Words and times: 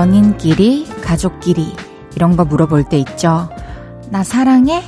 연인끼리, 0.00 0.86
가족끼리, 1.02 1.74
이런 2.16 2.34
거 2.34 2.46
물어볼 2.46 2.84
때 2.84 2.96
있죠. 3.00 3.50
나 4.08 4.24
사랑해? 4.24 4.82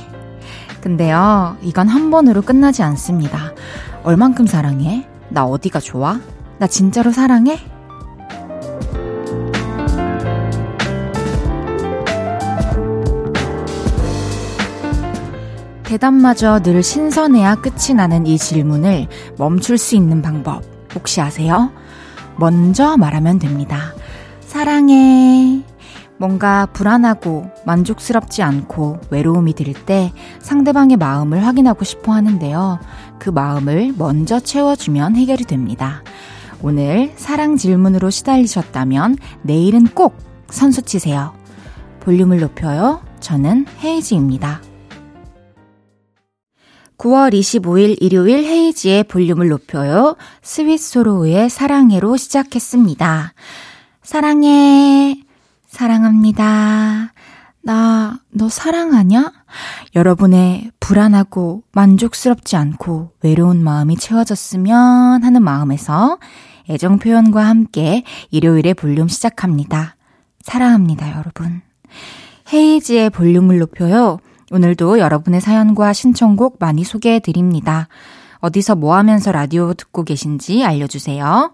근데요, 0.81 1.55
이건 1.61 1.87
한 1.87 2.09
번으로 2.09 2.41
끝나지 2.41 2.81
않습니다. 2.81 3.53
얼만큼 4.01 4.47
사랑해? 4.47 5.07
나 5.29 5.45
어디가 5.45 5.79
좋아? 5.81 6.19
나 6.57 6.65
진짜로 6.65 7.11
사랑해? 7.11 7.59
대답마저 15.83 16.59
늘 16.63 16.81
신선해야 16.81 17.57
끝이 17.57 17.93
나는 17.95 18.25
이 18.25 18.39
질문을 18.39 19.09
멈출 19.37 19.77
수 19.77 19.95
있는 19.95 20.23
방법 20.23 20.63
혹시 20.95 21.21
아세요? 21.21 21.71
먼저 22.35 22.97
말하면 22.97 23.37
됩니다. 23.37 23.93
사랑해. 24.53 25.63
뭔가 26.19 26.67
불안하고 26.67 27.49
만족스럽지 27.65 28.43
않고 28.43 28.99
외로움이 29.09 29.55
들 29.55 29.73
때 29.73 30.13
상대방의 30.41 30.97
마음을 30.97 31.43
확인하고 31.43 31.83
싶어 31.83 32.13
하는데요. 32.13 32.79
그 33.17 33.31
마음을 33.31 33.95
먼저 33.97 34.39
채워주면 34.39 35.15
해결이 35.15 35.45
됩니다. 35.45 36.03
오늘 36.61 37.11
사랑 37.15 37.57
질문으로 37.57 38.11
시달리셨다면 38.11 39.17
내일은 39.41 39.87
꼭 39.87 40.15
선수 40.51 40.83
치세요. 40.83 41.33
볼륨을 42.01 42.39
높여요. 42.39 43.01
저는 43.21 43.65
헤이지입니다. 43.83 44.61
9월 46.99 47.33
25일 47.33 47.97
일요일 47.99 48.45
헤이즈의 48.45 49.05
볼륨을 49.05 49.49
높여요. 49.49 50.15
스윗 50.43 50.77
소로우의 50.79 51.49
사랑해로 51.49 52.17
시작했습니다. 52.17 53.33
사랑해. 54.03 55.17
사랑합니다. 55.65 57.13
나, 57.61 58.19
너 58.29 58.49
사랑하냐? 58.49 59.31
여러분의 59.95 60.71
불안하고 60.79 61.63
만족스럽지 61.71 62.57
않고 62.57 63.11
외로운 63.23 63.63
마음이 63.63 63.95
채워졌으면 63.95 65.23
하는 65.23 65.41
마음에서 65.41 66.17
애정 66.69 66.99
표현과 66.99 67.45
함께 67.45 68.03
일요일에 68.29 68.73
볼륨 68.73 69.07
시작합니다. 69.07 69.95
사랑합니다, 70.41 71.17
여러분. 71.17 71.61
헤이지의 72.51 73.09
볼륨을 73.09 73.59
높여요. 73.59 74.19
오늘도 74.51 74.99
여러분의 74.99 75.39
사연과 75.39 75.93
신청곡 75.93 76.57
많이 76.59 76.83
소개해 76.83 77.19
드립니다. 77.19 77.87
어디서 78.39 78.75
뭐 78.75 78.95
하면서 78.95 79.31
라디오 79.31 79.73
듣고 79.73 80.03
계신지 80.03 80.65
알려주세요. 80.65 81.53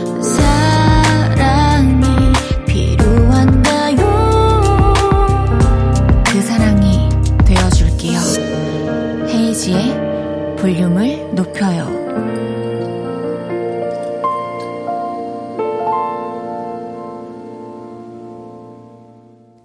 볼륨을 10.61 11.33
높여요. 11.33 11.89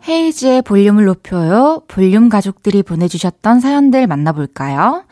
헤이즈의 0.08 0.62
볼륨을 0.62 1.04
높여요. 1.04 1.82
볼륨 1.86 2.30
가족들이 2.30 2.82
보내주셨던 2.82 3.60
사연들 3.60 4.06
만나볼까요? 4.06 5.04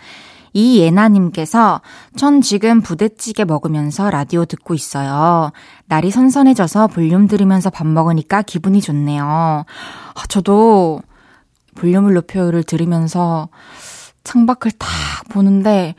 이예나님께서 0.55 1.83
전 2.17 2.41
지금 2.41 2.81
부대찌개 2.81 3.45
먹으면서 3.45 4.09
라디오 4.09 4.47
듣고 4.47 4.73
있어요. 4.73 5.53
날이 5.85 6.11
선선해져서 6.11 6.87
볼륨 6.87 7.29
들으면서 7.29 7.69
밥 7.69 7.87
먹으니까 7.87 8.41
기분이 8.41 8.81
좋네요. 8.81 9.27
아, 9.27 10.27
저도 10.29 11.03
볼륨을 11.75 12.15
높여요를 12.15 12.63
들으면서 12.63 13.51
창밖을 14.25 14.73
딱 14.73 14.89
보는데, 15.31 15.95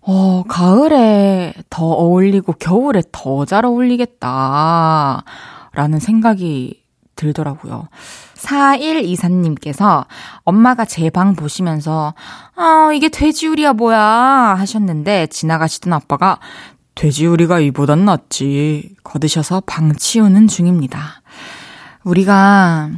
어, 0.00 0.44
가을에 0.48 1.52
더 1.70 1.84
어울리고 1.86 2.54
겨울에 2.54 3.02
더 3.12 3.44
잘 3.44 3.64
어울리겠다. 3.64 5.24
라는 5.72 5.98
생각이 5.98 6.82
들더라고요. 7.16 7.88
4124님께서 8.36 10.04
엄마가 10.44 10.84
제 10.84 11.10
방 11.10 11.34
보시면서, 11.34 12.14
아, 12.54 12.90
이게 12.94 13.08
돼지우리야 13.08 13.72
뭐야 13.72 13.98
하셨는데 14.58 15.26
지나가시던 15.28 15.92
아빠가 15.92 16.38
돼지우리가 16.94 17.60
이보단 17.60 18.04
낫지. 18.04 18.94
거드셔서 19.04 19.62
방 19.66 19.94
치우는 19.94 20.46
중입니다. 20.48 21.22
우리가 22.04 22.90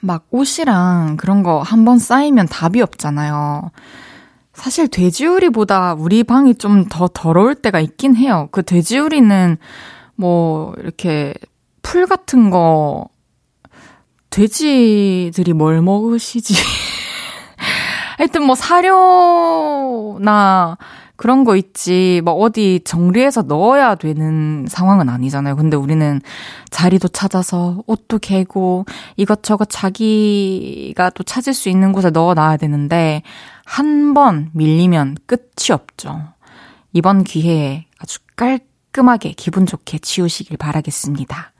막 0.00 0.26
옷이랑 0.30 1.16
그런 1.16 1.42
거 1.42 1.62
한 1.62 1.84
번 1.84 1.98
쌓이면 1.98 2.46
답이 2.48 2.80
없잖아요. 2.82 3.70
사실 4.54 4.88
돼지우리보다 4.88 5.94
우리 5.94 6.24
방이 6.24 6.54
좀 6.56 6.88
더 6.88 7.08
더러울 7.12 7.54
때가 7.54 7.80
있긴 7.80 8.16
해요. 8.16 8.48
그 8.52 8.62
돼지우리는 8.62 9.56
뭐 10.16 10.74
이렇게 10.78 11.34
풀 11.82 12.06
같은 12.06 12.50
거 12.50 13.08
돼지들이 14.30 15.52
뭘 15.54 15.80
먹으시지? 15.82 16.54
하여튼 18.18 18.42
뭐 18.44 18.54
사료나 19.58 20.76
그런 21.18 21.42
거 21.44 21.56
있지, 21.56 22.22
뭐 22.24 22.32
어디 22.34 22.80
정리해서 22.84 23.42
넣어야 23.42 23.96
되는 23.96 24.66
상황은 24.68 25.08
아니잖아요. 25.08 25.56
근데 25.56 25.76
우리는 25.76 26.20
자리도 26.70 27.08
찾아서 27.08 27.82
옷도 27.86 28.18
개고 28.20 28.86
이것저것 29.16 29.66
자기가 29.68 31.10
또 31.10 31.24
찾을 31.24 31.54
수 31.54 31.68
있는 31.68 31.92
곳에 31.92 32.10
넣어 32.10 32.34
놔야 32.34 32.56
되는데 32.56 33.22
한 33.64 34.14
번 34.14 34.50
밀리면 34.54 35.16
끝이 35.26 35.72
없죠. 35.72 36.20
이번 36.92 37.24
기회에 37.24 37.84
아주 37.98 38.20
깔끔하게 38.36 39.32
기분 39.36 39.66
좋게 39.66 39.98
치우시길 39.98 40.56
바라겠습니다. 40.56 41.52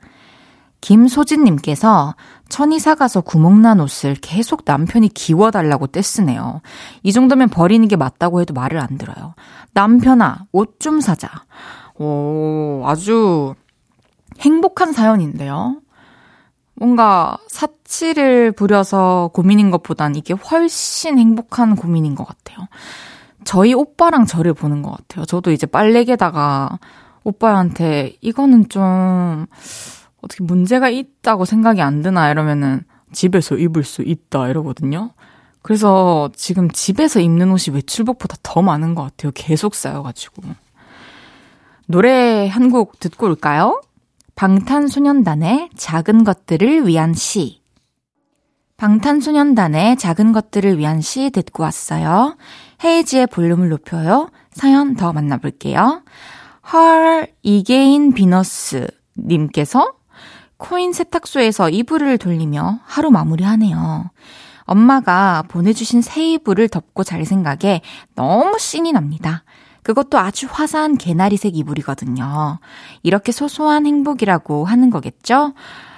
김소진님께서 0.81 2.15
천이사 2.47 2.95
가서 2.95 3.21
구멍난 3.21 3.79
옷을 3.79 4.15
계속 4.15 4.63
남편이 4.65 5.09
기워달라고 5.09 5.87
떼쓰네요. 5.87 6.61
이 7.03 7.11
정도면 7.13 7.49
버리는 7.49 7.87
게 7.87 7.95
맞다고 7.95 8.41
해도 8.41 8.53
말을 8.53 8.79
안 8.79 8.97
들어요. 8.97 9.35
남편아, 9.73 10.45
옷 10.51 10.79
좀 10.79 11.01
사자. 11.01 11.29
오, 11.95 12.83
아주 12.85 13.53
행복한 14.39 14.93
사연인데요. 14.93 15.81
뭔가 16.75 17.37
사치를 17.49 18.53
부려서 18.53 19.31
고민인 19.33 19.69
것보단 19.69 20.15
이게 20.15 20.33
훨씬 20.33 21.19
행복한 21.19 21.75
고민인 21.75 22.15
것 22.15 22.25
같아요. 22.25 22.67
저희 23.43 23.73
오빠랑 23.73 24.25
저를 24.25 24.53
보는 24.53 24.81
것 24.81 24.91
같아요. 24.91 25.25
저도 25.25 25.51
이제 25.51 25.67
빨래개다가 25.67 26.79
오빠한테 27.25 28.15
이거는 28.21 28.69
좀 28.69 29.45
어떻게 30.21 30.43
문제가 30.43 30.89
있다고 30.89 31.45
생각이 31.45 31.81
안 31.81 32.01
드나 32.01 32.29
이러면은 32.31 32.83
집에서 33.11 33.55
입을 33.57 33.83
수 33.83 34.01
있다 34.01 34.49
이러거든요. 34.49 35.11
그래서 35.61 36.29
지금 36.35 36.69
집에서 36.71 37.19
입는 37.19 37.51
옷이 37.51 37.75
외출복보다 37.75 38.37
더 38.43 38.61
많은 38.61 38.95
것 38.95 39.03
같아요. 39.03 39.31
계속 39.35 39.75
쌓여가지고. 39.75 40.43
노래 41.87 42.47
한 42.47 42.69
곡 42.71 42.99
듣고 42.99 43.25
올까요? 43.27 43.81
방탄소년단의 44.35 45.69
작은 45.75 46.23
것들을 46.23 46.87
위한 46.87 47.13
시. 47.13 47.59
방탄소년단의 48.77 49.97
작은 49.97 50.31
것들을 50.31 50.77
위한 50.77 51.01
시 51.01 51.29
듣고 51.31 51.63
왔어요. 51.63 52.37
헤이지의 52.83 53.27
볼륨을 53.27 53.67
높여요. 53.69 54.29
사연 54.51 54.95
더 54.95 55.11
만나볼게요. 55.11 56.03
헐, 56.71 57.27
이게인 57.43 58.13
비너스 58.13 58.87
님께서 59.17 59.91
코인 60.59 60.93
세탁소에서 60.93 61.69
이불을 61.69 62.17
돌리며 62.19 62.81
하루 62.83 63.09
마무리하네요. 63.09 64.11
엄마가 64.65 65.43
보내주신 65.47 66.01
새 66.01 66.33
이불을 66.33 66.67
덮고 66.67 67.03
잘 67.03 67.25
생각에 67.25 67.81
너무 68.13 68.59
신이 68.59 68.91
납니다. 68.91 69.43
그것도 69.81 70.19
아주 70.19 70.47
화사한 70.51 70.97
개나리색 70.97 71.55
이불이거든요. 71.55 72.59
이렇게 73.01 73.31
소소한 73.31 73.87
행복이라고 73.87 74.65
하는 74.65 74.89
거겠죠? 74.91 75.53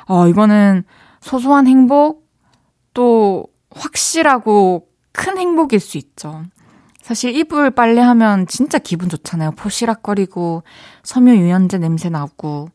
어, 0.06 0.28
이거는 0.28 0.84
소소한 1.20 1.68
행복, 1.68 2.30
또 2.94 3.48
확실하고 3.72 4.88
큰 5.12 5.38
행복일 5.38 5.80
수 5.80 5.98
있죠. 5.98 6.44
사실 7.02 7.36
이불 7.36 7.72
빨래하면 7.72 8.48
진짜 8.48 8.78
기분 8.78 9.10
좋잖아요. 9.10 9.52
포시락거리고 9.52 10.64
섬유 11.04 11.36
유연제 11.36 11.80
냄새 11.80 12.10
나고. 12.10 12.70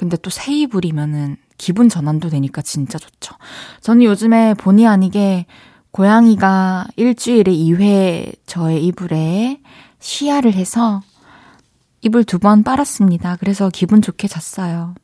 근데 0.00 0.16
또새 0.16 0.50
이불이면은 0.54 1.36
기분 1.58 1.90
전환도 1.90 2.30
되니까 2.30 2.62
진짜 2.62 2.96
좋죠. 2.96 3.36
저는 3.82 4.02
요즘에 4.04 4.54
본의 4.54 4.86
아니게 4.86 5.44
고양이가 5.90 6.86
일주일에 6.96 7.52
2회 7.52 8.32
저의 8.46 8.82
이불에 8.86 9.60
시야를 9.98 10.54
해서 10.54 11.02
이불 12.00 12.24
두 12.24 12.38
번 12.38 12.62
빨았습니다. 12.62 13.36
그래서 13.40 13.68
기분 13.70 14.00
좋게 14.00 14.26
잤어요. 14.26 14.94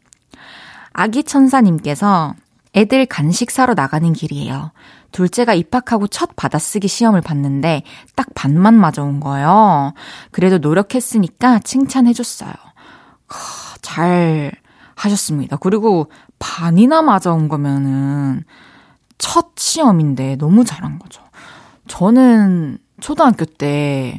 아기 0.94 1.24
천사님께서 1.24 2.34
애들 2.74 3.04
간식 3.04 3.50
사러 3.50 3.74
나가는 3.74 4.10
길이에요. 4.14 4.72
둘째가 5.12 5.52
입학하고 5.52 6.06
첫 6.06 6.36
받아쓰기 6.36 6.88
시험을 6.88 7.20
봤는데 7.20 7.82
딱 8.14 8.28
반만 8.34 8.72
맞아온 8.72 9.20
거예요. 9.20 9.92
그래도 10.30 10.56
노력했으니까 10.56 11.58
칭찬해줬어요. 11.58 12.54
잘 13.82 14.52
하셨습니다. 14.96 15.56
그리고 15.56 16.10
반이나 16.38 17.02
맞아온 17.02 17.48
거면은 17.48 18.42
첫 19.18 19.50
시험인데 19.56 20.36
너무 20.36 20.64
잘한 20.64 20.98
거죠. 20.98 21.22
저는 21.86 22.78
초등학교 23.00 23.44
때 23.44 24.18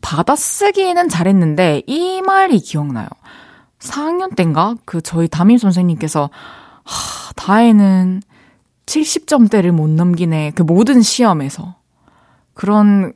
받아쓰기는 0.00 1.08
잘했는데 1.08 1.82
이 1.86 2.22
말이 2.22 2.58
기억나요. 2.58 3.08
4학년 3.78 4.34
때인가? 4.34 4.74
그 4.84 5.00
저희 5.00 5.28
담임 5.28 5.58
선생님께서 5.58 6.30
하, 6.82 7.32
다혜는 7.36 8.22
70점대를 8.86 9.70
못 9.70 9.88
넘기네. 9.90 10.52
그 10.54 10.62
모든 10.62 11.02
시험에서. 11.02 11.76
그런 12.54 13.12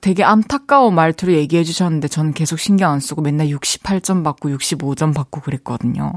되게 0.00 0.24
안타까운 0.24 0.94
말투를 0.94 1.34
얘기해 1.34 1.64
주셨는데 1.64 2.08
저는 2.08 2.32
계속 2.32 2.58
신경 2.58 2.92
안 2.92 3.00
쓰고 3.00 3.22
맨날 3.22 3.48
68점 3.48 4.24
받고 4.24 4.50
65점 4.50 5.14
받고 5.14 5.40
그랬거든요. 5.40 6.12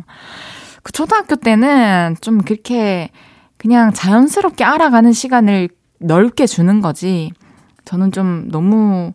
그 0.83 0.92
초등학교 0.92 1.36
때는 1.36 2.16
좀 2.21 2.42
그렇게 2.42 3.10
그냥 3.57 3.94
자연스럽게 3.94 4.63
알아가는 4.63 5.13
시간을 5.13 5.69
넓게 6.00 6.48
주는 6.48 6.81
거지. 6.81 7.31
저는 7.86 8.12
좀 8.12 8.48
너무 8.50 9.13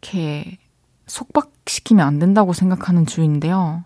이렇게 0.00 0.58
속박시키면 1.06 2.06
안 2.06 2.18
된다고 2.18 2.52
생각하는 2.52 3.06
주인데요. 3.06 3.84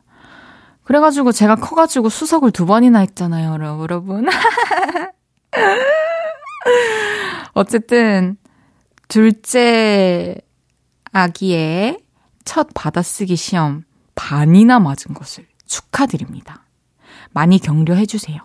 그래가지고 0.85 1.33
제가 1.33 1.57
커가지고 1.57 2.09
수석을 2.09 2.51
두 2.51 2.67
번이나 2.67 3.01
했잖아요, 3.01 3.53
여러분. 3.81 4.27
어쨌든, 7.55 8.37
둘째 9.13 10.35
아기의 11.13 11.99
첫 12.47 12.69
받아쓰기 12.73 13.37
시험 13.37 13.85
반이나 14.15 14.81
맞은 14.81 15.13
것을 15.13 15.47
축하드립니다. 15.67 16.65
많이 17.33 17.59
격려해 17.59 18.07
주세요. 18.07 18.41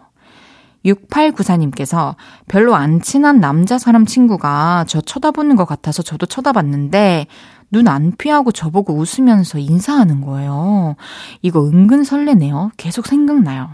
6894님께서 0.83 2.17
별로 2.49 2.75
안 2.75 2.99
친한 2.99 3.39
남자 3.39 3.77
사람 3.77 4.05
친구가 4.05 4.83
저 4.89 4.99
쳐다보는 4.99 5.55
것 5.55 5.63
같아서 5.63 6.03
저도 6.03 6.25
쳐다봤는데 6.25 7.27
눈 7.71 7.87
안 7.87 8.11
피하고 8.17 8.51
저보고 8.51 8.93
웃으면서 8.93 9.59
인사하는 9.59 10.19
거예요. 10.19 10.97
이거 11.41 11.65
은근 11.65 12.03
설레네요. 12.03 12.71
계속 12.75 13.07
생각나요. 13.07 13.69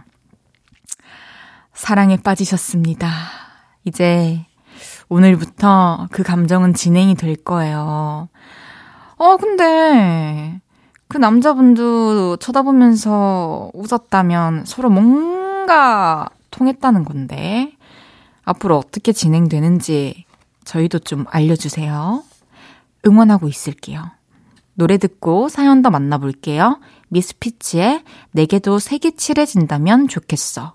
사랑에 1.74 2.18
빠지셨습니다. 2.18 3.10
이제 3.84 4.46
오늘부터 5.14 6.08
그 6.12 6.24
감정은 6.24 6.74
진행이 6.74 7.14
될 7.14 7.36
거예요. 7.36 8.30
어, 9.18 9.38
근데 9.38 10.60
그 11.08 11.18
남자분도 11.18 12.38
쳐다보면서 12.38 13.70
웃었다면 13.76 14.66
서로 14.66 14.90
뭔가 14.90 16.30
통했다는 16.50 17.04
건데 17.04 17.78
앞으로 18.44 18.78
어떻게 18.78 19.12
진행되는지 19.12 20.26
저희도 20.66 21.00
좀 21.00 21.26
알려주세요. 21.30 22.24
응원하고 23.06 23.48
있을게요. 23.48 24.04
노래 24.74 24.98
듣고 24.98 25.48
사연 25.48 25.84
더 25.84 25.92
만나볼게요. 25.92 26.80
미스피치의 27.10 28.04
내게도 28.32 28.80
색이 28.80 29.18
칠해진다면 29.18 30.08
좋겠어. 30.08 30.74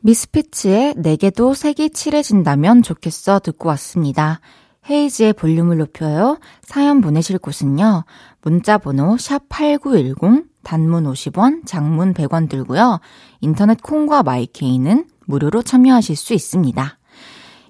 미스피치의 0.00 0.94
내게도 0.96 1.54
색이 1.54 1.90
칠해진다면 1.90 2.82
좋겠어 2.82 3.38
듣고 3.40 3.68
왔습니다. 3.70 4.40
헤이즈의 4.88 5.34
볼륨을 5.34 5.78
높여요. 5.78 6.38
사연 6.62 7.00
보내실 7.00 7.38
곳은요. 7.38 8.04
문자 8.42 8.78
번호 8.78 9.16
샵8910 9.16 10.46
단문 10.62 11.04
50원, 11.04 11.66
장문 11.66 12.14
100원 12.14 12.48
들고요. 12.48 13.00
인터넷 13.40 13.82
콩과 13.82 14.22
마이케이는 14.22 15.06
무료로 15.26 15.62
참여하실 15.62 16.16
수 16.16 16.34
있습니다. 16.34 16.98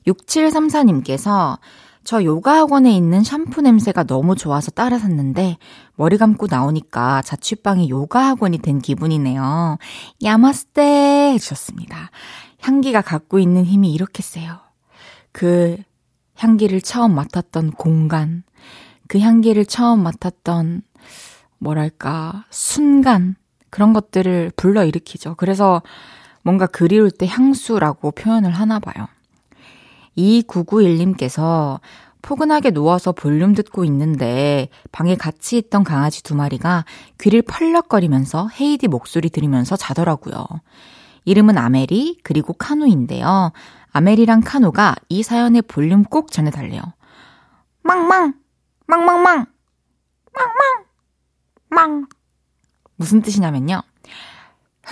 6734님께서 0.07 1.59
저 2.05 2.25
요가 2.25 2.57
학원에 2.57 2.97
있는 2.97 3.23
샴푸 3.23 3.61
냄새가 3.61 4.05
너무 4.05 4.35
좋아서 4.35 4.71
따라 4.71 4.99
샀는데 4.99 5.59
머리 5.97 6.17
감고 6.17 6.47
나오니까 6.49 7.23
자취방이 7.23 7.91
요가 7.91 8.27
학원이 8.29 8.59
된 8.59 8.81
기분이네요. 8.81 9.79
야마스테 10.23 11.33
해주셨습니다. 11.35 12.11
향기가 12.61 13.01
갖고 13.01 13.39
있는 13.39 13.65
힘이 13.65 13.93
이렇게 13.93 14.23
세요. 14.23 14.59
그 15.33 15.77
향기를 16.37 16.81
처음 16.81 17.15
맡았던 17.15 17.73
공간, 17.73 18.43
그 19.07 19.19
향기를 19.19 19.67
처음 19.67 20.03
맡았던 20.03 20.83
뭐랄까 21.59 22.45
순간 22.51 23.37
그런 23.69 23.93
것들을 23.93 24.53
불러일으키죠. 24.57 25.35
그래서 25.37 25.83
뭔가 26.43 26.67
그리울 26.67 27.11
때 27.11 27.27
향수라고 27.27 28.13
표현을 28.13 28.51
하나 28.51 28.79
봐요. 28.79 29.07
2991님께서 30.17 31.81
포근하게 32.23 32.71
누워서 32.71 33.13
볼륨 33.13 33.55
듣고 33.55 33.85
있는데 33.85 34.69
방에 34.93 35.17
같이 35.17 35.57
있던 35.57 35.85
강아지 35.85 36.23
두 36.23 36.35
마리가 36.35 36.85
귀를 37.19 37.43
펄럭거리면서 37.43 38.49
헤이즈 38.61 38.89
목소리 38.89 39.31
들으면서 39.31 39.77
자더라고요. 39.77 40.45
이름은 41.25 41.59
아메리 41.59 42.19
그리고 42.23 42.53
카누인데요. 42.53 43.53
아메리랑 43.93 44.43
카누가 44.45 44.97
이 45.09 45.23
사연의 45.23 45.63
볼륨 45.63 46.05
꼭 46.05 46.31
전해달래요. 46.31 46.83
망망 47.83 48.35
망망망 48.87 49.47
망망 50.33 50.85
망 51.71 52.07
무슨 52.97 53.23
뜻이냐면요. 53.23 53.83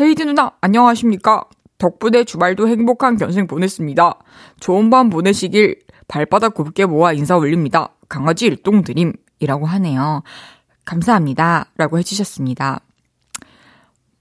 헤이즈 0.01 0.25
누나 0.25 0.53
안녕하십니까? 0.61 1.45
덕분에 1.79 2.25
주말도 2.25 2.69
행복한 2.69 3.17
견생 3.17 3.47
보냈습니다. 3.47 4.15
좋은 4.61 4.91
밤 4.91 5.11
보내시길 5.11 5.77
발바닥 6.09 6.55
곱게 6.55 6.87
모아 6.87 7.13
인사 7.13 7.37
올립니다. 7.37 7.91
강아지 8.09 8.47
일동 8.47 8.83
드림이라고 8.83 9.67
하네요. 9.67 10.23
감사합니다. 10.85 11.67
라고 11.77 11.99
해주셨습니다. 11.99 12.81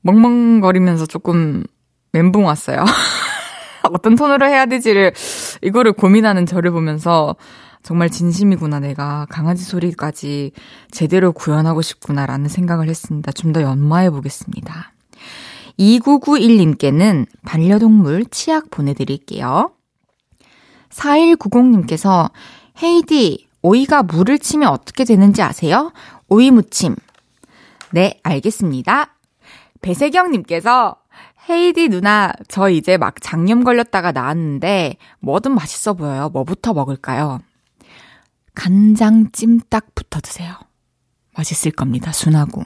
멍멍거리면서 0.02 1.06
조금 1.06 1.64
멘붕 2.12 2.46
왔어요. 2.46 2.84
어떤 3.94 4.16
톤으로 4.16 4.46
해야 4.46 4.66
될지를, 4.66 5.14
이거를 5.62 5.94
고민하는 5.94 6.46
저를 6.46 6.72
보면서 6.72 7.36
정말 7.84 8.10
진심이구나, 8.10 8.82
내가. 8.82 9.26
강아지 9.30 9.64
소리까지 9.64 10.52
제대로 10.92 11.32
구현하고 11.32 11.82
싶구나라는 11.82 12.50
생각을 12.50 12.90
했습니다. 12.90 13.32
좀 13.32 13.54
더 13.54 13.62
연마해 13.62 14.10
보겠습니다. 14.10 14.92
2991님께는 15.80 17.28
반려동물 17.46 18.26
치약 18.26 18.70
보내드릴게요. 18.72 19.72
4190님께서 20.90 22.32
헤이디, 22.82 23.48
오이가 23.62 24.04
물을 24.04 24.40
치면 24.40 24.70
어떻게 24.70 25.04
되는지 25.04 25.42
아세요? 25.42 25.92
오이 26.28 26.52
무침. 26.52 26.96
네, 27.92 28.20
알겠습니다. 28.24 29.16
배세경님께서 29.82 30.96
헤이디 31.50 31.90
누나, 31.90 32.34
저 32.48 32.70
이제 32.70 32.98
막 32.98 33.22
장염 33.22 33.64
걸렸다가 33.64 34.12
나왔는데 34.12 34.98
뭐든 35.20 35.54
맛있어 35.54 35.94
보여요. 35.94 36.30
뭐부터 36.30 36.74
먹을까요? 36.74 37.40
간장 38.54 39.32
찜닭부터 39.32 40.20
드세요. 40.22 40.56
맛있을 41.38 41.72
겁니다. 41.72 42.12
순하고. 42.12 42.64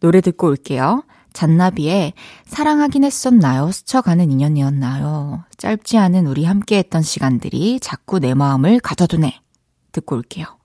노래 0.00 0.20
듣고 0.20 0.48
올게요. 0.48 1.04
잔나비의 1.32 2.12
사랑하긴 2.46 3.04
했었나요? 3.04 3.70
스쳐가는 3.72 4.30
인연이었나요? 4.30 5.44
짧지 5.56 5.98
않은 5.98 6.26
우리 6.26 6.44
함께 6.44 6.78
했던 6.78 7.02
시간들이 7.02 7.80
자꾸 7.80 8.18
내 8.18 8.34
마음을 8.34 8.80
가져두네. 8.80 9.40
듣고 9.92 10.16
올게요. 10.16 10.61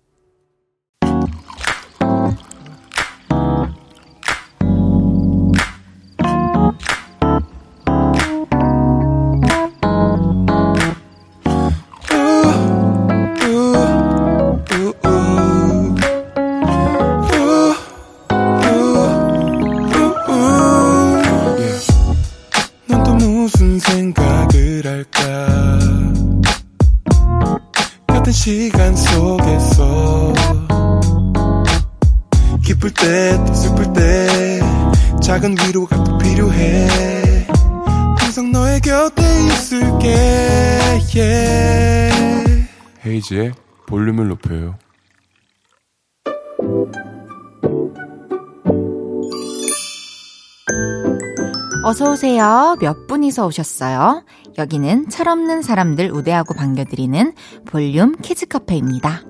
오세요. 52.38 52.76
몇 52.80 53.08
분이서 53.08 53.48
오셨어요? 53.48 54.24
여기는 54.60 55.10
철없는 55.10 55.64
사람들 55.64 56.12
우대하고 56.12 56.54
반겨드리는 56.54 57.34
볼륨 57.66 58.16
키즈 58.22 58.46
카페입니다. 58.46 59.22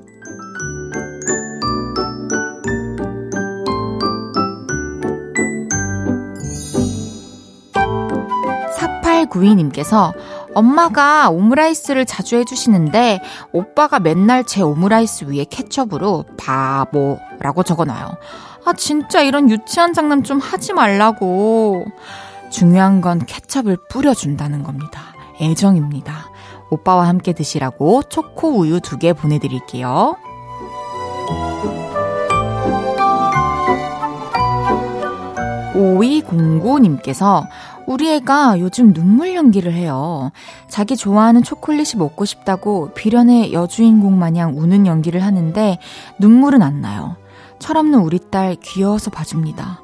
4892님께서 8.75 10.13
엄마가 10.53 11.29
오므라이스를 11.29 12.05
자주 12.05 12.35
해주시는데 12.35 13.21
오빠가 13.53 13.99
맨날 13.99 14.43
제 14.43 14.61
오므라이스 14.61 15.25
위에 15.29 15.45
케첩으로 15.49 16.25
바보라고 16.35 17.63
적어놔요. 17.63 18.17
아, 18.65 18.73
진짜 18.73 19.21
이런 19.21 19.49
유치한 19.49 19.93
장난 19.93 20.23
좀 20.23 20.39
하지 20.39 20.73
말라고. 20.73 21.85
중요한 22.51 23.01
건 23.01 23.19
케첩을 23.25 23.77
뿌려준다는 23.89 24.63
겁니다. 24.63 25.01
애정입니다. 25.41 26.31
오빠와 26.69 27.07
함께 27.07 27.33
드시라고 27.33 28.03
초코 28.03 28.57
우유 28.59 28.79
두 28.81 28.97
개 28.97 29.13
보내드릴게요. 29.13 30.15
5209님께서 35.77 37.45
우리 37.85 38.11
애가 38.11 38.59
요즘 38.59 38.93
눈물 38.93 39.33
연기를 39.35 39.73
해요. 39.73 40.31
자기 40.67 40.97
좋아하는 40.97 41.43
초콜릿이 41.43 41.97
먹고 41.97 42.25
싶다고 42.25 42.91
비련의 42.93 43.53
여주인공 43.53 44.19
마냥 44.19 44.57
우는 44.57 44.85
연기를 44.87 45.23
하는데 45.23 45.77
눈물은 46.19 46.61
안 46.61 46.81
나요. 46.81 47.15
철없는 47.59 47.99
우리 47.99 48.19
딸 48.29 48.55
귀여워서 48.55 49.09
봐줍니다. 49.11 49.81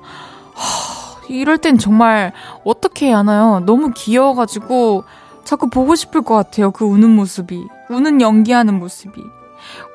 하, 1.24 1.28
이럴 1.30 1.58
땐 1.58 1.78
정말 1.78 2.34
어떻게 2.64 3.08
해야 3.08 3.20
하나요? 3.20 3.62
너무 3.66 3.92
귀여워가지고 3.96 5.04
자꾸 5.44 5.70
보고 5.70 5.96
싶을 5.96 6.22
것 6.22 6.36
같아요. 6.36 6.72
그 6.72 6.86
우는 6.86 7.10
모습이. 7.10 7.68
우는 7.90 8.22
연기하는 8.22 8.80
모습이. 8.80 9.22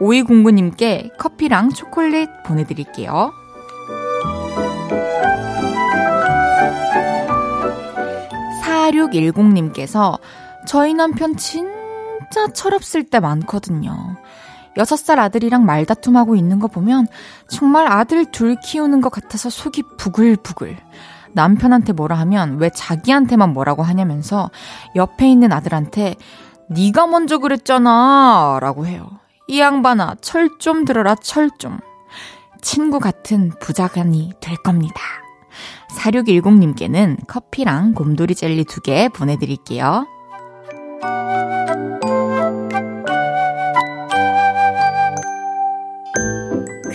오이공구님께 0.01 1.13
커피랑 1.19 1.71
초콜릿 1.71 2.29
보내드릴게요. 2.45 3.33
4610님께서 8.65 10.19
저희 10.67 10.95
남편 10.95 11.37
진짜 11.37 12.49
철없을 12.53 13.05
때 13.05 13.21
많거든요. 13.21 14.17
6살 14.77 15.19
아들이랑 15.19 15.65
말다툼하고 15.65 16.37
있는 16.37 16.61
거 16.61 16.69
보면 16.69 17.07
정말 17.49 17.91
아들 17.91 18.25
둘 18.27 18.57
키우는 18.61 19.01
것 19.01 19.11
같아서 19.11 19.51
속이 19.51 19.83
부글부글. 19.97 20.77
남편한테 21.33 21.93
뭐라 21.93 22.17
하면 22.21 22.59
왜 22.59 22.71
자기한테만 22.71 23.53
뭐라고 23.53 23.83
하냐면서 23.83 24.51
옆에 24.97 25.29
있는 25.31 25.53
아들한테 25.53 26.15
네가 26.71 27.07
먼저 27.07 27.39
그랬잖아 27.39 28.59
라고 28.61 28.87
해요. 28.87 29.09
이 29.47 29.61
양반아 29.61 30.17
철 30.21 30.51
좀 30.59 30.85
들어라 30.85 31.15
철 31.15 31.51
좀. 31.59 31.79
친구 32.61 32.99
같은 32.99 33.53
부자간이 33.61 34.33
될 34.41 34.57
겁니다. 34.57 35.01
4610님께는 35.97 37.19
커피랑 37.27 37.95
곰돌이 37.95 38.35
젤리 38.35 38.65
두 38.65 38.81
개 38.83 39.09
보내드릴게요. 39.09 40.07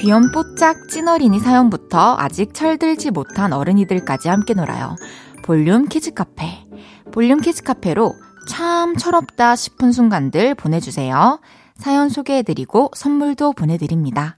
귀염뽀짝 0.03 0.89
찐어린이 0.89 1.39
사연부터 1.39 2.17
아직 2.19 2.53
철들지 2.53 3.09
못한 3.09 3.53
어른이들까지 3.53 4.27
함께 4.27 4.53
놀아요. 4.53 4.97
볼륨 5.43 5.87
키즈 5.87 6.13
카페. 6.13 6.67
볼륨 7.13 7.39
키즈 7.39 7.63
카페로 7.63 8.13
참 8.49 8.97
철없다 8.97 9.55
싶은 9.55 9.93
순간들 9.93 10.55
보내주세요. 10.55 11.39
사연 11.77 12.09
소개해드리고 12.09 12.91
선물도 12.93 13.53
보내드립니다. 13.53 14.37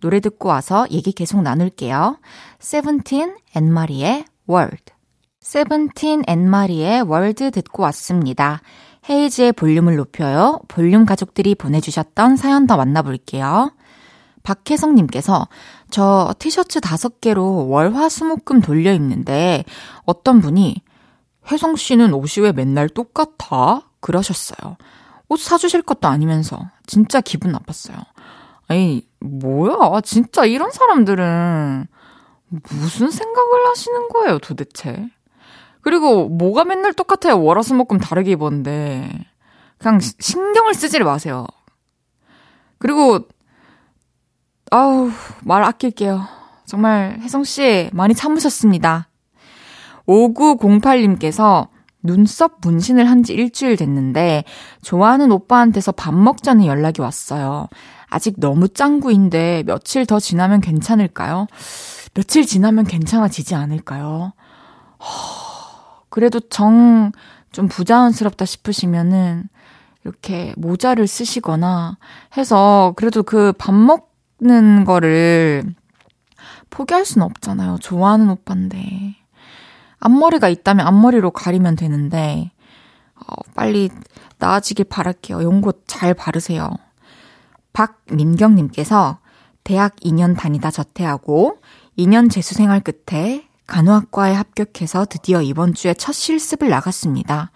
노래 0.00 0.18
듣고 0.18 0.48
와서 0.48 0.88
얘기 0.90 1.12
계속 1.12 1.40
나눌게요. 1.40 2.18
세븐틴 2.58 3.36
앤마리의 3.54 4.24
World. 4.48 4.92
세븐틴 5.38 6.24
앤마리의 6.26 7.02
World 7.02 7.52
듣고 7.52 7.84
왔습니다. 7.84 8.60
헤이즈의 9.08 9.52
볼륨을 9.52 9.94
높여요. 9.94 10.58
볼륨 10.66 11.06
가족들이 11.06 11.54
보내주셨던 11.54 12.34
사연 12.34 12.66
더 12.66 12.76
만나볼게요. 12.76 13.70
박혜성님께서 14.46 15.48
저 15.90 16.32
티셔츠 16.38 16.80
다섯 16.80 17.20
개로 17.20 17.68
월화수목금 17.68 18.60
돌려 18.60 18.92
입는데 18.92 19.64
어떤 20.04 20.40
분이 20.40 20.82
혜성 21.50 21.74
씨는 21.74 22.14
옷이 22.14 22.44
왜 22.44 22.52
맨날 22.52 22.88
똑같아? 22.88 23.82
그러셨어요. 24.00 24.76
옷 25.28 25.40
사주실 25.40 25.82
것도 25.82 26.06
아니면서 26.06 26.60
진짜 26.86 27.20
기분 27.20 27.50
나빴어요. 27.50 27.96
아니 28.68 29.06
뭐야 29.18 30.00
진짜 30.02 30.44
이런 30.44 30.70
사람들은 30.70 31.88
무슨 32.48 33.10
생각을 33.10 33.66
하시는 33.68 34.08
거예요 34.08 34.38
도대체? 34.38 35.08
그리고 35.82 36.28
뭐가 36.28 36.64
맨날 36.64 36.92
똑같아요 36.92 37.42
월화수목금 37.42 37.98
다르게 37.98 38.32
입었는데 38.32 39.10
그냥 39.78 39.98
신경을 40.00 40.74
쓰지를 40.74 41.04
마세요. 41.04 41.46
그리고 42.78 43.26
아우, 44.70 45.10
말 45.42 45.62
아낄게요. 45.64 46.26
정말 46.66 47.18
혜성씨 47.20 47.90
많이 47.92 48.14
참으셨습니다. 48.14 49.08
5908님께서 50.06 51.68
눈썹 52.02 52.58
문신을 52.60 53.08
한 53.10 53.22
지 53.24 53.32
일주일 53.34 53.76
됐는데 53.76 54.44
좋아하는 54.82 55.32
오빠한테서 55.32 55.92
밥 55.92 56.14
먹자는 56.14 56.64
연락이 56.66 57.00
왔어요. 57.00 57.68
아직 58.08 58.34
너무 58.38 58.68
짱구인데 58.68 59.64
며칠 59.66 60.06
더 60.06 60.20
지나면 60.20 60.60
괜찮을까요? 60.60 61.46
며칠 62.14 62.46
지나면 62.46 62.84
괜찮아지지 62.84 63.54
않을까요? 63.54 64.32
허, 65.00 66.02
그래도 66.08 66.40
정 66.40 67.12
좀 67.52 67.68
부자연스럽다 67.68 68.44
싶으시면은 68.44 69.48
이렇게 70.04 70.52
모자를 70.58 71.06
쓰시거나 71.06 71.96
해서 72.36 72.92
그래도 72.96 73.22
그 73.22 73.54
밥 73.56 73.74
먹, 73.74 74.14
는 74.40 74.84
거를 74.84 75.64
포기할 76.70 77.04
순 77.04 77.22
없잖아요. 77.22 77.78
좋아하는 77.80 78.28
오빠인데. 78.28 79.16
앞머리가 79.98 80.48
있다면 80.48 80.86
앞머리로 80.86 81.30
가리면 81.30 81.76
되는데, 81.76 82.50
어, 83.14 83.34
빨리 83.54 83.88
나아지길 84.38 84.86
바랄게요. 84.86 85.42
연고 85.42 85.72
잘 85.86 86.12
바르세요. 86.12 86.70
박민경님께서 87.72 89.18
대학 89.64 89.96
2년 89.96 90.36
다니다 90.36 90.70
자퇴하고 90.70 91.58
2년 91.98 92.30
재수생활 92.30 92.80
끝에 92.80 93.48
간호학과에 93.66 94.32
합격해서 94.32 95.06
드디어 95.06 95.42
이번 95.42 95.74
주에 95.74 95.92
첫 95.94 96.12
실습을 96.12 96.68
나갔습니다. 96.68 97.50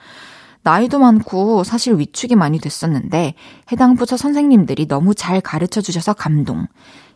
나이도 0.62 0.98
많고 0.98 1.64
사실 1.64 1.98
위축이 1.98 2.34
많이 2.34 2.58
됐었는데 2.58 3.34
해당 3.72 3.96
부서 3.96 4.16
선생님들이 4.16 4.88
너무 4.88 5.14
잘 5.14 5.40
가르쳐 5.40 5.80
주셔서 5.80 6.12
감동. 6.12 6.66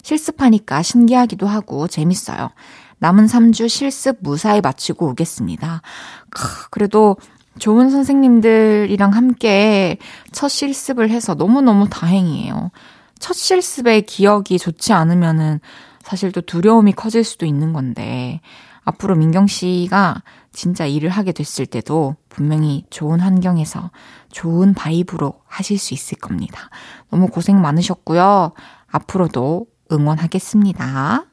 실습하니까 0.03 0.83
신기하기도 0.83 1.47
하고 1.47 1.87
재밌어요. 1.87 2.51
남은 2.99 3.27
3주 3.27 3.69
실습 3.69 4.19
무사히 4.21 4.61
마치고 4.61 5.11
오겠습니다. 5.11 5.83
그래도 6.71 7.17
좋은 7.59 7.91
선생님들이랑 7.91 9.13
함께 9.13 9.99
첫 10.33 10.49
실습을 10.49 11.11
해서 11.11 11.35
너무너무 11.35 11.89
다행이에요. 11.89 12.71
첫 13.19 13.35
실습의 13.35 14.03
기억이 14.03 14.59
좋지 14.59 14.93
않으면은 14.93 15.61
사실 16.03 16.33
또 16.33 16.41
두려움이 16.41 16.93
커질 16.93 17.25
수도 17.25 17.47
있는 17.47 17.73
건데, 17.73 18.41
앞으로 18.85 19.17
민경 19.17 19.47
씨가 19.47 20.23
진짜 20.53 20.87
일을 20.87 21.09
하게 21.09 21.33
됐을 21.33 21.67
때도 21.67 22.17
분명히 22.29 22.85
좋은 22.91 23.21
환경에서 23.21 23.91
좋은 24.31 24.75
바이브로 24.75 25.41
하실 25.47 25.79
수 25.79 25.95
있을 25.95 26.19
겁니다. 26.19 26.69
너무 27.11 27.29
고생 27.29 27.61
많으셨고요. 27.61 28.53
앞으로도 28.91 29.67
응원하겠습니다. 29.91 31.25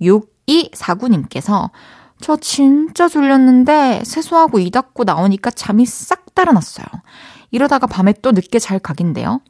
6249님께서 0.00 1.70
저 2.20 2.36
진짜 2.36 3.08
졸렸는데 3.08 4.02
세수하고 4.04 4.58
이 4.58 4.70
닦고 4.70 5.04
나오니까 5.04 5.50
잠이 5.50 5.86
싹 5.86 6.34
달아났어요. 6.34 6.86
이러다가 7.50 7.86
밤에 7.86 8.14
또 8.22 8.32
늦게 8.32 8.58
잘 8.58 8.78
각인데요. 8.78 9.40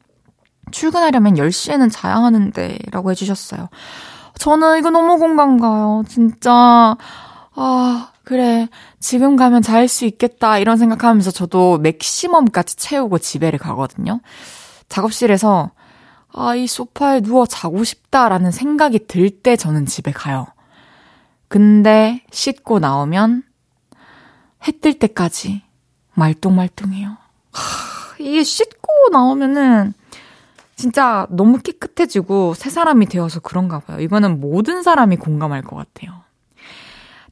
출근하려면 0.71 1.35
10시에는 1.35 1.89
자야 1.91 2.15
하는데 2.15 2.77
라고 2.91 3.11
해주셨어요. 3.11 3.69
저는 4.37 4.79
이거 4.79 4.89
너무 4.89 5.17
공감 5.17 5.59
가요. 5.59 6.03
진짜 6.07 6.95
아, 7.53 8.11
그래. 8.23 8.67
지금 8.99 9.35
가면 9.35 9.61
잘 9.61 9.87
수 9.87 10.05
있겠다. 10.05 10.57
이런 10.57 10.77
생각하면서 10.77 11.31
저도 11.31 11.77
맥시멈까지 11.79 12.77
채우고 12.77 13.19
집에를 13.19 13.59
가거든요. 13.59 14.21
작업실에서, 14.89 15.71
아, 16.33 16.55
이 16.55 16.65
소파에 16.67 17.21
누워 17.21 17.45
자고 17.45 17.83
싶다라는 17.83 18.51
생각이 18.51 19.07
들 19.07 19.29
때 19.41 19.55
저는 19.55 19.85
집에 19.85 20.11
가요. 20.11 20.47
근데 21.47 22.23
씻고 22.31 22.79
나오면 22.79 23.43
해 24.67 24.71
뜰 24.79 24.93
때까지 24.97 25.61
말똥말똥해요. 26.13 27.09
하, 27.51 28.15
이게 28.19 28.43
씻고 28.43 29.09
나오면은 29.11 29.93
진짜 30.81 31.27
너무 31.29 31.59
깨끗해지고 31.59 32.55
새 32.55 32.71
사람이 32.71 33.05
되어서 33.05 33.39
그런가 33.39 33.79
봐요. 33.79 33.99
이거는 33.99 34.39
모든 34.39 34.81
사람이 34.81 35.17
공감할 35.17 35.61
것 35.61 35.75
같아요. 35.75 36.23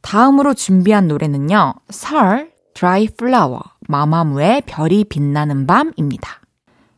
다음으로 0.01 0.53
준비한 0.53 1.08
노래는요. 1.08 1.74
설 1.89 2.51
Dry 2.75 3.08
Flower 3.08 3.60
마마무의 3.88 4.62
별이 4.68 5.03
빛나는 5.03 5.65
밤입니다. 5.65 6.41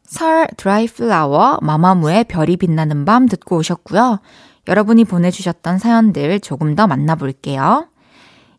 설 0.04 0.46
Dry 0.58 0.88
Flower 0.88 1.58
마마무의 1.62 2.26
별이 2.26 2.58
빛나는 2.58 3.06
밤 3.06 3.28
듣고 3.30 3.56
오셨고요. 3.56 4.20
여러분이 4.68 5.06
보내주셨던 5.06 5.78
사연들 5.80 6.42
조금 6.42 6.76
더 6.76 6.86
만나볼게요. 6.86 7.88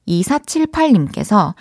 2478님께서 0.08 1.52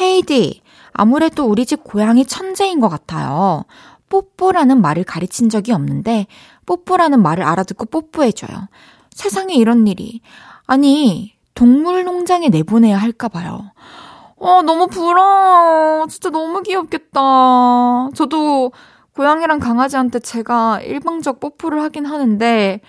헤이디 0.00 0.62
아무래도 0.92 1.46
우리 1.46 1.66
집 1.66 1.82
고양이 1.82 2.24
천재인 2.24 2.78
것 2.78 2.88
같아요. 2.88 3.64
뽀뽀라는 4.10 4.82
말을 4.82 5.04
가르친 5.04 5.48
적이 5.48 5.72
없는데 5.72 6.26
뽀뽀라는 6.66 7.22
말을 7.22 7.42
알아듣고 7.44 7.86
뽀뽀해줘요. 7.86 8.68
세상에 9.10 9.54
이런 9.54 9.86
일이. 9.86 10.20
아니 10.66 11.34
동물 11.54 12.04
농장에 12.04 12.50
내보내야 12.50 12.98
할까 12.98 13.28
봐요. 13.28 13.72
어, 14.36 14.62
너무 14.62 14.86
부러워. 14.86 16.06
진짜 16.06 16.30
너무 16.30 16.62
귀엽겠다. 16.62 18.08
저도 18.14 18.72
고양이랑 19.14 19.58
강아지한테 19.58 20.18
제가 20.20 20.80
일방적 20.80 21.40
뽀뽀를 21.40 21.82
하긴 21.82 22.06
하는데, 22.06 22.80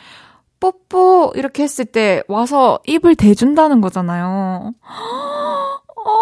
뽀뽀 0.61 1.33
이렇게 1.35 1.63
했을 1.63 1.83
때 1.83 2.23
와서 2.29 2.79
입을 2.87 3.15
대준다는 3.15 3.81
거잖아요. 3.81 4.73
어, 5.97 6.13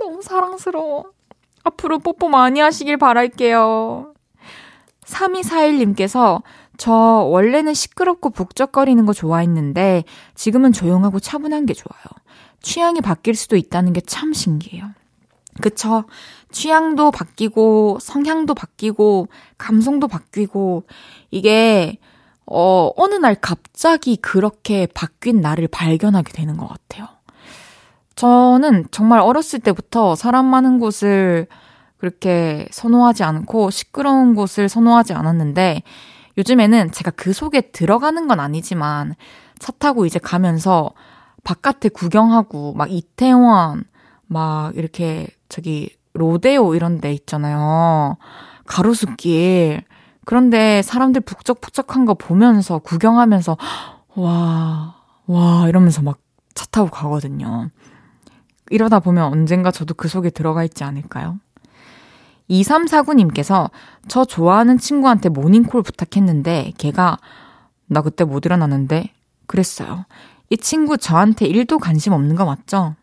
너무 0.00 0.20
사랑스러워. 0.20 1.15
앞으로 1.66 1.98
뽀뽀 1.98 2.28
많이 2.28 2.60
하시길 2.60 2.96
바랄게요. 2.96 4.14
3241님께서 5.04 6.42
저 6.76 6.92
원래는 6.92 7.74
시끄럽고 7.74 8.30
북적거리는 8.30 9.04
거 9.06 9.12
좋아했는데 9.12 10.04
지금은 10.34 10.72
조용하고 10.72 11.20
차분한 11.20 11.66
게 11.66 11.74
좋아요. 11.74 12.04
취향이 12.62 13.00
바뀔 13.00 13.34
수도 13.34 13.56
있다는 13.56 13.92
게 13.92 14.00
참 14.06 14.32
신기해요. 14.32 14.84
그쵸? 15.60 16.04
취향도 16.52 17.10
바뀌고 17.10 17.98
성향도 18.00 18.54
바뀌고 18.54 19.28
감성도 19.58 20.06
바뀌고 20.06 20.84
이게 21.30 21.98
어 22.46 22.90
어느 22.96 23.14
날 23.14 23.34
갑자기 23.34 24.16
그렇게 24.16 24.86
바뀐 24.86 25.40
나를 25.40 25.66
발견하게 25.68 26.32
되는 26.32 26.56
것 26.56 26.68
같아요. 26.68 27.08
저는 28.16 28.86
정말 28.90 29.20
어렸을 29.20 29.60
때부터 29.60 30.14
사람 30.14 30.46
많은 30.46 30.78
곳을 30.78 31.46
그렇게 31.98 32.66
선호하지 32.70 33.24
않고 33.24 33.70
시끄러운 33.70 34.34
곳을 34.34 34.68
선호하지 34.68 35.12
않았는데 35.14 35.82
요즘에는 36.38 36.92
제가 36.92 37.12
그 37.12 37.32
속에 37.32 37.70
들어가는 37.72 38.26
건 38.28 38.40
아니지만 38.40 39.14
차 39.58 39.72
타고 39.72 40.04
이제 40.04 40.18
가면서 40.18 40.92
바깥에 41.44 41.88
구경하고 41.88 42.74
막 42.74 42.90
이태원 42.90 43.84
막 44.26 44.76
이렇게 44.76 45.28
저기 45.48 45.94
로데오 46.12 46.74
이런 46.74 47.00
데 47.00 47.12
있잖아요. 47.12 48.16
가로수길. 48.66 49.84
그런데 50.24 50.82
사람들 50.82 51.20
북적북적한 51.20 52.04
거 52.04 52.14
보면서 52.14 52.78
구경하면서 52.78 53.56
와, 54.16 54.96
와 55.26 55.68
이러면서 55.68 56.02
막 56.02 56.18
차 56.56 56.64
타고 56.72 56.90
가거든요. 56.90 57.70
이러다 58.70 59.00
보면 59.00 59.24
언젠가 59.32 59.70
저도 59.70 59.94
그 59.94 60.08
속에 60.08 60.30
들어가 60.30 60.64
있지 60.64 60.84
않을까요? 60.84 61.38
2349님께서 62.50 63.70
저 64.08 64.24
좋아하는 64.24 64.78
친구한테 64.78 65.28
모닝콜 65.28 65.82
부탁했는데 65.82 66.72
걔가 66.78 67.18
나 67.86 68.02
그때 68.02 68.24
못 68.24 68.44
일어났는데 68.46 69.10
그랬어요. 69.46 70.06
이 70.50 70.56
친구 70.56 70.96
저한테 70.96 71.48
1도 71.48 71.80
관심 71.80 72.12
없는 72.12 72.36
거 72.36 72.44
맞죠? 72.44 72.94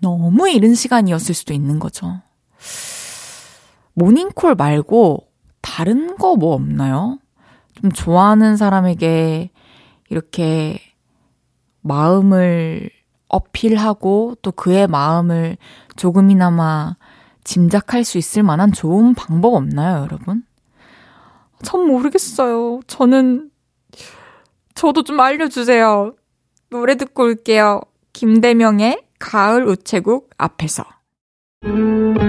너무 0.00 0.48
이른 0.48 0.74
시간이었을 0.74 1.34
수도 1.34 1.52
있는 1.52 1.78
거죠. 1.78 2.20
모닝콜 3.94 4.54
말고 4.54 5.26
다른 5.60 6.16
거 6.16 6.34
뭐 6.36 6.54
없나요? 6.54 7.18
좀 7.80 7.92
좋아하는 7.92 8.56
사람에게 8.56 9.50
이렇게 10.08 10.78
마음을 11.82 12.90
어필하고 13.32 14.36
또 14.42 14.52
그의 14.52 14.86
마음을 14.86 15.56
조금이나마 15.96 16.96
짐작할 17.42 18.04
수 18.04 18.18
있을 18.18 18.44
만한 18.44 18.70
좋은 18.72 19.14
방법 19.14 19.54
없나요, 19.54 20.02
여러분? 20.02 20.44
전 21.62 21.86
모르겠어요. 21.86 22.80
저는, 22.86 23.50
저도 24.74 25.02
좀 25.02 25.18
알려주세요. 25.18 26.14
노래 26.70 26.96
듣고 26.96 27.24
올게요. 27.24 27.80
김대명의 28.12 29.02
가을 29.18 29.66
우체국 29.66 30.30
앞에서. 30.38 30.84
헤 31.64 32.21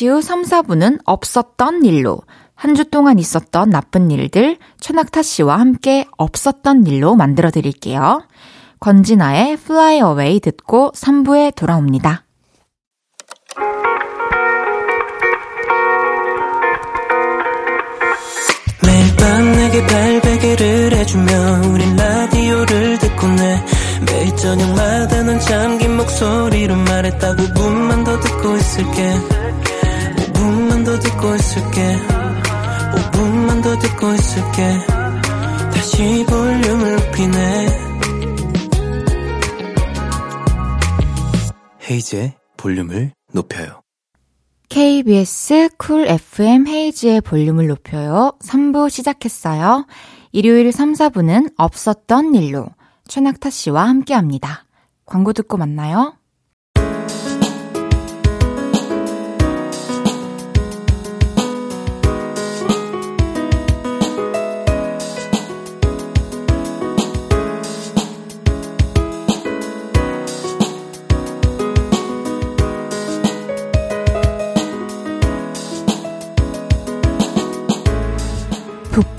잠시 0.00 0.08
후 0.08 0.22
3, 0.22 0.42
4분은 0.44 1.00
없었던 1.04 1.84
일로 1.84 2.22
한 2.54 2.74
주 2.74 2.88
동안 2.88 3.18
있었던 3.18 3.68
나쁜 3.68 4.10
일들 4.10 4.56
최낙타 4.80 5.20
씨와 5.20 5.58
함께 5.58 6.06
없었던 6.16 6.86
일로 6.86 7.16
만들어 7.16 7.50
드릴게요. 7.50 8.22
권진아의 8.80 9.52
Fly 9.52 9.96
Away 9.96 10.40
듣고 10.40 10.92
3부에 10.92 11.54
돌아옵니다. 11.54 12.24
매일 18.86 19.16
밤 19.16 19.52
내게 19.52 19.86
발베개를 19.86 20.92
해주며 20.96 21.32
우린 21.74 21.96
라디오를 21.96 22.98
듣고 23.00 23.26
내 23.26 23.64
매일 24.06 24.36
저녁마다 24.36 25.22
넌 25.24 25.38
잠긴 25.40 25.96
목소리로 25.98 26.74
말했다 26.74 27.36
5분만 27.36 28.04
더 28.06 28.18
듣고 28.18 28.56
있을게 28.56 29.12
5분만 29.12 29.28
더 29.28 29.39
듣고 31.00 31.34
있을게. 31.34 31.96
5분만 32.94 33.62
더 33.62 33.78
듣고 33.78 34.12
있을게. 34.14 34.78
다시 35.72 36.24
볼륨을 36.28 36.96
높이네. 36.96 37.90
헤이즈의 41.90 42.34
볼륨을 42.56 43.12
높여요. 43.32 43.80
KBS 44.68 45.70
쿨 45.78 46.06
FM 46.06 46.68
헤이즈의 46.68 47.20
볼륨을 47.22 47.66
높여요. 47.66 48.32
3부 48.44 48.88
시작했어요. 48.88 49.86
일요일 50.30 50.70
3, 50.70 50.92
4부는 50.92 51.54
없었던 51.56 52.36
일로. 52.36 52.68
최낙타 53.08 53.50
씨와 53.50 53.88
함께 53.88 54.14
합니다. 54.14 54.64
광고 55.04 55.32
듣고 55.32 55.56
만나요. 55.56 56.14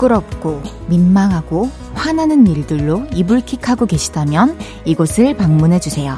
부끄럽고 0.01 0.61
민망하고 0.87 1.69
화나는 1.93 2.47
일들로 2.47 3.03
이불킥하고 3.13 3.85
계시다면 3.85 4.57
이곳을 4.85 5.37
방문해 5.37 5.79
주세요. 5.79 6.17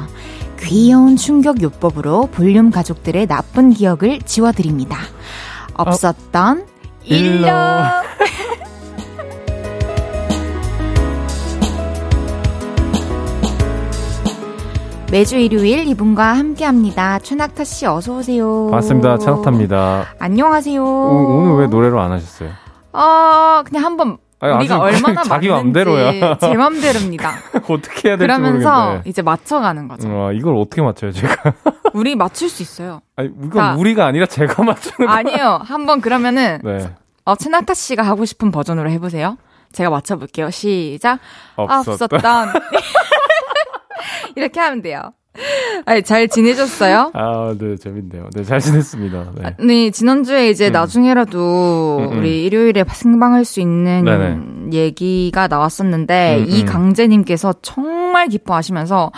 귀여운 0.60 1.16
충격 1.16 1.60
요법으로 1.62 2.28
볼륨 2.32 2.70
가족들의 2.70 3.26
나쁜 3.26 3.68
기억을 3.70 4.22
지워드립니다. 4.22 4.96
없었던 5.74 6.60
어, 6.60 6.64
일로. 7.04 7.46
매주 15.10 15.36
일요일 15.36 15.86
이분과 15.86 16.32
함께합니다. 16.32 17.18
최낙타 17.20 17.64
씨 17.64 17.84
어서 17.86 18.16
오세요. 18.16 18.68
반갑습니다. 18.70 19.18
최낙타입니다. 19.18 20.06
안녕하세요. 20.18 20.82
오, 20.82 21.38
오늘 21.38 21.56
왜 21.58 21.66
노래로 21.68 22.00
안 22.00 22.10
하셨어요? 22.12 22.63
어 22.94 23.62
그냥 23.64 23.84
한번 23.84 24.18
아니, 24.40 24.54
우리가 24.56 24.78
얼마나 24.78 25.22
자기 25.24 25.48
맘대로야. 25.48 26.36
제 26.38 26.54
맘대로입니다. 26.54 27.30
어떻게 27.68 28.08
해야 28.10 28.16
될지 28.16 28.18
그러면서 28.18 28.70
모르겠는데. 28.74 29.08
이제 29.10 29.22
맞춰가는 29.22 29.88
거죠. 29.88 30.14
와, 30.14 30.32
이걸 30.32 30.56
어떻게 30.56 30.82
맞춰요, 30.82 31.12
제가? 31.12 31.34
우리 31.94 32.14
맞출 32.14 32.48
수 32.48 32.62
있어요. 32.62 33.00
아니, 33.16 33.30
이건 33.42 33.76
우리가 33.78 34.04
아니라 34.06 34.26
제가 34.26 34.62
맞추는 34.62 35.08
거 35.08 35.12
아니요. 35.12 35.60
한번 35.64 36.00
그러면은 36.00 36.60
네. 36.62 36.90
어, 37.24 37.34
최낙타 37.36 37.72
씨가 37.74 38.02
하고 38.02 38.24
싶은 38.26 38.50
버전으로 38.50 38.90
해보세요. 38.90 39.38
제가 39.72 39.88
맞춰볼게요. 39.90 40.50
시작. 40.50 41.18
없었던. 41.56 41.94
없었던. 41.94 42.48
이렇게 44.36 44.60
하면 44.60 44.82
돼요. 44.82 45.00
아니, 45.86 46.02
잘 46.02 46.28
지내셨어요? 46.28 47.10
아, 47.12 47.54
네, 47.58 47.76
재밌네요. 47.76 48.30
네, 48.34 48.44
잘 48.44 48.60
지냈습니다. 48.60 49.24
네, 49.34 49.46
아, 49.46 49.52
네 49.58 49.90
지난주에 49.90 50.48
이제 50.48 50.68
음. 50.68 50.72
나중에라도 50.72 51.98
음, 52.00 52.12
음. 52.12 52.18
우리 52.18 52.44
일요일에 52.44 52.84
생방할 52.86 53.44
수 53.44 53.60
있는 53.60 54.04
네네. 54.04 54.76
얘기가 54.76 55.48
나왔었는데, 55.48 56.36
음, 56.38 56.42
음. 56.44 56.48
이강재님께서 56.48 57.54
정말 57.62 58.28
기뻐하시면서, 58.28 59.10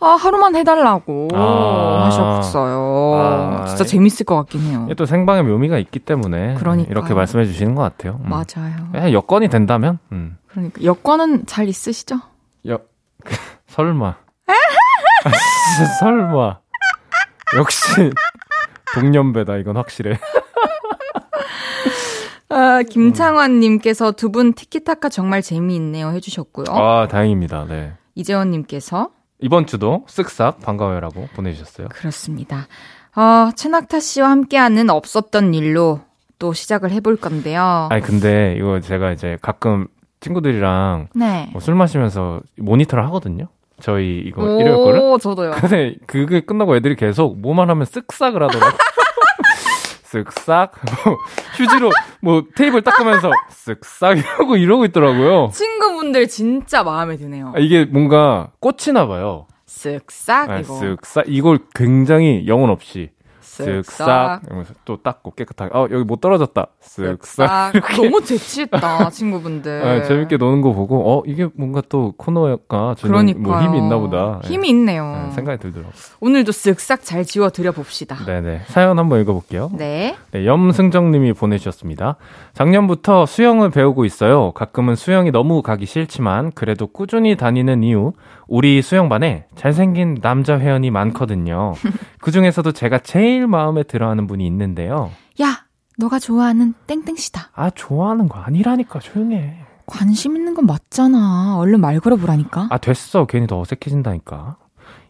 아, 0.00 0.06
하루만 0.06 0.54
해달라고 0.54 1.28
아. 1.34 2.04
하셨어요. 2.06 3.14
아. 3.16 3.64
진짜 3.66 3.84
재밌을 3.84 4.24
것 4.26 4.36
같긴 4.36 4.60
해요. 4.62 4.88
또 4.96 5.06
생방의 5.06 5.42
묘미가 5.42 5.78
있기 5.78 5.98
때문에. 5.98 6.54
그러니까 6.54 6.90
이렇게 6.90 7.14
말씀해 7.14 7.46
주시는 7.46 7.74
것 7.74 7.82
같아요. 7.82 8.20
음. 8.24 8.30
맞아요. 8.30 8.76
예, 8.96 9.12
여건이 9.12 9.48
된다면? 9.48 9.98
그러니까. 10.46 10.84
여건은 10.84 11.46
잘 11.46 11.68
있으시죠? 11.68 12.20
여, 12.68 12.78
설마. 13.66 14.23
설마. 16.00 16.58
역시 17.56 18.10
동년배다 18.94 19.56
이건 19.56 19.76
확실해. 19.76 20.18
아, 22.50 22.82
김창환님께서 22.88 24.12
두 24.12 24.30
분 24.30 24.52
티키타카 24.52 25.08
정말 25.08 25.42
재미있네요 25.42 26.10
해주셨고요. 26.10 26.66
아 26.70 27.08
다행입니다. 27.08 27.64
네. 27.68 27.92
이재원님께서 28.14 29.10
이번 29.40 29.66
주도 29.66 30.04
쓱싹 30.08 30.60
반가워요라고 30.60 31.28
보내주셨어요. 31.34 31.88
그렇습니다. 31.88 32.66
어, 33.16 33.50
최낙타 33.54 34.00
씨와 34.00 34.30
함께하는 34.30 34.90
없었던 34.90 35.54
일로 35.54 36.00
또 36.38 36.52
시작을 36.52 36.90
해볼 36.92 37.16
건데요. 37.16 37.88
아니 37.90 38.02
근데 38.02 38.54
이거 38.58 38.80
제가 38.80 39.12
이제 39.12 39.36
가끔 39.42 39.86
친구들이랑 40.20 41.08
네. 41.14 41.48
뭐 41.52 41.60
술 41.60 41.74
마시면서 41.74 42.40
모니터를 42.58 43.04
하거든요. 43.06 43.48
저희 43.84 44.22
이거 44.24 44.58
일요일 44.58 44.76
거를. 44.76 45.18
저도요. 45.20 45.50
근데 45.60 45.94
그게 46.06 46.40
끝나고 46.40 46.74
애들이 46.74 46.96
계속 46.96 47.38
뭐만 47.38 47.68
하면 47.68 47.84
쓱싹을 47.84 48.38
하더라고. 48.40 48.78
쓱싹 50.08 50.70
뭐 51.04 51.18
휴지로 51.58 51.90
뭐 52.22 52.44
테이블 52.56 52.80
닦으면서 52.80 53.30
쓱싹 53.50 54.18
이러고 54.18 54.56
이러고 54.56 54.84
있더라고요. 54.86 55.50
친구분들 55.52 56.28
진짜 56.28 56.82
마음에 56.82 57.18
드네요. 57.18 57.52
아, 57.54 57.58
이게 57.58 57.84
뭔가 57.84 58.48
꽂히나 58.60 59.06
봐요. 59.06 59.48
쓱싹 59.66 60.48
아, 60.48 60.58
이거. 60.60 60.80
쓱싹 60.80 61.24
이걸 61.26 61.58
굉장히 61.74 62.46
영혼 62.46 62.70
없이 62.70 63.10
쓱싹. 63.62 64.46
이러면서 64.46 64.74
또 64.84 65.02
닦고 65.02 65.32
깨끗하게. 65.32 65.76
어 65.76 65.88
여기 65.90 66.04
못 66.04 66.20
떨어졌다. 66.20 66.66
쓱싹. 66.82 67.72
너무 67.96 68.22
재치있다 68.24 69.10
친구분들. 69.10 69.80
네, 69.82 70.02
재밌게 70.04 70.36
노는 70.36 70.60
거 70.60 70.72
보고 70.72 71.10
어 71.10 71.22
이게 71.26 71.48
뭔가 71.54 71.82
또 71.88 72.12
코너가 72.16 72.94
주는 72.96 73.42
뭐 73.42 73.60
힘이 73.62 73.78
있나 73.78 73.98
보다. 73.98 74.40
네. 74.42 74.48
힘이 74.48 74.70
있네요. 74.70 75.26
네, 75.26 75.32
생각이 75.32 75.58
들더라고요. 75.60 75.92
오늘도 76.20 76.52
쓱싹 76.52 77.00
잘 77.02 77.24
지워 77.24 77.50
드려 77.50 77.72
봅시다. 77.72 78.16
네네. 78.24 78.62
사연 78.66 78.98
한번 78.98 79.20
읽어볼게요. 79.20 79.70
네, 79.74 80.16
네 80.32 80.46
염승정님이 80.46 81.32
보내주셨습니다. 81.34 82.16
작년부터 82.52 83.26
수영을 83.26 83.70
배우고 83.70 84.04
있어요. 84.04 84.52
가끔은 84.52 84.96
수영이 84.96 85.30
너무 85.30 85.62
가기 85.62 85.86
싫지만 85.86 86.52
그래도 86.52 86.86
꾸준히 86.86 87.36
다니는 87.36 87.82
이유 87.82 88.12
우리 88.46 88.82
수영반에 88.82 89.46
잘생긴 89.54 90.20
남자 90.20 90.58
회원이 90.58 90.90
많거든요 90.90 91.74
그 92.20 92.30
중에서도 92.30 92.72
제가 92.72 92.98
제일 92.98 93.46
마음에 93.46 93.82
들어하는 93.82 94.26
분이 94.26 94.46
있는데요. 94.46 95.10
야, 95.42 95.64
너가 95.98 96.18
좋아하는 96.18 96.74
땡땡씨다. 96.86 97.50
아, 97.54 97.70
좋아하는 97.70 98.28
거 98.28 98.40
아니라니까 98.40 98.98
조용해. 99.00 99.56
관심 99.86 100.36
있는 100.36 100.54
건 100.54 100.66
맞잖아. 100.66 101.56
얼른 101.58 101.80
말 101.80 102.00
걸어보라니까. 102.00 102.68
아, 102.70 102.78
됐어. 102.78 103.26
괜히 103.26 103.46
더 103.46 103.60
어색해진다니까. 103.60 104.56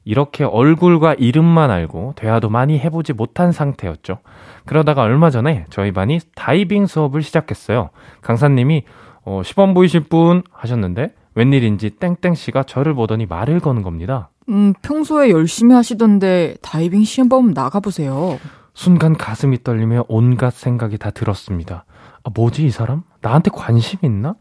이렇게 0.05 0.45
얼굴과 0.45 1.15
이름만 1.15 1.71
알고 1.71 2.13
대화도 2.17 2.51
많이 2.51 2.79
해보지 2.79 3.15
못한 3.15 3.53
상태였죠. 3.53 4.19
그러다가 4.67 5.03
얼마 5.03 5.31
전에 5.31 5.65
저희 5.71 5.93
반이 5.93 6.21
다이빙 6.35 6.87
수업을 6.87 7.23
시작했어요. 7.23 7.91
강사님이 8.21 8.85
어, 9.25 9.43
시범 9.43 9.73
보이실 9.73 10.01
분 10.01 10.43
하셨는데 10.53 11.15
웬일인지 11.35 11.91
땡땡 11.91 12.35
씨가 12.35 12.63
저를 12.65 12.95
보더니 12.95 13.27
말을 13.27 13.61
거는 13.61 13.83
겁니다. 13.83 14.31
음, 14.49 14.73
평소에 14.83 15.31
열심히 15.31 15.75
하시던데 15.75 16.57
다이빙 16.63 17.05
시험범 17.05 17.53
나가보세요. 17.53 18.39
순간 18.75 19.17
가슴이 19.17 19.63
떨리며 19.63 20.05
온갖 20.09 20.53
생각이 20.53 20.99
다 20.99 21.11
들었습니다. 21.11 21.85
아, 22.25 22.31
뭐지, 22.35 22.65
이 22.65 22.71
사람? 22.71 23.03
나한테 23.21 23.51
관심 23.53 23.99
있나? 24.03 24.35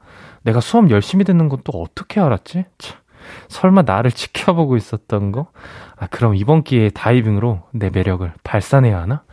내가 0.43 0.59
수업 0.59 0.89
열심히 0.89 1.23
듣는 1.23 1.49
건또 1.49 1.71
어떻게 1.81 2.19
알았지? 2.19 2.65
참, 2.77 2.97
설마 3.47 3.83
나를 3.83 4.11
지켜보고 4.11 4.75
있었던 4.77 5.31
거? 5.31 5.47
아, 5.97 6.07
그럼 6.07 6.35
이번 6.35 6.63
기회에 6.63 6.89
다이빙으로 6.89 7.61
내 7.71 7.89
매력을 7.89 8.31
발산해야 8.43 9.01
하나? 9.01 9.23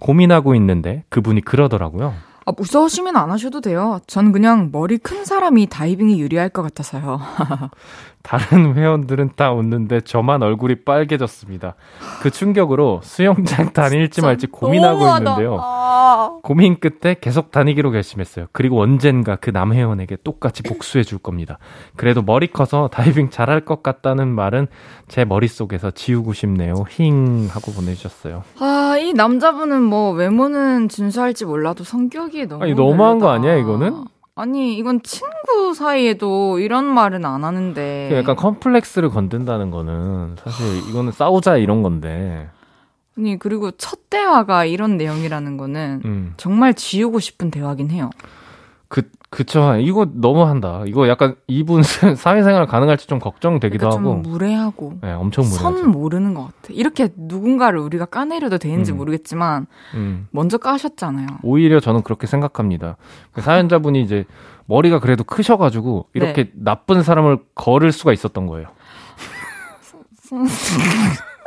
고민하고 0.00 0.54
있는데 0.56 1.04
그분이 1.08 1.42
그러더라고요. 1.42 2.14
아, 2.48 2.52
무서우시면 2.56 3.14
안 3.16 3.30
하셔도 3.30 3.60
돼요. 3.60 4.00
전 4.06 4.32
그냥 4.32 4.70
머리 4.72 4.96
큰 4.96 5.26
사람이 5.26 5.66
다이빙에 5.66 6.16
유리할 6.16 6.48
것 6.48 6.62
같아서요. 6.62 7.20
다른 8.22 8.74
회원들은 8.76 9.30
다 9.36 9.52
웃는데 9.52 10.02
저만 10.02 10.42
얼굴이 10.42 10.84
빨개졌습니다. 10.84 11.74
그 12.22 12.30
충격으로 12.30 13.00
수영장 13.02 13.72
다닐지 13.72 14.20
말지 14.20 14.48
고민하고 14.48 14.98
너무하다. 14.98 15.18
있는데요. 15.30 15.58
아. 15.60 16.38
고민 16.42 16.78
끝에 16.80 17.16
계속 17.20 17.50
다니기로 17.50 17.90
결심했어요. 17.90 18.46
그리고 18.52 18.80
언젠가 18.80 19.36
그 19.36 19.50
남회원에게 19.50 20.18
똑같이 20.24 20.62
복수해 20.62 21.04
줄 21.04 21.18
겁니다. 21.18 21.58
그래도 21.96 22.22
머리 22.22 22.48
커서 22.48 22.88
다이빙 22.88 23.30
잘할 23.30 23.60
것 23.64 23.82
같다는 23.82 24.28
말은 24.28 24.66
제 25.08 25.24
머릿속에서 25.24 25.90
지우고 25.90 26.32
싶네요. 26.32 26.74
힝 26.90 27.48
하고 27.50 27.72
보내주셨어요. 27.72 28.42
아, 28.60 28.96
이 28.98 29.12
남자분은 29.12 29.82
뭐 29.82 30.12
외모는 30.12 30.88
준수할지 30.88 31.44
몰라도 31.44 31.84
성격이 31.84 32.46
너무 32.46 32.62
아니 32.64 32.74
너무한 32.74 33.18
거 33.18 33.30
아니야 33.30 33.56
이거는? 33.56 34.04
아니 34.38 34.76
이건 34.78 35.02
친구 35.02 35.74
사이에도 35.74 36.60
이런 36.60 36.84
말은 36.84 37.24
안 37.24 37.42
하는데. 37.42 38.06
그 38.08 38.16
약간 38.16 38.36
컴플렉스를 38.36 39.08
건든다는 39.10 39.72
거는 39.72 40.36
사실 40.38 40.88
이거는 40.88 41.10
싸우자 41.10 41.56
이런 41.56 41.82
건데. 41.82 42.48
아니 43.16 43.36
그리고 43.36 43.72
첫 43.72 44.08
대화가 44.10 44.64
이런 44.64 44.96
내용이라는 44.96 45.56
거는 45.56 46.02
음. 46.04 46.34
정말 46.36 46.72
지우고 46.74 47.18
싶은 47.18 47.50
대화긴 47.50 47.90
해요. 47.90 48.10
그 48.86 49.10
그쵸. 49.30 49.76
이거 49.76 50.06
너무한다. 50.10 50.84
이거 50.86 51.06
약간 51.08 51.36
이분 51.46 51.82
사회생활 52.16 52.66
가능할지 52.66 53.06
좀 53.06 53.18
걱정되기도 53.18 53.88
그러니까 53.90 54.10
하고. 54.10 54.22
좀 54.22 54.32
무례하고. 54.32 54.92
네, 55.02 55.12
엄청 55.12 55.44
무례하죠. 55.44 55.78
선 55.78 55.90
모르는 55.90 56.32
것 56.34 56.44
같아. 56.46 56.68
이렇게 56.70 57.10
누군가를 57.14 57.78
우리가 57.78 58.06
까내려도 58.06 58.56
되는지 58.58 58.92
음. 58.92 58.96
모르겠지만 58.96 59.66
음. 59.94 60.28
먼저 60.30 60.56
까셨잖아요. 60.56 61.26
오히려 61.42 61.78
저는 61.80 62.02
그렇게 62.02 62.26
생각합니다. 62.26 62.96
그 63.32 63.42
사연자분이 63.42 64.00
이제 64.02 64.24
머리가 64.64 64.98
그래도 64.98 65.24
크셔가지고 65.24 66.06
이렇게 66.14 66.44
네. 66.44 66.50
나쁜 66.54 67.02
사람을 67.02 67.38
걸을 67.54 67.92
수가 67.92 68.12
있었던 68.14 68.46
거예요. 68.46 68.68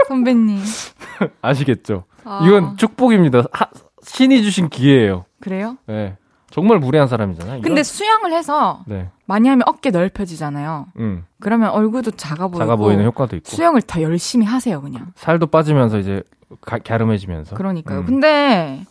선배님. 0.08 0.60
아시겠죠? 1.42 2.04
아. 2.26 2.44
이건 2.46 2.78
축복입니다. 2.78 3.44
하, 3.52 3.68
신이 4.04 4.44
주신 4.44 4.70
기회예요. 4.70 5.26
그래요? 5.40 5.78
네. 5.88 6.18
정말 6.52 6.80
무례한 6.80 7.08
사람이잖아 7.08 7.58
요. 7.58 7.62
근데 7.62 7.82
수영을 7.82 8.34
해서 8.34 8.84
네. 8.86 9.10
많이 9.26 9.48
하면 9.50 9.64
어깨 9.68 9.90
넓혀지잖아요. 9.90 10.88
음. 10.98 11.26
그러면 11.40 11.70
얼굴도 11.70 12.12
작아 12.12 12.48
보이고 12.48 12.60
작아 12.60 12.76
보이는 12.76 13.04
효과도 13.06 13.36
있고 13.38 13.50
수영을 13.50 13.82
더 13.82 14.02
열심히 14.02 14.46
하세요, 14.46 14.82
그냥. 14.82 15.08
살도 15.16 15.48
빠지면서 15.48 16.00
이제 16.00 16.22
가, 16.62 16.78
갸름해지면서. 16.78 17.56
그러니까요. 17.56 18.00
음. 18.02 18.06
근데 18.06 18.86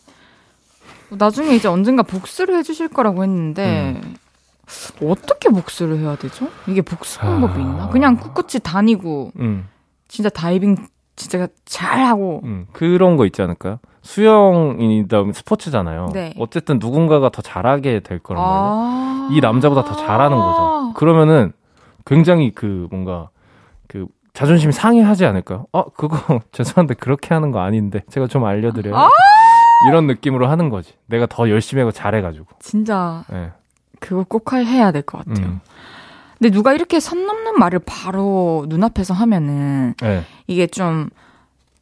나중에 1.09 1.55
이제 1.55 1.67
언젠가 1.67 2.03
복수를 2.03 2.55
해주실 2.57 2.89
거라고 2.89 3.23
했는데 3.23 4.01
음. 4.03 4.15
어떻게 5.07 5.49
복수를 5.49 5.99
해야 5.99 6.15
되죠? 6.15 6.49
이게 6.67 6.81
복수 6.81 7.19
방법이 7.19 7.53
아... 7.53 7.57
있나? 7.59 7.89
그냥 7.89 8.17
꿋꿋이 8.17 8.61
다니고 8.63 9.33
음. 9.39 9.67
진짜 10.07 10.29
다이빙 10.29 10.87
진짜 11.15 11.47
잘 11.65 11.99
하고 11.99 12.41
음, 12.43 12.65
그런 12.73 13.17
거 13.17 13.25
있지 13.25 13.41
않을까요? 13.41 13.79
수영이다 14.01 15.23
스포츠잖아요. 15.33 16.09
네. 16.13 16.33
어쨌든 16.37 16.79
누군가가 16.79 17.29
더 17.29 17.41
잘하게 17.41 17.99
될 18.01 18.19
거란 18.19 18.43
말이에요. 18.43 18.61
아~ 18.63 19.29
이 19.31 19.39
남자보다 19.41 19.83
더 19.83 19.95
잘하는 19.95 20.37
거죠. 20.37 20.93
그러면은 20.95 21.53
굉장히 22.05 22.51
그 22.51 22.87
뭔가 22.89 23.29
그 23.87 24.07
자존심이 24.33 24.71
상해하지 24.73 25.25
않을까요? 25.25 25.65
어, 25.71 25.85
그거 25.91 26.17
죄송한데 26.51 26.95
그렇게 26.95 27.33
하는 27.33 27.51
거 27.51 27.59
아닌데 27.59 28.01
제가 28.09 28.27
좀 28.27 28.45
알려드려요. 28.45 28.95
아~ 28.97 29.09
이런 29.89 30.07
느낌으로 30.07 30.47
하는 30.47 30.69
거지. 30.69 30.93
내가 31.07 31.25
더 31.25 31.49
열심히 31.49 31.81
하고 31.81 31.91
잘해가지고. 31.91 32.45
진짜. 32.59 33.23
네. 33.29 33.51
그거 33.99 34.23
꼭 34.27 34.51
해야 34.53 34.91
될 34.91 35.03
것 35.03 35.25
같아요. 35.25 35.45
음. 35.45 35.59
근데 36.39 36.49
누가 36.51 36.73
이렇게 36.73 36.99
선 36.99 37.27
넘는 37.27 37.59
말을 37.59 37.79
바로 37.85 38.65
눈앞에서 38.67 39.13
하면은 39.13 39.93
네. 40.01 40.23
이게 40.47 40.65
좀 40.65 41.09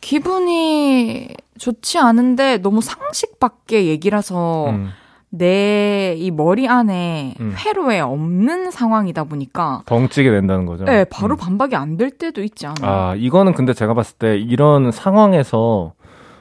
기분이 0.02 1.30
좋지 1.58 2.00
않은데 2.00 2.58
너무 2.58 2.82
상식 2.82 3.40
밖의 3.40 3.88
얘기라서 3.88 4.70
음. 4.70 4.90
내이 5.32 6.32
머리 6.32 6.68
안에 6.68 7.36
음. 7.40 7.54
회로에 7.56 8.00
없는 8.00 8.72
상황이다 8.72 9.26
보니까 9.26 9.84
덩치게 9.86 10.32
된다는 10.32 10.66
거죠. 10.66 10.86
네, 10.86 11.04
바로 11.06 11.36
음. 11.36 11.38
반박이 11.38 11.76
안 11.76 11.98
될 11.98 12.10
때도 12.12 12.42
있지 12.42 12.66
않아요. 12.66 12.90
아, 12.90 13.16
이거는 13.16 13.54
근데 13.54 13.74
제가 13.74 13.94
봤을 13.94 14.18
때 14.18 14.38
이런 14.38 14.92
상황에서 14.92 15.94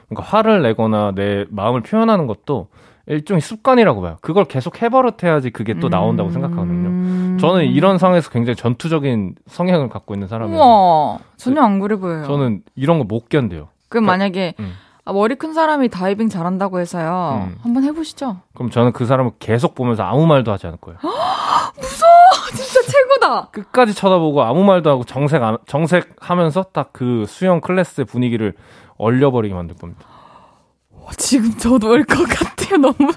그러니까 0.07 0.27
화를 0.37 0.63
내거나 0.63 1.11
내 1.13 1.45
마음을 1.49 1.81
표현하는 1.81 2.25
것도 2.27 2.67
일종의 3.07 3.41
습관이라고 3.41 4.01
봐요. 4.01 4.17
그걸 4.21 4.45
계속 4.45 4.81
해버릇해야지 4.81 5.49
그게 5.51 5.79
또 5.79 5.89
나온다고 5.89 6.29
음... 6.29 6.33
생각하거든요. 6.33 6.89
저는 7.39 7.65
이런 7.65 7.97
상황에서 7.97 8.29
굉장히 8.29 8.55
전투적인 8.55 9.35
성향을 9.47 9.89
갖고 9.89 10.13
있는 10.13 10.27
사람이에요. 10.27 10.59
전혀 11.37 11.61
안 11.61 11.79
그래 11.79 11.95
보여요. 11.95 12.25
저는 12.25 12.61
이런 12.75 12.97
거 12.99 13.05
못 13.05 13.29
견뎌요. 13.29 13.69
그럼 13.89 14.05
그러니까, 14.05 14.11
만약에 14.11 14.53
음. 14.59 14.73
아, 15.05 15.13
머리 15.13 15.35
큰 15.35 15.53
사람이 15.53 15.89
다이빙 15.89 16.29
잘한다고 16.29 16.79
해서요. 16.79 17.47
음. 17.49 17.57
한번 17.63 17.83
해보시죠. 17.83 18.37
그럼 18.53 18.69
저는 18.69 18.91
그 18.93 19.05
사람을 19.05 19.31
계속 19.39 19.73
보면서 19.73 20.03
아무 20.03 20.27
말도 20.27 20.51
하지 20.51 20.67
않을 20.67 20.77
거예요. 20.79 20.99
무서워! 21.79 22.11
진짜 22.55 22.81
최고다! 22.81 23.47
끝까지 23.51 23.93
쳐다보고 23.95 24.43
아무 24.43 24.63
말도 24.63 24.89
하고 24.89 25.03
정색, 25.03 25.41
정색 25.67 26.15
하면서 26.19 26.63
딱 26.63 26.89
그 26.93 27.25
수영 27.27 27.61
클래스의 27.61 28.05
분위기를 28.05 28.53
얼려버리게 28.97 29.53
만들 29.55 29.75
겁니다. 29.75 30.05
지금 31.17 31.51
저도 31.57 31.89
올 31.89 32.03
것 32.05 32.23
같아요. 32.27 32.77
너무, 32.81 33.11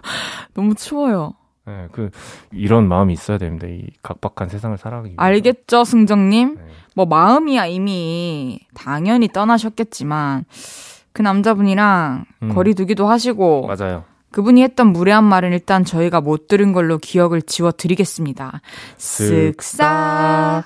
너무 0.55 0.75
추워요. 0.75 1.35
네, 1.65 1.87
그, 1.93 2.11
이런 2.51 2.89
마음이 2.89 3.13
있어야 3.13 3.39
됩니다. 3.39 3.69
이 3.69 3.87
각박한 4.03 4.49
세상을 4.49 4.77
살아가기 4.79 5.11
위해. 5.11 5.17
알겠죠, 5.17 5.85
승정님? 5.85 6.57
네. 6.57 6.63
뭐, 6.97 7.07
마음이야 7.07 7.67
이미 7.67 8.61
당연히 8.75 9.29
떠나셨겠지만, 9.29 10.45
그 11.13 11.23
남자분이랑 11.23 12.25
음. 12.43 12.55
거리 12.55 12.75
두기도 12.75 13.07
하시고. 13.07 13.69
맞아요. 13.69 14.05
그분이 14.33 14.63
했던 14.63 14.89
무례한 14.89 15.25
말은 15.25 15.53
일단 15.53 15.85
저희가 15.85 16.21
못 16.21 16.49
들은 16.49 16.73
걸로 16.73 16.99
기억을 16.99 17.43
지워드리겠습니다. 17.43 18.61
쓱싹. 18.97 20.65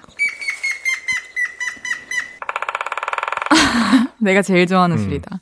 내가 4.18 4.42
제일 4.42 4.66
좋아하는 4.66 4.96
음. 4.96 5.02
소리다. 5.02 5.40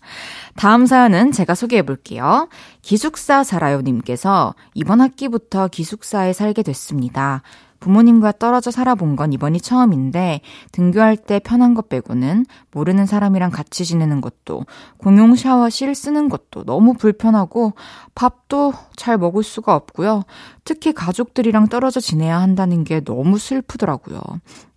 다음 0.57 0.87
사연은 0.87 1.33
제가 1.33 1.55
소개해 1.55 1.83
볼게요. 1.83 2.49
기숙사 2.83 3.43
살아요 3.43 3.81
님께서 3.81 4.55
이번 4.75 5.01
학기부터 5.01 5.69
기숙사에 5.69 6.33
살게 6.33 6.63
됐습니다. 6.63 7.43
부모님과 7.85 8.33
떨어져 8.33 8.71
살아본 8.71 9.15
건 9.15 9.35
이번이 9.35 9.61
처음인데 9.61 10.41
등교할 10.73 11.19
때 11.19 11.39
편한 11.39 11.75
것 11.75 11.91
빼고는 11.91 12.47
모르는 12.73 13.05
사람이랑 13.05 13.51
같이 13.51 13.85
지내는 13.85 14.23
것도 14.23 14.65
공용 14.97 15.37
샤워실 15.37 15.95
쓰는 15.95 16.31
것도 16.31 16.65
너무 16.65 16.95
불편하고 16.95 17.75
밥도 18.15 18.73
잘 18.97 19.19
먹을 19.19 19.43
수가 19.43 19.75
없고요. 19.75 20.23
특히 20.65 20.95
가족들이랑 20.95 21.67
떨어져 21.67 22.01
지내야 22.01 22.41
한다는 22.41 22.85
게 22.85 23.01
너무 23.01 23.37
슬프더라고요. 23.37 24.19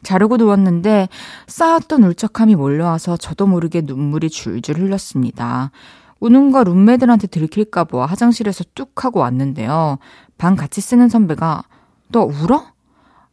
자르고 0.03 0.35
누웠는데 0.35 1.07
쌓았던 1.47 2.03
울적함이 2.03 2.55
몰려와서 2.55 3.15
저도 3.15 3.47
모르게 3.47 3.83
눈물이 3.85 4.29
줄줄 4.29 4.79
흘렸습니다. 4.79 5.71
우는 6.19 6.51
거 6.51 6.65
룸메들한테 6.65 7.27
들킬까봐 7.27 8.05
화장실에서 8.05 8.65
뚝 8.75 9.05
하고 9.05 9.21
왔는데요. 9.21 9.97
방 10.37 10.57
같이 10.57 10.81
쓰는 10.81 11.07
선배가 11.07 11.63
너 12.09 12.23
울어? 12.23 12.76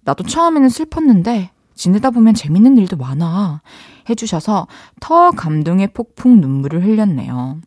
나도 0.05 0.25
처음에는 0.25 0.69
슬펐는데 0.69 1.51
지내다 1.75 2.11
보면 2.11 2.35
재밌는 2.35 2.77
일도 2.79 2.97
많아. 2.97 3.61
해주셔서 4.09 4.67
더 5.01 5.31
감동의 5.31 5.89
폭풍 5.93 6.41
눈물을 6.41 6.85
흘렸네요. 6.85 7.59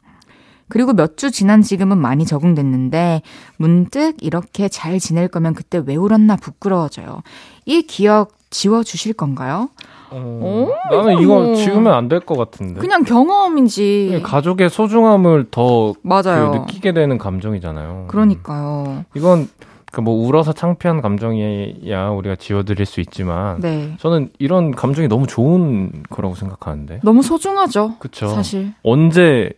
그리고 0.69 0.93
몇 0.93 1.15
주 1.17 1.31
지난 1.31 1.61
지금은 1.61 1.97
많이 1.97 2.25
적응됐는데 2.25 3.21
문득 3.57 4.15
이렇게 4.21 4.67
잘 4.69 4.99
지낼 4.99 5.27
거면 5.29 5.53
그때 5.55 5.81
왜 5.85 5.95
울었나 5.95 6.35
부끄러워져요. 6.35 7.21
이 7.65 7.81
기억 7.83 8.33
지워 8.49 8.83
주실 8.83 9.13
건가요? 9.13 9.69
어, 10.09 10.69
어 10.91 10.95
나는 10.95 11.19
이거 11.21 11.35
뭐 11.41 11.55
지우면 11.55 11.91
안 11.93 12.07
될 12.07 12.19
것 12.25 12.37
같은데. 12.37 12.79
그냥 12.79 13.03
경험이지. 13.03 14.21
가족의 14.23 14.69
소중함을 14.69 15.47
더 15.51 15.93
맞아요. 16.01 16.51
그 16.51 16.57
느끼게 16.59 16.93
되는 16.93 17.17
감정이잖아요. 17.17 18.05
그러니까요. 18.09 19.03
이건 19.15 19.49
그뭐 19.97 20.27
울어서 20.27 20.53
창피한 20.53 21.01
감정이야 21.01 22.09
우리가 22.09 22.35
지워드릴 22.35 22.85
수 22.85 23.01
있지만 23.01 23.59
네. 23.59 23.95
저는 23.97 24.29
이런 24.37 24.71
감정이 24.71 25.07
너무 25.07 25.25
좋은 25.25 26.03
거라고 26.09 26.35
생각하는데 26.35 26.99
너무 27.03 27.23
소중하죠. 27.23 27.95
그쵸. 27.97 28.27
사실 28.27 28.73
언제 28.83 29.49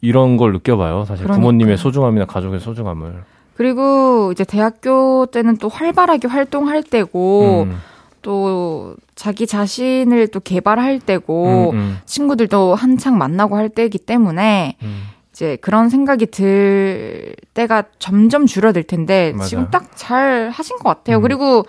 이런 0.00 0.36
걸 0.36 0.52
느껴봐요. 0.52 1.04
사실 1.06 1.24
그러니까요. 1.24 1.40
부모님의 1.40 1.76
소중함이나 1.76 2.26
가족의 2.26 2.60
소중함을. 2.60 3.24
그리고 3.56 4.30
이제 4.32 4.44
대학교 4.44 5.26
때는 5.26 5.56
또 5.58 5.68
활발하게 5.68 6.28
활동할 6.28 6.84
때고 6.84 7.64
음. 7.64 7.76
또 8.22 8.94
자기 9.16 9.46
자신을 9.46 10.28
또 10.28 10.38
개발할 10.38 11.00
때고 11.00 11.70
음, 11.72 11.76
음. 11.76 11.98
친구들도 12.04 12.76
한창 12.76 13.18
만나고 13.18 13.56
할 13.56 13.68
때이기 13.68 13.98
때문에 13.98 14.76
음. 14.82 15.02
이제 15.40 15.56
그런 15.62 15.88
생각이 15.88 16.26
들 16.26 17.34
때가 17.54 17.84
점점 17.98 18.44
줄어들 18.44 18.82
텐데 18.82 19.32
맞아요. 19.32 19.48
지금 19.48 19.70
딱 19.70 19.86
잘 19.96 20.50
하신 20.50 20.76
것 20.76 20.84
같아요. 20.90 21.16
음. 21.16 21.22
그리고 21.22 21.64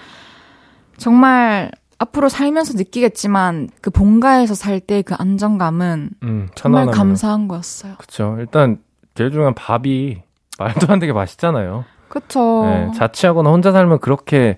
정말 0.97 1.71
앞으로 1.97 2.27
살면서 2.27 2.73
느끼겠지만 2.77 3.69
그 3.79 3.89
본가에서 3.89 4.55
살 4.55 4.81
때 4.81 5.01
그 5.03 5.15
안정감은 5.17 6.09
음, 6.23 6.49
정말 6.53 6.87
감사한 6.87 7.47
거였어요. 7.47 7.93
그렇죠. 7.97 8.35
일단 8.39 8.79
제일 9.15 9.31
중요한 9.31 9.53
밥이 9.53 10.21
말도 10.59 10.91
안 10.91 10.99
되게 10.99 11.13
맛있잖아요. 11.13 11.85
그렇죠. 12.09 12.63
네, 12.65 12.91
자취하거나 12.97 13.49
혼자 13.51 13.71
살면 13.71 13.99
그렇게 13.99 14.57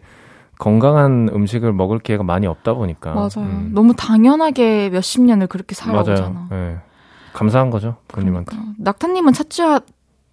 건강한 0.58 1.30
음식을 1.32 1.72
먹을 1.72 2.00
기회가 2.00 2.24
많이 2.24 2.48
없다 2.48 2.74
보니까. 2.74 3.14
맞아요. 3.14 3.30
음. 3.38 3.72
너무 3.76 3.94
당연하게 3.96 4.90
몇십 4.90 5.22
년을 5.22 5.46
그렇게 5.46 5.76
살아오잖아. 5.76 6.30
맞아요. 6.30 6.48
네. 6.50 6.78
감사한 7.34 7.70
거죠, 7.70 7.98
부모님한테. 8.08 8.52
그러니까. 8.52 8.74
낙타님은 8.80 9.34
차취하 9.34 9.82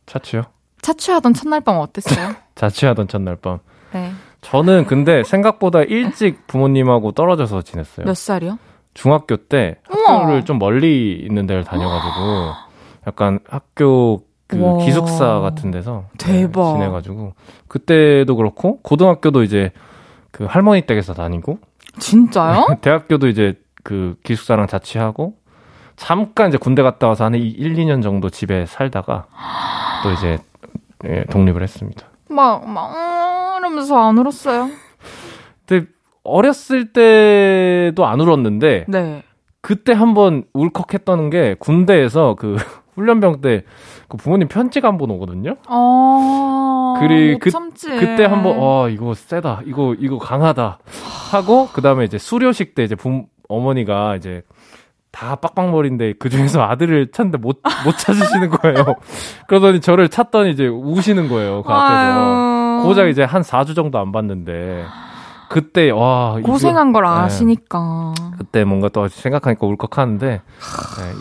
차취요? 0.06 0.44
차취하던 0.82 1.34
첫날 1.34 1.60
밤 1.60 1.78
어땠어요? 1.78 2.34
자취하던 2.54 3.08
첫날 3.08 3.36
밤. 3.36 3.58
네. 3.92 4.12
저는 4.40 4.86
근데 4.86 5.22
생각보다 5.24 5.82
일찍 5.82 6.46
부모님하고 6.46 7.12
떨어져서 7.12 7.62
지냈어요. 7.62 8.06
몇 8.06 8.16
살이요? 8.16 8.58
중학교 8.94 9.36
때 9.36 9.76
학교를 9.84 10.34
우와. 10.36 10.44
좀 10.44 10.58
멀리 10.58 11.12
있는 11.16 11.46
데를 11.46 11.64
다녀가지고 11.64 12.52
약간 13.06 13.38
학교 13.48 14.22
그 14.46 14.56
우와. 14.56 14.84
기숙사 14.84 15.40
같은 15.40 15.70
데서 15.70 16.06
대박 16.18 16.72
네, 16.72 16.78
지내가지고 16.80 17.34
그때도 17.68 18.34
그렇고 18.36 18.80
고등학교도 18.82 19.42
이제 19.42 19.70
그 20.32 20.44
할머니 20.44 20.82
댁에서 20.82 21.14
다니고 21.14 21.58
진짜요? 21.98 22.66
대학교도 22.82 23.28
이제 23.28 23.54
그 23.84 24.16
기숙사랑 24.24 24.66
자취하고 24.66 25.34
잠깐 26.00 26.48
이제 26.48 26.56
군대 26.56 26.82
갔다 26.82 27.08
와서 27.08 27.24
한 27.24 27.34
1, 27.34 27.74
2년 27.74 28.02
정도 28.02 28.30
집에 28.30 28.64
살다가 28.64 29.26
또 30.02 30.10
이제 30.12 30.38
예, 31.04 31.24
독립을 31.30 31.62
했습니다. 31.62 32.06
막, 32.30 32.66
막, 32.68 32.92
음, 32.94 33.58
이러면서 33.58 33.98
안 33.98 34.16
울었어요? 34.18 34.68
근데 35.66 35.86
어렸을 36.24 36.92
때도 36.92 38.06
안 38.06 38.20
울었는데, 38.20 38.86
네. 38.88 39.22
그때 39.60 39.92
한번 39.92 40.44
울컥했던 40.54 41.28
게 41.30 41.54
군대에서 41.58 42.34
그 42.38 42.56
훈련병 42.96 43.40
때 43.40 43.64
그 44.08 44.16
부모님 44.16 44.48
편지가 44.48 44.88
한 44.88 44.98
번 44.98 45.10
오거든요. 45.12 45.54
어. 45.68 46.94
그리 46.98 47.38
그 47.38 47.50
그때 47.98 48.24
한번 48.24 48.56
어 48.58 48.88
이거 48.88 49.14
세다. 49.14 49.60
이거 49.64 49.94
이거 49.98 50.18
강하다. 50.18 50.80
하고 51.30 51.68
그 51.72 51.80
다음에 51.80 52.04
이제 52.04 52.18
수료식 52.18 52.74
때 52.74 52.82
이제 52.82 52.96
부 52.96 53.26
어머니가 53.48 54.16
이제 54.16 54.42
다 55.12 55.36
빡빡머리인데 55.36 56.14
그 56.18 56.30
중에서 56.30 56.62
아들을 56.62 57.10
찾는데 57.12 57.38
못, 57.38 57.60
못 57.84 57.98
찾으시는 57.98 58.50
거예요. 58.50 58.94
그러더니 59.48 59.80
저를 59.80 60.08
찾더니 60.08 60.50
이제 60.50 60.66
우시는 60.66 61.28
거예요. 61.28 61.62
그 61.62 61.72
앞에서. 61.72 62.82
고, 62.82 62.88
고작 62.88 63.08
이제 63.08 63.22
한 63.24 63.42
4주 63.42 63.74
정도 63.74 63.98
안 63.98 64.12
봤는데 64.12 64.84
그때 65.50 65.90
와 65.90 66.38
고생한 66.44 66.90
이거, 66.90 67.00
걸 67.00 67.02
네. 67.02 67.10
아시니까 67.24 68.14
네. 68.16 68.30
그때 68.38 68.64
뭔가 68.64 68.88
또 68.88 69.08
생각하니까 69.08 69.66
울컥하는데 69.66 70.28
네, 70.30 70.40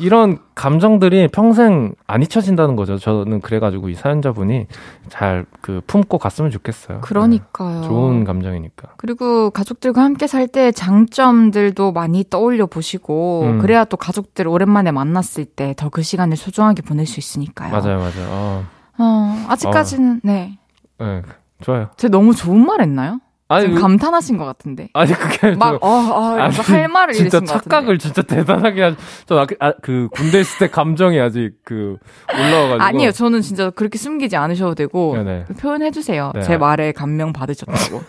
이런 0.02 0.38
감정들이 0.54 1.28
평생 1.30 1.96
안 2.06 2.22
잊혀진다는 2.22 2.76
거죠. 2.76 3.00
저는 3.00 3.42
그래가지고 3.42 3.90
이 3.90 3.96
사연자분이 3.96 4.68
잘 5.10 5.46
그 5.62 5.82
품고 5.88 6.20
갔으면 6.20 6.52
좋겠어요. 6.52 7.02
그러니까요. 7.02 7.82
네, 7.82 7.88
좋은 7.88 8.24
감정이니까. 8.24 8.90
그리고 8.98 9.50
가족들과 9.50 10.02
함께 10.04 10.28
살 10.28 10.48
때 10.48 10.72
장점들도 10.72 11.92
많이 11.92 12.24
떠올려 12.30 12.66
보시고 12.68 13.44
음. 13.46 13.60
그래야 13.60 13.84
또 13.86 13.98
가족들 13.98 14.48
오랜만에 14.48 14.92
만났을 14.92 15.46
때 15.46 15.74
더 15.76 15.90
그 15.90 16.02
시간을 16.04 16.38
소중하게 16.38 16.82
보낼 16.84 17.06
수 17.08 17.20
있으니까요. 17.20 17.72
맞아요, 17.72 17.98
맞아요. 17.98 18.28
어, 18.30 18.64
어 19.00 19.46
아직까지는 19.50 20.12
어. 20.18 20.20
네. 20.24 20.60
네, 21.00 21.22
좋아요. 21.62 21.90
제가 21.98 22.12
너무 22.12 22.34
좋은 22.36 22.64
말 22.66 22.82
했나요? 22.82 23.20
아니, 23.52 23.68
그 23.68 23.82
감탄하신 23.82 24.38
것 24.38 24.46
같은데. 24.46 24.90
아니, 24.94 25.12
그게. 25.12 25.56
막, 25.56 25.80
저, 25.82 25.88
어, 25.88 25.90
어, 25.90 26.50
할 26.50 26.88
말을 26.88 27.16
진짜 27.16 27.42
착각을 27.42 27.98
진짜 27.98 28.22
대단하게 28.22 28.84
하, 28.84 28.96
저, 29.26 29.48
아, 29.60 29.74
그, 29.82 30.08
군대 30.12 30.40
있을 30.40 30.60
때 30.60 30.70
감정이 30.70 31.20
아직 31.20 31.54
그, 31.66 31.98
올라와가지고. 32.32 32.84
아니요, 32.84 33.12
저는 33.12 33.42
진짜 33.42 33.72
그렇게 33.72 33.98
숨기지 33.98 34.38
않으셔도 34.38 34.76
되고. 34.76 35.16
네네. 35.18 35.46
표현해주세요. 35.60 36.32
네. 36.36 36.42
제 36.44 36.58
말에 36.58 36.92
감명 36.92 37.34
받으셨다고. 37.34 38.04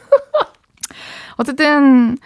어쨌든, 1.38 2.18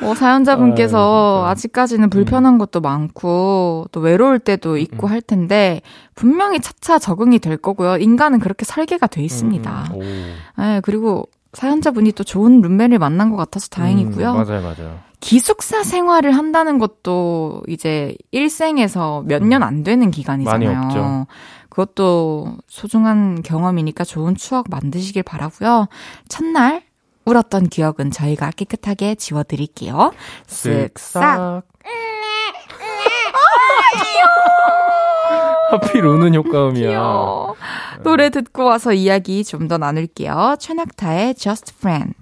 뭐, 0.00 0.14
사연자분께서 0.14 1.44
아, 1.46 1.54
직까지는 1.54 2.08
불편한 2.08 2.54
음. 2.54 2.58
것도 2.58 2.80
많고, 2.80 3.84
또 3.92 4.00
외로울 4.00 4.38
때도 4.38 4.72
음, 4.72 4.78
있고 4.78 5.08
음. 5.08 5.12
할 5.12 5.20
텐데, 5.20 5.82
분명히 6.14 6.58
차차 6.58 6.98
적응이 6.98 7.38
될 7.38 7.58
거고요. 7.58 7.98
인간은 7.98 8.38
그렇게 8.38 8.64
설계가 8.64 9.08
돼 9.08 9.22
있습니다. 9.22 9.90
음, 9.94 10.36
네, 10.56 10.80
그리고 10.82 11.28
사연자분이 11.52 12.12
또 12.12 12.24
좋은 12.24 12.60
룸메를 12.62 12.98
만난 12.98 13.30
것 13.30 13.36
같아서 13.36 13.68
다행이고요. 13.68 14.30
음, 14.32 14.36
맞아요, 14.36 14.62
맞아요. 14.62 14.98
기숙사 15.20 15.84
생활을 15.84 16.32
한다는 16.36 16.78
것도 16.78 17.62
이제 17.68 18.16
일생에서 18.32 19.22
몇 19.26 19.42
년 19.42 19.62
안 19.62 19.82
되는 19.84 20.10
기간이잖아요. 20.10 20.72
많이 20.72 20.84
없죠. 20.86 21.26
그것도 21.68 22.56
소중한 22.66 23.42
경험이니까 23.42 24.04
좋은 24.04 24.34
추억 24.34 24.66
만드시길 24.68 25.22
바라고요. 25.22 25.86
첫날 26.28 26.82
울었던 27.24 27.68
기억은 27.68 28.10
저희가 28.10 28.50
깨끗하게 28.50 29.14
지워드릴게요. 29.14 30.12
쓱싹. 30.48 31.62
하필 35.72 36.04
우는 36.06 36.34
효과음이야. 36.34 36.88
귀여워. 36.88 37.54
노래 38.02 38.30
듣고 38.30 38.64
와서 38.64 38.92
이야기 38.92 39.42
좀 39.44 39.68
더 39.68 39.78
나눌게요. 39.78 40.56
최낙타의 40.58 41.34
Just 41.36 41.74
Friend. 41.78 42.14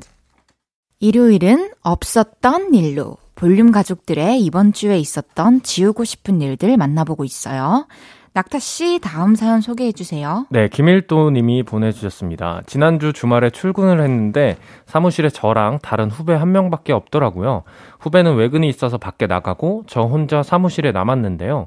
일요일은 1.01 1.71
없었던 1.83 2.75
일로 2.75 3.17
볼륨 3.35 3.73
가족들의 3.73 4.41
이번 4.41 4.73
주에 4.75 4.99
있었던 4.99 5.63
지우고 5.63 6.05
싶은 6.05 6.43
일들 6.43 6.77
만나보고 6.77 7.25
있어요. 7.25 7.87
낙타 8.33 8.59
씨 8.61 9.01
다음 9.03 9.35
사연 9.35 9.61
소개해 9.61 9.91
주세요. 9.93 10.47
네, 10.51 10.69
김일도 10.69 11.31
님이 11.31 11.65
보내 11.65 11.91
주셨습니다. 11.91 12.61
지난주 12.67 13.13
주말에 13.13 13.51
출근을 13.51 14.01
했는데 14.01 14.57
사무실에 14.87 15.31
저랑 15.31 15.81
다른 15.83 16.11
후배 16.11 16.35
한 16.35 16.53
명밖에 16.53 16.93
없더라고요. 16.93 17.65
후배는 17.99 18.37
외근이 18.37 18.69
있어서 18.69 18.99
밖에 18.99 19.27
나가고 19.27 19.85
저 19.89 20.03
혼자 20.03 20.43
사무실에 20.45 20.93
남았는데요. 20.93 21.67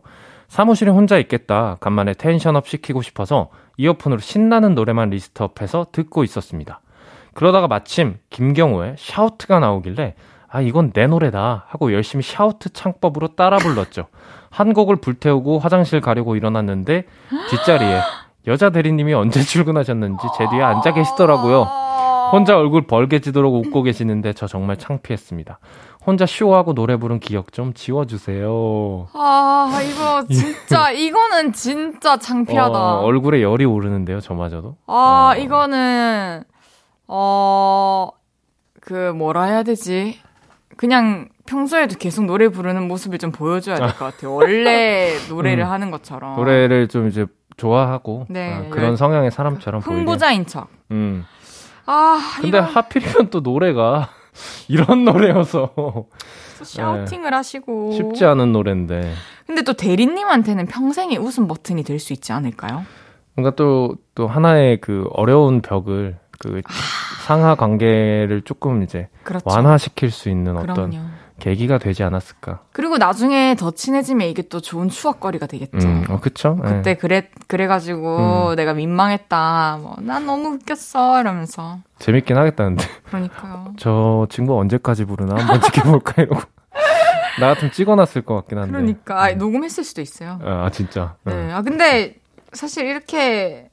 사무실에 0.53 0.91
혼자 0.91 1.17
있겠다. 1.17 1.77
간만에 1.79 2.13
텐션업 2.13 2.67
시키고 2.67 3.01
싶어서 3.01 3.49
이어폰으로 3.77 4.19
신나는 4.21 4.75
노래만 4.75 5.09
리스트업해서 5.09 5.87
듣고 5.91 6.23
있었습니다. 6.23 6.79
그러다가 7.33 7.67
마침 7.67 8.19
김경호의 8.29 8.93
샤우트가 8.99 9.57
나오길래 9.57 10.13
아 10.47 10.61
이건 10.61 10.91
내 10.93 11.07
노래다 11.07 11.65
하고 11.67 11.91
열심히 11.91 12.21
샤우트 12.21 12.71
창법으로 12.71 13.29
따라 13.29 13.57
불렀죠. 13.57 14.05
한 14.51 14.73
곡을 14.73 14.97
불태우고 14.97 15.57
화장실 15.57 16.01
가려고 16.01 16.35
일어났는데 16.35 17.05
뒷자리에 17.49 18.01
여자 18.45 18.69
대리님이 18.69 19.15
언제 19.15 19.41
출근하셨는지 19.41 20.23
제 20.37 20.47
뒤에 20.51 20.61
앉아 20.61 20.93
계시더라고요. 20.93 21.63
혼자 22.31 22.57
얼굴 22.57 22.85
벌게지도록 22.85 23.55
웃고 23.55 23.81
계시는데 23.81 24.33
저 24.33 24.45
정말 24.45 24.77
창피했습니다. 24.77 25.57
혼자 26.05 26.25
쇼하고 26.25 26.73
노래 26.73 26.97
부른 26.97 27.19
기억 27.19 27.53
좀 27.53 27.73
지워주세요. 27.73 29.07
아, 29.13 29.79
이거 29.83 30.25
진짜, 30.27 30.91
이거는 30.91 31.53
진짜 31.53 32.17
창피하다. 32.17 32.77
어, 32.77 32.99
얼굴에 33.03 33.41
열이 33.41 33.63
오르는데요, 33.65 34.19
저마저도. 34.19 34.75
아, 34.87 35.33
어. 35.33 35.39
이거는, 35.39 36.43
어, 37.07 38.09
그, 38.81 39.11
뭐라 39.13 39.43
해야 39.45 39.63
되지? 39.63 40.19
그냥 40.75 41.29
평소에도 41.45 41.95
계속 41.97 42.25
노래 42.25 42.49
부르는 42.49 42.87
모습을 42.87 43.17
좀 43.17 43.31
보여줘야 43.31 43.75
될 43.77 43.87
것 43.89 43.99
같아요. 43.99 44.33
원래 44.33 45.13
노래를 45.29 45.63
음, 45.63 45.69
하는 45.69 45.91
것처럼. 45.91 46.35
노래를 46.35 46.87
좀 46.89 47.07
이제 47.07 47.25
좋아하고 47.57 48.25
네, 48.29 48.57
어, 48.57 48.69
그런 48.71 48.97
성향의 48.97 49.31
사람처럼. 49.31 49.81
흥부자인 49.81 50.45
척. 50.47 50.67
음. 50.91 51.23
아, 51.85 52.19
근데 52.41 52.47
이건... 52.57 52.63
하필이면 52.63 53.29
또 53.29 53.39
노래가 53.41 54.09
이런 54.67 55.05
노래여서. 55.05 55.71
샤우팅을 56.63 57.29
네. 57.29 57.35
하시고. 57.35 57.91
쉽지 57.93 58.25
않은 58.25 58.51
노래인데. 58.51 59.13
근데 59.45 59.61
또 59.63 59.73
대리님한테는 59.73 60.67
평생의 60.67 61.17
웃음 61.17 61.47
버튼이 61.47 61.83
될 61.83 61.99
수 61.99 62.13
있지 62.13 62.31
않을까요? 62.31 62.85
뭔가 63.35 63.55
또, 63.55 63.95
또 64.15 64.27
하나의 64.27 64.79
그 64.79 65.07
어려운 65.13 65.61
벽을 65.61 66.17
그 66.39 66.61
아... 66.65 66.69
상하 67.25 67.55
관계를 67.55 68.41
조금 68.45 68.83
이제 68.83 69.07
그렇죠. 69.23 69.43
완화시킬 69.47 70.11
수 70.11 70.29
있는 70.29 70.55
그럼요. 70.55 70.97
계기가 71.43 71.77
되지 71.77 72.03
않았을까. 72.03 72.61
그리고 72.71 72.97
나중에 72.97 73.55
더 73.59 73.71
친해지면 73.71 74.29
이게 74.29 74.43
또 74.43 74.61
좋은 74.61 74.87
추억거리가 74.87 75.45
되겠죠. 75.45 75.85
음, 75.85 76.05
어, 76.07 76.21
그쵸. 76.21 76.55
그때 76.55 76.81
네. 76.81 76.93
그래, 76.93 77.27
그래가지고 77.47 78.51
음. 78.51 78.55
내가 78.55 78.73
민망했다. 78.73 79.79
뭐, 79.81 79.97
난 79.99 80.25
너무 80.25 80.53
웃겼어. 80.53 81.19
이러면서. 81.19 81.79
재밌긴 81.99 82.37
하겠다는데. 82.37 82.85
그러니까요. 83.07 83.73
저 83.77 84.25
친구 84.29 84.57
언제까지 84.57 85.03
부르나 85.03 85.35
한번 85.35 85.59
지켜볼까 85.59 86.21
이러고. 86.21 86.39
나 87.41 87.47
같으면 87.47 87.73
찍어놨을 87.73 88.21
것 88.21 88.35
같긴 88.35 88.59
한데. 88.59 88.71
그러니까. 88.71 89.31
음. 89.31 89.37
녹음했을 89.37 89.83
수도 89.83 89.99
있어요. 89.99 90.39
아, 90.45 90.69
진짜. 90.71 91.17
네. 91.25 91.33
음. 91.33 91.49
아, 91.51 91.61
근데 91.61 92.15
사실 92.53 92.85
이렇게 92.85 93.67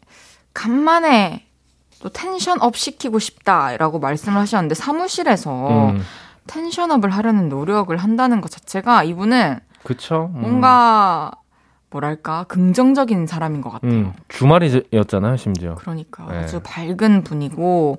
간만에 0.54 1.46
또 2.02 2.08
tension 2.08 2.60
up 2.62 2.76
시키고 2.76 3.20
싶다라고 3.20 4.00
말씀을 4.00 4.40
하셨는데 4.40 4.74
사무실에서 4.74 5.90
음. 5.90 6.02
tension 6.50 6.85
up을 6.85 7.10
하려는 7.10 7.48
노력을 7.48 7.96
한다는 7.96 8.40
것 8.40 8.50
자체가 8.50 9.04
이분은 9.04 9.60
그쵸. 9.84 10.32
음. 10.34 10.40
뭔가 10.40 11.30
뭐랄까 11.90 12.44
긍정적인 12.44 13.26
사람인 13.26 13.60
것 13.60 13.70
같아요. 13.70 13.90
음, 13.90 14.12
주말이었잖아요, 14.28 15.36
심지어. 15.36 15.76
그러니까 15.76 16.26
네. 16.26 16.38
아주 16.38 16.60
밝은 16.62 17.22
분이고 17.22 17.98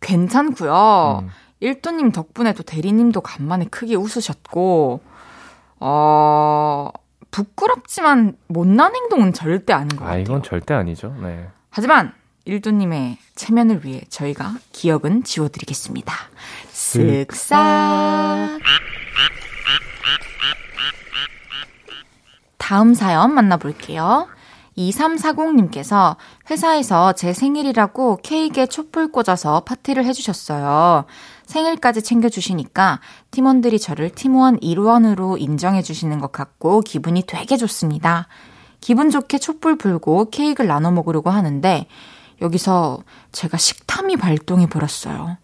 괜찮고요. 0.00 1.20
음. 1.22 1.28
일도님 1.60 2.12
덕분에 2.12 2.54
또 2.54 2.62
대리님도 2.62 3.20
간만에 3.20 3.66
크게 3.66 3.94
웃으셨고 3.94 5.00
어 5.80 6.90
부끄럽지만 7.30 8.36
못난 8.48 8.94
행동은 8.94 9.32
절대 9.32 9.72
아닌 9.72 9.88
것 9.90 10.00
같아요. 10.00 10.14
아 10.14 10.18
이건 10.18 10.42
절대 10.42 10.74
아니죠. 10.74 11.14
네. 11.22 11.46
하지만 11.70 12.12
일도님의 12.44 13.18
체면을 13.36 13.84
위해 13.84 14.02
저희가 14.08 14.54
기억은 14.72 15.22
지워드리겠습니다. 15.22 16.12
쓱싹. 16.92 18.60
다음 22.58 22.94
사연 22.94 23.32
만나볼게요. 23.34 24.28
2340님께서 24.76 26.16
회사에서 26.50 27.12
제 27.12 27.32
생일이라고 27.32 28.18
케이크에 28.22 28.66
촛불 28.66 29.10
꽂아서 29.10 29.60
파티를 29.60 30.04
해주셨어요. 30.06 31.04
생일까지 31.46 32.02
챙겨주시니까 32.02 33.00
팀원들이 33.30 33.78
저를 33.78 34.10
팀원 34.10 34.58
일원으로 34.62 35.36
인정해주시는 35.36 36.20
것 36.20 36.32
같고 36.32 36.80
기분이 36.80 37.24
되게 37.26 37.56
좋습니다. 37.56 38.28
기분 38.80 39.10
좋게 39.10 39.38
촛불 39.38 39.76
불고 39.76 40.30
케이크를 40.30 40.68
나눠 40.68 40.90
먹으려고 40.90 41.30
하는데 41.30 41.86
여기서 42.40 43.02
제가 43.32 43.58
식탐이 43.58 44.16
발동해 44.16 44.66
버렸어요. 44.66 45.36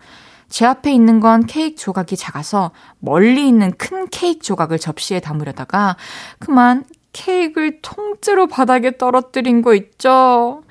제 0.48 0.64
앞에 0.64 0.92
있는 0.92 1.20
건 1.20 1.46
케이크 1.46 1.76
조각이 1.76 2.16
작아서 2.16 2.70
멀리 2.98 3.46
있는 3.46 3.72
큰 3.76 4.08
케이크 4.08 4.40
조각을 4.40 4.78
접시에 4.78 5.20
담으려다가 5.20 5.96
그만 6.38 6.84
케이크를 7.12 7.80
통째로 7.82 8.46
바닥에 8.46 8.96
떨어뜨린 8.96 9.62
거 9.62 9.74
있죠? 9.74 10.62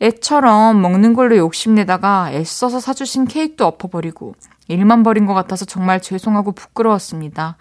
애처럼 0.00 0.80
먹는 0.80 1.14
걸로 1.14 1.36
욕심내다가 1.36 2.32
애써서 2.32 2.80
사주신 2.80 3.26
케이크도 3.26 3.66
엎어버리고 3.66 4.34
일만 4.68 5.02
버린 5.02 5.26
것 5.26 5.34
같아서 5.34 5.64
정말 5.64 6.02
죄송하고 6.02 6.52
부끄러웠습니다. 6.52 7.56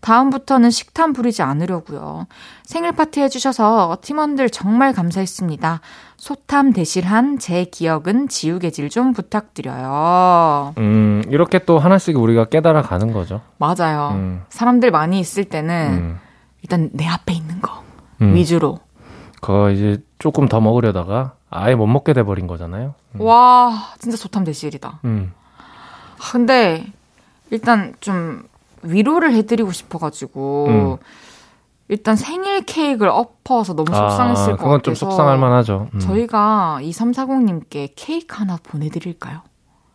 다음부터는 0.00 0.70
식탐 0.70 1.12
부리지 1.12 1.42
않으려고요. 1.42 2.26
생일 2.64 2.92
파티 2.92 3.20
해주셔서 3.20 3.98
팀원들 4.00 4.50
정말 4.50 4.92
감사했습니다. 4.92 5.80
소탐 6.20 6.74
대실한 6.74 7.38
제 7.38 7.64
기억은 7.64 8.28
지우개 8.28 8.70
질 8.70 8.90
좀 8.90 9.12
부탁드려요. 9.14 10.74
음, 10.78 11.22
이렇게 11.28 11.60
또 11.60 11.78
하나씩 11.78 12.18
우리가 12.18 12.46
깨달아 12.46 12.82
가는 12.82 13.12
거죠. 13.12 13.40
맞아요. 13.56 14.10
음. 14.14 14.42
사람들 14.50 14.90
많이 14.90 15.18
있을 15.20 15.44
때는 15.44 15.88
음. 15.92 16.18
일단 16.62 16.90
내 16.92 17.06
앞에 17.06 17.32
있는 17.32 17.60
거 17.62 17.82
음. 18.20 18.34
위주로. 18.34 18.80
그거 19.40 19.70
이제 19.70 20.02
조금 20.18 20.46
더 20.48 20.60
먹으려다가 20.60 21.34
아예 21.48 21.74
못 21.74 21.86
먹게 21.86 22.12
돼버린 22.12 22.46
거잖아요. 22.46 22.94
음. 23.14 23.20
와, 23.22 23.72
진짜 23.98 24.16
소탐 24.18 24.44
대실이다. 24.44 25.00
음. 25.04 25.32
근데 26.32 26.84
일단 27.50 27.94
좀 28.00 28.42
위로를 28.82 29.32
해드리고 29.32 29.72
싶어가지고 29.72 30.66
음. 30.68 30.96
일단 31.90 32.14
생일 32.14 32.62
케이크를 32.62 33.10
엎어서 33.10 33.74
너무 33.74 33.92
아, 33.92 34.10
속상했을 34.10 34.52
아, 34.52 34.56
것 34.56 34.68
같아서 34.68 34.82
좀 34.82 34.94
속상할 34.94 35.38
만하죠. 35.38 35.88
음. 35.92 35.98
저희가 35.98 36.78
2340님께 36.82 37.92
케이크 37.96 38.36
하나 38.38 38.58
보내드릴까요? 38.62 39.40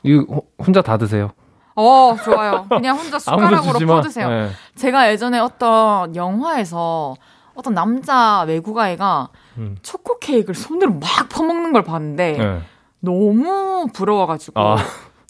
이거 0.04 0.42
혼자 0.60 0.82
다 0.82 0.98
드세요. 0.98 1.32
어, 1.74 2.18
좋아요. 2.22 2.66
그냥 2.68 2.98
혼자 2.98 3.18
숟가락으로 3.20 3.80
퍼드세요. 3.88 4.30
네. 4.30 4.50
제가 4.76 5.10
예전에 5.10 5.40
어떤 5.40 6.14
영화에서 6.18 7.16
어떤 7.54 7.74
남자 7.74 8.42
외국아이가 8.42 9.30
음. 9.58 9.78
초코 9.82 10.20
케이크를 10.20 10.54
손으로 10.54 10.96
막 10.96 11.30
퍼먹는 11.30 11.72
걸 11.72 11.84
봤는데 11.84 12.32
네. 12.34 12.62
너무 13.00 13.88
부러워가지고 13.94 14.60
아. 14.60 14.76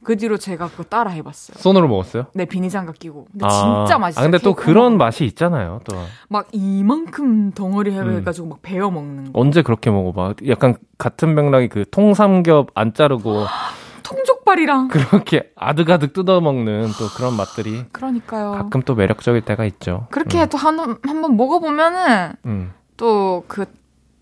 그 0.06 0.16
뒤로 0.18 0.38
제가 0.38 0.68
그거 0.70 0.84
따라 0.84 1.10
해봤어요. 1.10 1.58
손으로 1.60 1.88
먹었어요? 1.88 2.28
네, 2.36 2.46
비닐장갑 2.46 3.00
끼고. 3.00 3.28
근데 3.32 3.46
아, 3.46 3.50
진짜 3.50 3.98
맛있어요. 3.98 4.22
아, 4.22 4.30
근데 4.30 4.38
또 4.38 4.54
그런 4.54 4.98
맛이 4.98 5.26
있잖아요, 5.26 5.82
또. 5.84 5.98
막 6.30 6.48
이만큼 6.52 7.52
덩어리 7.52 7.92
해가지고 7.92 8.48
음. 8.48 8.50
막 8.50 8.60
베어 8.62 8.92
먹는 8.92 9.26
거. 9.26 9.40
언제 9.40 9.64
그렇게 9.64 9.90
먹어봐? 9.90 10.36
약간 10.48 10.76
같은 11.00 11.34
맥락이 11.34 11.70
그 11.70 11.86
통삼겹 11.90 12.70
안 12.76 12.94
자르고. 12.94 13.46
통족발이랑. 14.04 14.90
그렇게 14.90 15.50
아득아득 15.56 16.14
뜯어먹는 16.14 16.90
또 17.00 17.08
그런 17.18 17.34
맛들이. 17.38 17.86
그러니까요. 17.92 18.52
가끔 18.52 18.84
또 18.84 18.94
매력적일 18.94 19.42
때가 19.42 19.66
있죠. 19.66 20.06
그렇게 20.12 20.44
음. 20.44 20.48
또 20.52 20.58
한, 20.60 20.78
한 20.80 21.22
번 21.22 21.36
먹어보면은 21.36 22.34
음. 22.46 22.72
또그 22.98 23.66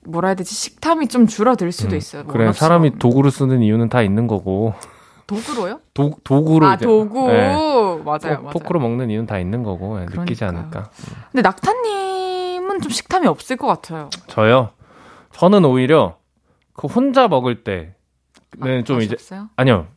뭐라 0.05 0.29
해야 0.29 0.36
되지 0.36 0.55
식탐이 0.55 1.07
좀 1.07 1.27
줄어들 1.27 1.71
수도 1.73 1.95
음. 1.95 1.97
있어요. 1.97 2.23
그래 2.25 2.53
사람이 2.53 2.99
도구를 2.99 3.31
쓰는 3.31 3.61
이유는 3.61 3.89
다 3.89 4.01
있는 4.01 4.27
거고. 4.27 4.73
도구로요? 5.36 5.79
도, 5.93 6.11
도구로 6.23 6.65
아, 6.65 6.75
도구. 6.77 7.27
네. 7.27 7.47
맞아요, 7.47 7.97
포, 7.97 8.03
맞아요. 8.03 8.43
포크로 8.51 8.79
먹는 8.79 9.09
이유는 9.09 9.25
다 9.25 9.39
있는 9.39 9.63
거고 9.63 9.99
네, 9.99 10.05
느끼지 10.05 10.43
않을까. 10.45 10.89
근데 11.31 11.41
낙타님은 11.41 12.81
좀 12.81 12.91
식탐이 12.91 13.27
없을 13.27 13.57
것 13.57 13.67
같아요. 13.67 14.09
저요? 14.27 14.69
저는 15.31 15.65
오히려 15.65 16.17
그 16.73 16.88
혼자 16.88 17.27
먹을 17.27 17.63
때는 17.63 17.93
아, 18.61 18.84
좀 18.84 19.01
이제 19.01 19.13
없어요? 19.13 19.49
아니요. 19.55 19.88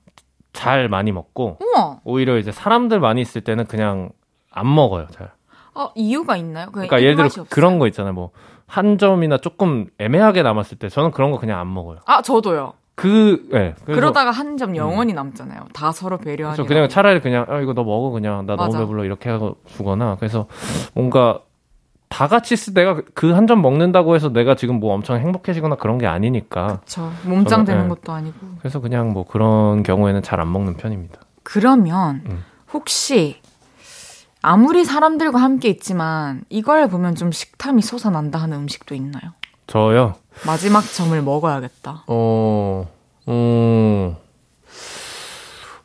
잘 0.52 0.88
많이 0.88 1.12
먹고 1.12 1.58
우와. 1.60 2.00
오히려 2.04 2.38
이제 2.38 2.50
사람들 2.52 3.00
많이 3.00 3.20
있을 3.20 3.42
때는 3.42 3.66
그냥 3.66 4.10
안 4.50 4.74
먹어요, 4.74 5.06
잘. 5.10 5.30
어, 5.74 5.90
이유가 5.94 6.36
있나요? 6.38 6.70
그러니까 6.72 7.02
예를 7.02 7.16
들어 7.28 7.44
그런 7.50 7.78
거 7.78 7.86
있잖아요. 7.86 8.14
뭐 8.14 8.30
한 8.66 8.98
점이나 8.98 9.38
조금 9.38 9.86
애매하게 9.98 10.42
남았을 10.42 10.78
때 10.78 10.88
저는 10.88 11.12
그런 11.12 11.30
거 11.30 11.38
그냥 11.38 11.60
안 11.60 11.72
먹어요. 11.72 12.00
아, 12.04 12.20
저도요. 12.22 12.74
그, 12.96 13.46
예. 13.52 13.58
네, 13.58 13.74
그러다가 13.84 14.30
한 14.30 14.56
점 14.56 14.74
영원히 14.74 15.12
음. 15.12 15.16
남잖아요. 15.16 15.60
다 15.74 15.92
서로 15.92 16.16
배려하니. 16.18 16.66
그냥 16.66 16.88
차라리 16.88 17.20
그냥, 17.20 17.44
아, 17.48 17.60
이거 17.60 17.74
너 17.74 17.84
먹어, 17.84 18.10
그냥. 18.10 18.46
나 18.46 18.56
맞아. 18.56 18.68
너무 18.78 18.78
배불러. 18.86 19.04
이렇게 19.04 19.28
하고 19.28 19.56
주거나. 19.66 20.16
그래서 20.18 20.46
뭔가 20.94 21.40
다 22.08 22.26
같이 22.26 22.56
쓰, 22.56 22.72
내가 22.72 23.02
그 23.14 23.34
한 23.34 23.46
점 23.46 23.60
먹는다고 23.60 24.14
해서 24.14 24.30
내가 24.30 24.54
지금 24.54 24.80
뭐 24.80 24.94
엄청 24.94 25.18
행복해지거나 25.18 25.76
그런 25.76 25.98
게 25.98 26.06
아니니까. 26.06 26.80
그쵸. 26.86 27.12
몸짱 27.24 27.64
되는 27.66 27.82
네. 27.82 27.88
것도 27.90 28.12
아니고. 28.12 28.38
그래서 28.60 28.80
그냥 28.80 29.12
뭐 29.12 29.24
그런 29.26 29.82
경우에는 29.82 30.22
잘 30.22 30.40
안 30.40 30.50
먹는 30.50 30.76
편입니다. 30.78 31.20
그러면 31.42 32.22
음. 32.30 32.44
혹시 32.72 33.40
아무리 34.40 34.84
사람들과 34.84 35.38
함께 35.38 35.68
있지만 35.68 36.44
이걸 36.48 36.88
보면 36.88 37.14
좀 37.16 37.30
식탐이 37.32 37.82
솟아난다 37.82 38.38
하는 38.38 38.56
음식도 38.58 38.94
있나요? 38.94 39.32
저요? 39.66 40.14
마지막 40.44 40.82
점을 40.82 41.20
먹어야겠다. 41.22 42.04
어, 42.08 42.88
어, 43.26 44.16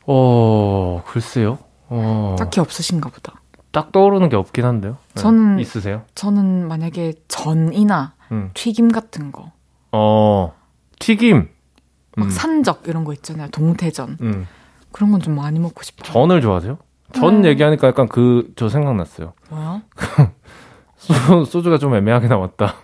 어, 0.06 1.02
글쎄요. 1.06 1.58
어. 1.88 2.36
딱히 2.38 2.60
없으신가 2.60 3.10
보다. 3.10 3.40
딱 3.70 3.90
떠오르는 3.92 4.28
게 4.28 4.36
없긴 4.36 4.64
한데요. 4.64 4.98
네. 5.14 5.22
저는 5.22 5.58
있으세요? 5.58 6.02
저는 6.14 6.68
만약에 6.68 7.14
전이나 7.28 8.14
음. 8.30 8.50
튀김 8.54 8.92
같은 8.92 9.32
거. 9.32 9.52
어, 9.92 10.52
튀김. 10.98 11.48
막 12.16 12.24
음. 12.26 12.30
산적 12.30 12.82
이런 12.86 13.04
거 13.04 13.12
있잖아요. 13.14 13.48
동태전. 13.50 14.18
음. 14.20 14.46
그런 14.92 15.10
건 15.10 15.20
좀 15.22 15.34
많이 15.36 15.58
먹고 15.58 15.82
싶어요. 15.82 16.12
전을 16.12 16.42
좋아하세요? 16.42 16.76
전 17.14 17.40
네. 17.42 17.48
얘기하니까 17.50 17.88
약간 17.88 18.08
그 18.08 18.52
저 18.56 18.68
생각났어요. 18.68 19.32
뭐요? 19.50 19.80
소주, 21.46 21.70
가 21.70 21.78
좀 21.78 21.94
애매하게 21.94 22.28
나왔다. 22.28 22.74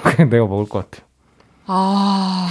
그렇게 0.00 0.24
내가 0.28 0.46
먹을 0.46 0.68
것 0.68 0.90
같아요. 0.90 1.06
아. 1.66 2.48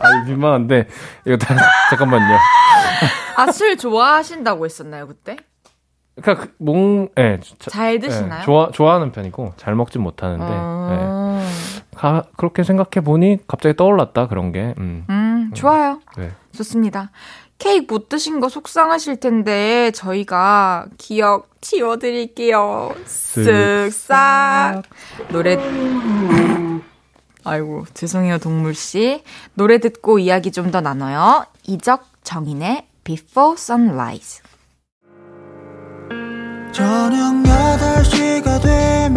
아, 0.00 0.24
민망한데, 0.26 0.88
이거 1.26 1.36
다, 1.36 1.54
잠깐만요. 1.90 2.38
아, 3.36 3.52
술 3.52 3.76
좋아하신다고 3.76 4.64
했었나요, 4.64 5.06
그때? 5.06 5.36
그니까, 6.14 6.34
그, 6.34 6.54
몽, 6.58 7.08
예. 7.18 7.22
네, 7.22 7.40
잘 7.58 7.98
드시나요? 7.98 8.40
네, 8.40 8.44
좋아, 8.44 8.70
좋아하는 8.70 9.12
편이고, 9.12 9.54
잘 9.56 9.74
먹진 9.74 10.02
못하는데, 10.02 10.44
어... 10.48 10.88
네. 10.90 11.96
가, 11.96 12.24
그렇게 12.36 12.62
생각해보니, 12.62 13.46
갑자기 13.46 13.76
떠올랐다, 13.76 14.28
그런 14.28 14.52
게. 14.52 14.74
음, 14.78 15.04
음 15.10 15.50
좋아요. 15.54 16.00
네. 16.16 16.30
좋습니다. 16.52 17.10
케이크 17.58 17.92
못 17.92 18.08
드신 18.08 18.40
거 18.40 18.48
속상하실 18.48 19.20
텐데 19.20 19.90
저희가 19.92 20.86
기억 20.98 21.48
지워드릴게요. 21.60 22.94
쓱싹 23.06 24.82
노래 25.30 25.56
아이고 27.44 27.84
죄송해요 27.94 28.38
동물 28.38 28.74
씨 28.74 29.22
노래 29.54 29.78
듣고 29.78 30.18
이야기 30.18 30.50
좀 30.52 30.70
더 30.70 30.80
나눠요. 30.80 31.46
이적 31.66 32.04
정인의 32.24 32.86
Before 33.04 33.54
Sunrise. 33.58 34.42
저녁 36.72 37.34
8시가 37.44 38.60
되면 38.62 39.13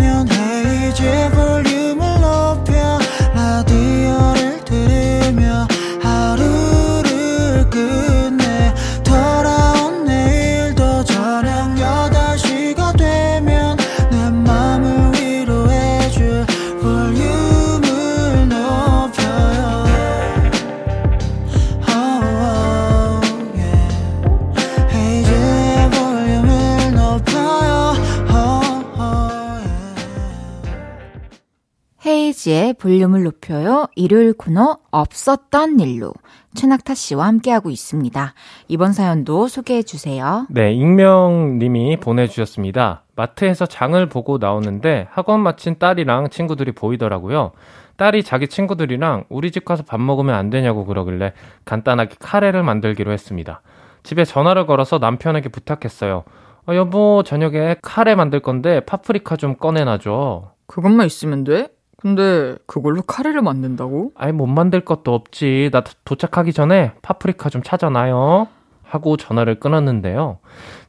볼륨을 32.78 33.24
높여요. 33.24 33.88
일요일 33.96 34.34
코너 34.34 34.78
없었던 34.92 35.80
일로 35.80 36.14
최낙타 36.56 36.96
씨와 36.96 37.28
함께하고 37.28 37.70
있습니다. 37.70 38.34
이번 38.68 38.94
사연도 38.94 39.48
소개해 39.48 39.84
주세요. 39.84 40.46
네, 40.50 40.72
익명님이 40.74 41.98
보내주셨습니다. 41.98 43.04
마트에서 43.16 43.66
장을 43.66 44.04
보고 44.08 44.38
나오는데 44.38 45.08
학원 45.12 45.42
마친 45.42 45.78
딸이랑 45.80 46.30
친구들이 46.30 46.72
보이더라고요. 46.72 47.52
딸이 47.98 48.24
자기 48.24 48.48
친구들이랑 48.48 49.26
우리 49.30 49.52
집 49.52 49.66
가서 49.66 49.84
밥 49.84 50.00
먹으면 50.00 50.36
안 50.36 50.50
되냐고 50.50 50.86
그러길래 50.86 51.34
간단하게 51.66 52.16
카레를 52.20 52.64
만들기로 52.64 53.12
했습니다. 53.12 53.62
집에 54.04 54.24
전화를 54.24 54.68
걸어서 54.68 55.00
남편에게 55.00 55.50
부탁했어요. 55.50 56.24
어, 56.70 56.76
여보, 56.76 57.24
저녁에 57.26 57.78
카레 57.82 58.14
만들 58.16 58.40
건데 58.40 58.82
파프리카 58.82 59.36
좀 59.36 59.56
꺼내놔줘. 59.56 60.52
그것만 60.68 61.08
있으면 61.08 61.44
돼? 61.44 61.70
근데 61.98 62.56
그걸로 62.68 63.02
카레를 63.02 63.42
만든다고? 63.42 64.12
아예 64.16 64.32
못 64.32 64.46
만들 64.46 64.86
것도 64.86 65.14
없지. 65.14 65.70
나 65.72 65.84
도착하기 66.06 66.54
전에 66.54 66.94
파프리카 67.02 67.50
좀 67.50 67.64
찾아놔요. 67.64 68.48
하고 68.84 69.18
전화를 69.18 69.60
끊었는데요. 69.60 70.40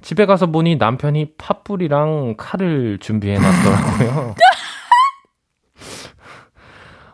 집에 0.02 0.26
가서 0.26 0.46
보니 0.46 0.76
남편이 0.76 1.32
파뿌리랑 1.36 2.34
칼을 2.36 2.98
준비해 3.00 3.38
놨더라고요. 3.38 4.34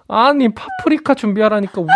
아니, 0.09 0.53
파프리카 0.55 1.15
준비하라니까 1.15 1.81
왜 1.81 1.87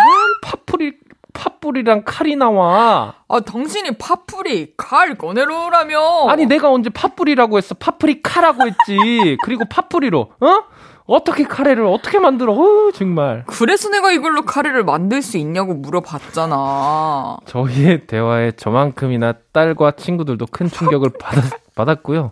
파프리, 0.41 0.93
파뿌리랑 1.33 2.03
칼이 2.05 2.35
나와? 2.35 3.13
아, 3.27 3.39
당신이 3.41 3.97
파뿌리 3.99 4.73
칼 4.75 5.13
꺼내놓으라며. 5.15 6.27
아니, 6.29 6.47
내가 6.47 6.71
언제 6.71 6.89
파뿌리라고 6.89 7.57
했어? 7.59 7.75
파프리카라고 7.75 8.63
했지. 8.65 9.37
그리고 9.43 9.65
팥불이로, 9.69 10.31
어? 10.39 10.63
어떻게 11.09 11.43
카레를 11.43 11.85
어떻게 11.85 12.19
만들어? 12.19 12.53
어, 12.53 12.91
정말. 12.93 13.43
그래서 13.47 13.89
내가 13.89 14.11
이걸로 14.11 14.43
카레를 14.43 14.83
만들 14.83 15.23
수 15.23 15.37
있냐고 15.37 15.73
물어봤잖아. 15.73 17.37
저희의 17.45 18.05
대화에 18.05 18.51
저만큼이나 18.51 19.33
딸과 19.51 19.93
친구들도 19.93 20.45
큰 20.51 20.67
충격을 20.69 21.09
받았, 21.19 21.49
받았고요. 21.73 22.31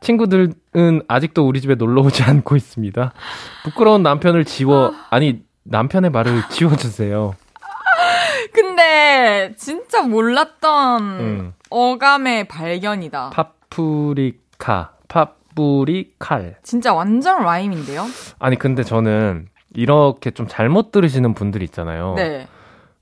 친구들은 0.00 0.54
아직도 1.06 1.46
우리 1.46 1.60
집에 1.60 1.76
놀러 1.76 2.02
오지 2.02 2.24
않고 2.24 2.56
있습니다. 2.56 3.12
부끄러운 3.64 4.02
남편을 4.02 4.44
지워, 4.44 4.92
아니, 5.10 5.42
남편의 5.64 6.10
말을 6.10 6.42
지워주세요. 6.50 7.36
근데, 8.52 9.52
진짜 9.56 10.02
몰랐던 10.02 11.02
음. 11.02 11.54
어감의 11.68 12.48
발견이다. 12.48 13.30
파프리카, 13.30 14.92
팝 15.06 15.39
뿌리 15.54 16.14
칼. 16.18 16.56
진짜 16.62 16.92
완전 16.92 17.42
라임인데요? 17.42 18.04
아니, 18.38 18.56
근데 18.56 18.82
저는 18.82 19.48
이렇게 19.74 20.30
좀 20.30 20.46
잘못 20.48 20.92
들으시는 20.92 21.34
분들 21.34 21.62
있잖아요. 21.62 22.14
네. 22.16 22.48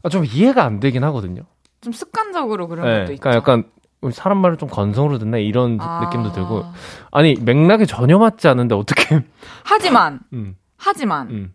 아, 0.02 0.08
좀 0.08 0.24
이해가 0.24 0.64
안 0.64 0.80
되긴 0.80 1.04
하거든요. 1.04 1.42
좀 1.80 1.92
습관적으로 1.92 2.68
그런 2.68 2.84
네, 2.84 2.90
것도 2.90 3.04
그러니까 3.04 3.30
있죠. 3.30 3.42
그러니까 3.42 3.52
약간 3.52 4.12
사람 4.12 4.38
말을 4.38 4.56
좀 4.56 4.68
건성으로 4.68 5.18
듣네 5.18 5.42
이런 5.42 5.78
아... 5.80 6.00
느낌도 6.04 6.32
들고 6.32 6.64
아니 7.10 7.34
맥락에 7.34 7.84
전혀 7.84 8.18
맞지 8.18 8.48
않은데 8.48 8.74
어떻게 8.74 9.22
하지만 9.64 10.20
음. 10.32 10.56
하지만 10.76 11.28
음. 11.30 11.54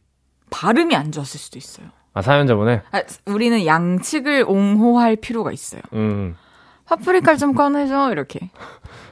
발음이 0.49 0.95
안 0.95 1.11
좋았을 1.11 1.39
수도 1.39 1.57
있어요. 1.57 1.87
아 2.13 2.21
사연자분의 2.21 2.81
아, 2.91 3.01
우리는 3.25 3.65
양측을 3.65 4.45
옹호할 4.47 5.15
필요가 5.15 5.51
있어요. 5.51 5.81
음. 5.93 6.35
파프리카를 6.85 7.37
좀 7.37 7.53
꺼내줘 7.53 8.11
이렇게. 8.11 8.51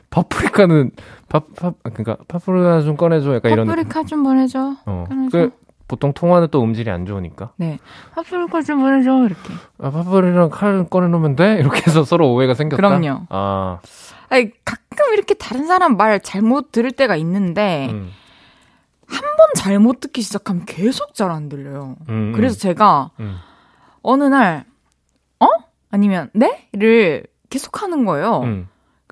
파프리카는 0.09 0.91
파, 1.31 1.39
파 1.39 1.71
그러니까 1.83 2.17
파프리카 2.27 2.81
좀 2.81 2.97
꺼내줘 2.97 3.35
약간 3.35 3.51
이런. 3.53 3.67
파프리카 3.67 4.03
좀 4.03 4.23
보내줘. 4.23 4.75
어. 4.85 5.05
그, 5.31 5.51
보통 5.87 6.13
통화는 6.13 6.49
또 6.51 6.61
음질이 6.63 6.89
안 6.89 7.05
좋으니까. 7.05 7.51
네. 7.57 7.79
파프리카 8.15 8.61
좀 8.61 8.81
보내줘 8.81 9.25
이렇게. 9.25 9.53
아 9.79 9.91
파뿌리랑 9.91 10.49
칼 10.49 10.85
꺼내놓으면 10.89 11.35
돼? 11.35 11.55
이렇게 11.59 11.81
해서 11.87 12.03
서로 12.05 12.31
오해가 12.33 12.53
생겼다. 12.53 12.77
그럼요. 12.77 13.21
아. 13.29 13.79
아니 14.29 14.51
가끔 14.65 15.13
이렇게 15.13 15.33
다른 15.33 15.67
사람 15.67 15.97
말 15.97 16.19
잘못 16.21 16.71
들을 16.71 16.91
때가 16.91 17.15
있는데 17.17 17.89
음. 17.91 18.11
한번 19.07 19.47
잘못 19.57 19.99
듣기 19.99 20.21
시작하면 20.21 20.63
계속 20.65 21.13
잘 21.13 21.31
안 21.31 21.49
들려요. 21.49 21.95
음, 22.07 22.13
음, 22.29 22.31
그래서 22.33 22.57
제가 22.57 23.11
음. 23.19 23.35
어느 24.01 24.23
날 24.23 24.63
어? 25.39 25.47
아니면 25.91 26.29
네?를 26.33 27.25
계속 27.49 27.81
하는 27.83 28.05
거예요. 28.05 28.41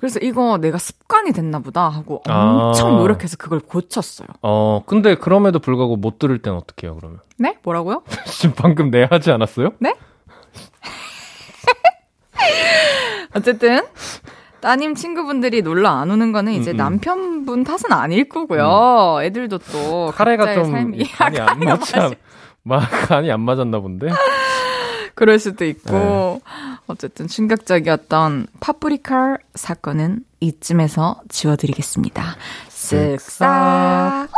그래서 0.00 0.18
이거 0.22 0.56
내가 0.56 0.78
습관이 0.78 1.32
됐나 1.32 1.58
보다 1.58 1.90
하고 1.90 2.22
엄청 2.26 2.94
아. 2.94 2.96
노력해서 2.96 3.36
그걸 3.36 3.60
고쳤어요. 3.60 4.28
어, 4.40 4.82
근데 4.86 5.14
그럼에도 5.14 5.58
불구하고 5.58 5.96
못 5.96 6.18
들을 6.18 6.40
땐 6.40 6.54
어떻게 6.54 6.86
해요, 6.86 6.96
그러면? 6.98 7.20
네? 7.38 7.58
뭐라고요? 7.62 8.02
지금 8.24 8.54
방금 8.56 8.90
네 8.90 9.04
하지 9.04 9.30
않았어요? 9.30 9.72
네? 9.78 9.94
어쨌든 13.36 13.82
따님 14.60 14.94
친구분들이 14.94 15.60
놀러 15.60 15.90
안 15.90 16.10
오는 16.10 16.32
거는 16.32 16.54
이제 16.54 16.70
음, 16.70 16.74
음. 16.74 16.76
남편분 16.78 17.64
탓은 17.64 17.92
아닐 17.92 18.26
거고요. 18.28 19.16
음. 19.18 19.22
애들도 19.22 19.58
또 19.58 20.12
카레가 20.14 20.54
좀 20.54 20.70
삶이 20.70 21.04
간이 21.04 21.38
안 21.40 21.58
맞지 21.82 21.92
간이 23.06 23.30
안 23.30 23.40
맞았나 23.40 23.80
본데. 23.80 24.08
그럴 25.14 25.38
수도 25.38 25.64
있고 25.64 25.92
네. 25.92 26.40
어쨌든 26.86 27.28
충격적이었던 27.28 28.46
파프리카 28.60 29.38
사건은 29.54 30.24
이쯤에서 30.40 31.20
지워드리겠습니다. 31.28 32.36
쓱싹. 32.68 34.28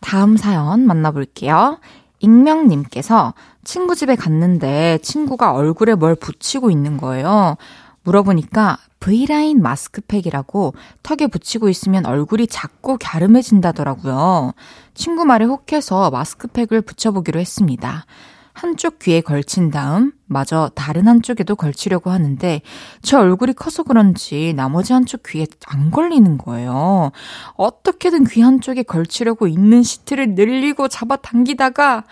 다음 0.00 0.36
사연 0.36 0.86
만나볼게요. 0.86 1.78
익명님께서 2.20 3.34
친구 3.64 3.94
집에 3.94 4.16
갔는데 4.16 4.98
친구가 5.02 5.52
얼굴에 5.52 5.94
뭘 5.94 6.14
붙이고 6.14 6.70
있는 6.70 6.96
거예요. 6.96 7.56
물어보니까 8.04 8.78
V라인 9.00 9.62
마스크팩이라고 9.62 10.74
턱에 11.02 11.26
붙이고 11.28 11.68
있으면 11.68 12.06
얼굴이 12.06 12.46
작고 12.46 12.98
갸름해진다더라고요. 13.00 14.52
친구 14.94 15.24
말에 15.24 15.44
혹해서 15.44 16.10
마스크팩을 16.10 16.82
붙여보기로 16.82 17.40
했습니다. 17.40 18.06
한쪽 18.52 18.98
귀에 18.98 19.20
걸친 19.20 19.70
다음 19.70 20.12
마저 20.26 20.70
다른 20.74 21.06
한쪽에도 21.06 21.54
걸치려고 21.54 22.10
하는데 22.10 22.60
제 23.02 23.16
얼굴이 23.16 23.52
커서 23.52 23.84
그런지 23.84 24.52
나머지 24.56 24.92
한쪽 24.92 25.22
귀에 25.22 25.46
안 25.66 25.92
걸리는 25.92 26.38
거예요. 26.38 27.12
어떻게든 27.54 28.24
귀 28.24 28.40
한쪽에 28.40 28.82
걸치려고 28.82 29.46
있는 29.46 29.84
시트를 29.84 30.34
늘리고 30.34 30.88
잡아당기다가 30.88 32.02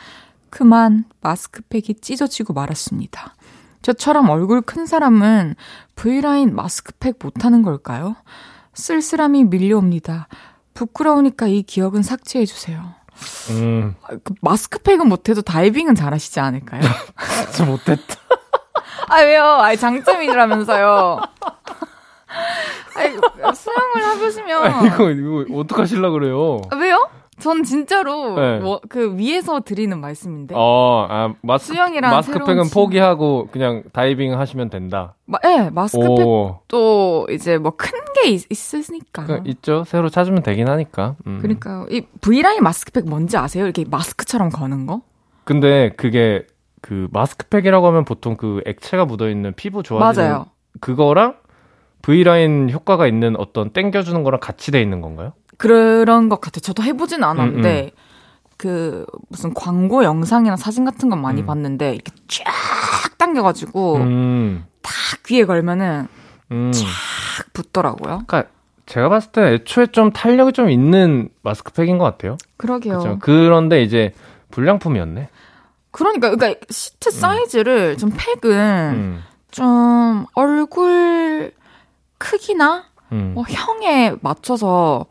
그만 0.48 1.04
마스크팩이 1.20 1.96
찢어지고 2.00 2.52
말았습니다. 2.54 3.34
저처럼 3.82 4.28
얼굴 4.30 4.62
큰 4.62 4.86
사람은 4.86 5.54
V라인 5.94 6.54
마스크팩 6.54 7.16
못하는 7.22 7.62
걸까요? 7.62 8.16
쓸쓸함이 8.74 9.44
밀려옵니다. 9.44 10.28
부끄러우니까 10.74 11.46
이 11.46 11.62
기억은 11.62 12.02
삭제해주세요. 12.02 12.94
음. 13.50 13.94
그 14.24 14.34
마스크팩은 14.42 15.08
못해도 15.08 15.42
다이빙은 15.42 15.94
잘하시지 15.94 16.38
않을까요? 16.40 16.82
진짜 17.52 17.64
못했다. 17.64 18.16
아, 19.08 19.20
왜요? 19.20 19.42
아, 19.44 19.74
장점이라면서요. 19.74 21.20
아니, 22.96 23.16
수영을 23.54 24.12
해보시면. 24.14 24.64
아, 24.66 24.86
이거, 24.86 25.10
이거, 25.10 25.58
어떡하실라 25.60 26.10
그래요? 26.10 26.60
아, 26.70 26.76
왜요? 26.76 27.08
전 27.38 27.62
진짜로 27.64 28.34
네. 28.34 28.58
뭐, 28.60 28.80
그 28.88 29.16
위에서 29.18 29.60
드리는 29.60 29.98
말씀인데. 30.00 30.54
어, 30.56 31.06
아, 31.10 31.34
마스, 31.42 31.66
수영이랑 31.74 32.10
마스크팩은 32.10 32.70
포기하고 32.72 33.48
그냥 33.52 33.82
다이빙 33.92 34.38
하시면 34.38 34.70
된다. 34.70 35.14
마, 35.26 35.38
네, 35.42 35.68
마스크팩도 35.70 37.26
이제 37.30 37.58
뭐 37.58 37.72
큰 37.72 37.90
게 38.16 38.30
있으니까. 38.48 39.24
그, 39.26 39.42
있죠. 39.44 39.84
새로 39.84 40.08
찾으면 40.08 40.42
되긴 40.42 40.68
하니까. 40.68 41.16
음. 41.26 41.38
그러니까 41.42 41.84
이 41.90 42.00
V라인 42.22 42.62
마스크팩 42.62 43.04
뭔지 43.06 43.36
아세요? 43.36 43.64
이렇게 43.64 43.84
마스크처럼 43.86 44.48
거는 44.48 44.86
거? 44.86 45.02
근데 45.44 45.90
그게 45.98 46.46
그 46.80 47.08
마스크팩이라고 47.12 47.86
하면 47.88 48.04
보통 48.06 48.36
그 48.38 48.62
액체가 48.64 49.04
묻어 49.04 49.28
있는 49.28 49.52
피부 49.54 49.82
좋아지는 49.82 50.28
맞아요. 50.28 50.46
그거랑 50.80 51.34
V라인 52.02 52.70
효과가 52.70 53.06
있는 53.06 53.36
어떤 53.38 53.70
땡겨주는 53.70 54.22
거랑 54.22 54.40
같이 54.40 54.70
돼 54.72 54.80
있는 54.80 55.00
건가요? 55.02 55.32
그런 55.56 56.28
것 56.28 56.40
같아요. 56.40 56.60
저도 56.60 56.82
해보진 56.82 57.24
않았는데, 57.24 57.82
음, 57.82 57.86
음. 57.86 57.90
그, 58.56 59.06
무슨 59.28 59.54
광고 59.54 60.04
영상이나 60.04 60.56
사진 60.56 60.84
같은 60.84 61.08
건 61.10 61.20
많이 61.20 61.42
음. 61.42 61.46
봤는데, 61.46 61.94
이렇게 61.94 62.12
쫙 62.28 62.44
당겨가지고, 63.18 63.96
음. 63.96 64.64
딱 64.82 64.92
귀에 65.26 65.44
걸면은, 65.44 66.08
음. 66.52 66.72
쫙 66.72 66.86
붙더라고요. 67.52 68.22
그러니까 68.26 68.44
제가 68.86 69.08
봤을 69.08 69.32
때 69.32 69.42
애초에 69.54 69.86
좀 69.86 70.12
탄력이 70.12 70.52
좀 70.52 70.70
있는 70.70 71.28
마스크팩인 71.42 71.98
것 71.98 72.04
같아요. 72.04 72.36
그러게요. 72.56 72.98
그쵸? 72.98 73.18
그런데 73.20 73.82
이제 73.82 74.12
불량품이었네. 74.50 75.28
그러니까, 75.90 76.30
그러니까 76.30 76.60
시트 76.70 77.08
음. 77.08 77.10
사이즈를 77.10 77.96
좀 77.96 78.12
팩은 78.42 79.20
좀 79.50 80.26
얼굴 80.34 81.52
크기나 82.18 82.84
뭐 83.08 83.44
형에 83.48 84.14
맞춰서 84.20 85.06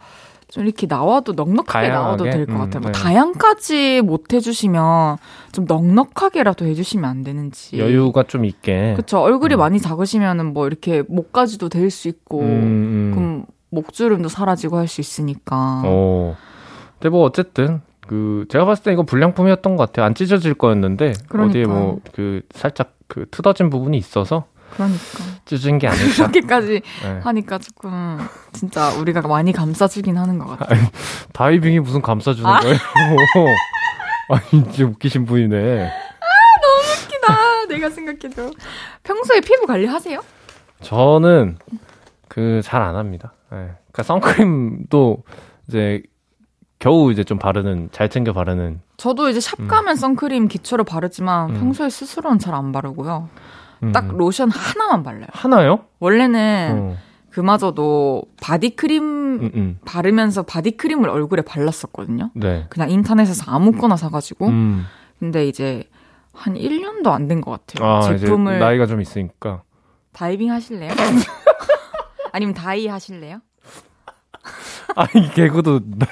좀 0.55 0.63
이렇게 0.63 0.87
나와도 0.87 1.33
넉넉하게 1.33 1.89
다양하게? 1.89 1.93
나와도 1.93 2.23
될것 2.23 2.49
음, 2.49 2.57
같아요. 2.57 2.79
뭐 2.81 2.91
네. 2.93 2.97
다양까지 2.97 4.01
못 4.05 4.31
해주시면 4.31 5.17
좀 5.51 5.65
넉넉하게라도 5.65 6.65
해주시면 6.65 7.09
안 7.09 7.23
되는지. 7.25 7.77
여유가 7.77 8.23
좀 8.23 8.45
있게. 8.45 8.93
그쵸. 8.95 9.19
얼굴이 9.19 9.55
음. 9.55 9.59
많이 9.59 9.81
작으시면은 9.81 10.53
뭐 10.53 10.65
이렇게 10.67 11.03
목까지도 11.09 11.67
될 11.67 11.91
수 11.91 12.07
있고, 12.07 12.39
음, 12.39 12.45
음, 12.47 13.11
그럼 13.13 13.45
목주름도 13.69 14.29
사라지고 14.29 14.77
할 14.77 14.87
수 14.87 15.01
있으니까. 15.01 15.81
어. 15.83 16.37
근데 16.99 17.09
뭐 17.09 17.23
어쨌든 17.25 17.81
그 18.07 18.45
제가 18.47 18.63
봤을 18.63 18.85
때 18.85 18.93
이거 18.93 19.03
불량품이었던 19.03 19.75
것 19.75 19.87
같아요. 19.87 20.05
안 20.05 20.15
찢어질 20.15 20.53
거였는데 20.53 21.11
그러니까. 21.27 21.49
어디에 21.51 21.65
뭐 21.65 21.99
그 22.13 22.43
살짝 22.51 22.93
그 23.07 23.25
틀어진 23.29 23.69
부분이 23.69 23.97
있어서 23.97 24.45
그러니까. 24.75 25.23
찢은 25.45 25.77
게 25.79 25.87
아닐까. 25.87 26.05
이렇게까지 26.23 26.81
네. 27.03 27.19
하니까 27.23 27.57
조금 27.59 28.17
진짜 28.53 28.89
우리가 28.91 29.21
많이 29.21 29.51
감싸주긴 29.51 30.17
하는 30.17 30.37
것 30.39 30.47
같아요. 30.57 30.79
아니, 30.79 30.89
다이빙이 31.33 31.79
무슨 31.79 32.01
감싸주는 32.01 32.49
아? 32.49 32.59
거예요? 32.59 32.75
아니, 34.29 34.49
진짜 34.71 34.85
웃기신 34.85 35.25
분이네. 35.25 35.83
아, 35.87 35.91
너무 36.61 37.03
웃기다. 37.03 37.65
내가 37.69 37.89
생각해도. 37.89 38.51
평소에 39.03 39.39
피부 39.41 39.65
관리 39.65 39.85
하세요? 39.85 40.19
저는 40.81 41.57
그 42.27 42.61
잘 42.63 42.81
안 42.81 42.95
합니다. 42.95 43.33
네. 43.51 43.57
그러니까 43.91 44.03
선크림도 44.03 45.23
이제 45.69 46.01
겨우 46.79 47.11
이제 47.11 47.23
좀 47.23 47.39
바르는 47.39 47.89
잘 47.91 48.09
챙겨 48.09 48.33
바르는. 48.33 48.81
저도 48.97 49.29
이제 49.29 49.39
샵 49.39 49.55
가면 49.67 49.93
음. 49.93 49.95
선크림 49.95 50.47
기초로 50.49 50.83
바르지만 50.83 51.51
음. 51.51 51.59
평소에 51.59 51.89
스스로는 51.89 52.39
잘 52.39 52.53
안 52.53 52.71
바르고요. 52.71 53.29
음. 53.87 53.91
딱 53.91 54.07
로션 54.15 54.49
하나만 54.51 55.03
발라요. 55.03 55.27
하나요? 55.31 55.85
원래는 55.99 56.77
어. 56.79 56.97
그마저도 57.31 58.23
바디크림 58.41 59.03
음, 59.03 59.51
음. 59.55 59.79
바르면서 59.85 60.43
바디크림을 60.43 61.09
얼굴에 61.09 61.41
발랐었거든요. 61.41 62.31
네. 62.33 62.65
그냥 62.69 62.89
인터넷에서 62.89 63.51
아무거나 63.51 63.97
사가지고. 63.97 64.47
음. 64.47 64.85
근데 65.19 65.47
이제 65.47 65.83
한 66.33 66.55
1년도 66.55 67.07
안 67.11 67.27
된 67.27 67.41
것 67.41 67.51
같아요. 67.65 67.87
아, 67.89 68.01
제품을 68.17 68.59
나이가 68.59 68.85
좀 68.85 69.01
있으니까. 69.01 69.63
다이빙 70.13 70.51
하실래요? 70.51 70.91
아니면 72.31 72.53
die 72.53 72.87
하실래요? 72.87 73.39
아, 74.95 75.07
이 75.13 75.29
개그도 75.33 75.79
내, 75.85 76.05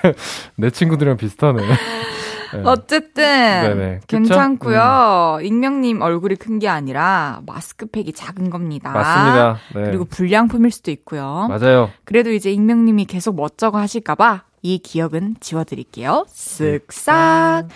내 0.58 0.70
친구들이랑 0.70 1.16
비슷하네. 1.18 1.62
네. 1.62 1.74
어쨌든 2.66 3.24
네네. 3.24 4.00
괜찮고요. 4.08 5.38
음. 5.40 5.46
익명님 5.46 6.02
얼굴이 6.02 6.36
큰 6.36 6.60
게 6.60 6.68
아니라 6.70 7.42
마스크팩이 7.48 8.14
작은 8.14 8.50
겁니다. 8.50 8.92
맞습니다. 8.92 9.58
네. 9.76 9.84
그리고 9.90 10.06
불량품일 10.06 10.72
수도 10.72 10.92
있고요. 10.92 11.48
맞아요. 11.50 11.90
그래도 12.06 12.32
이제 12.32 12.52
익명님이 12.52 13.06
계속 13.06 13.36
멋쩍어 13.36 13.78
하실까봐 13.80 14.44
이 14.62 14.78
기억은 14.78 15.36
지워드릴게요. 15.40 16.26
쓱싹. 16.30 17.68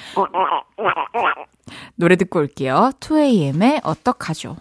노래 1.96 2.16
듣고 2.16 2.40
올게요. 2.40 2.92
2AM의 3.00 3.82
어떡하죠? 3.84 4.56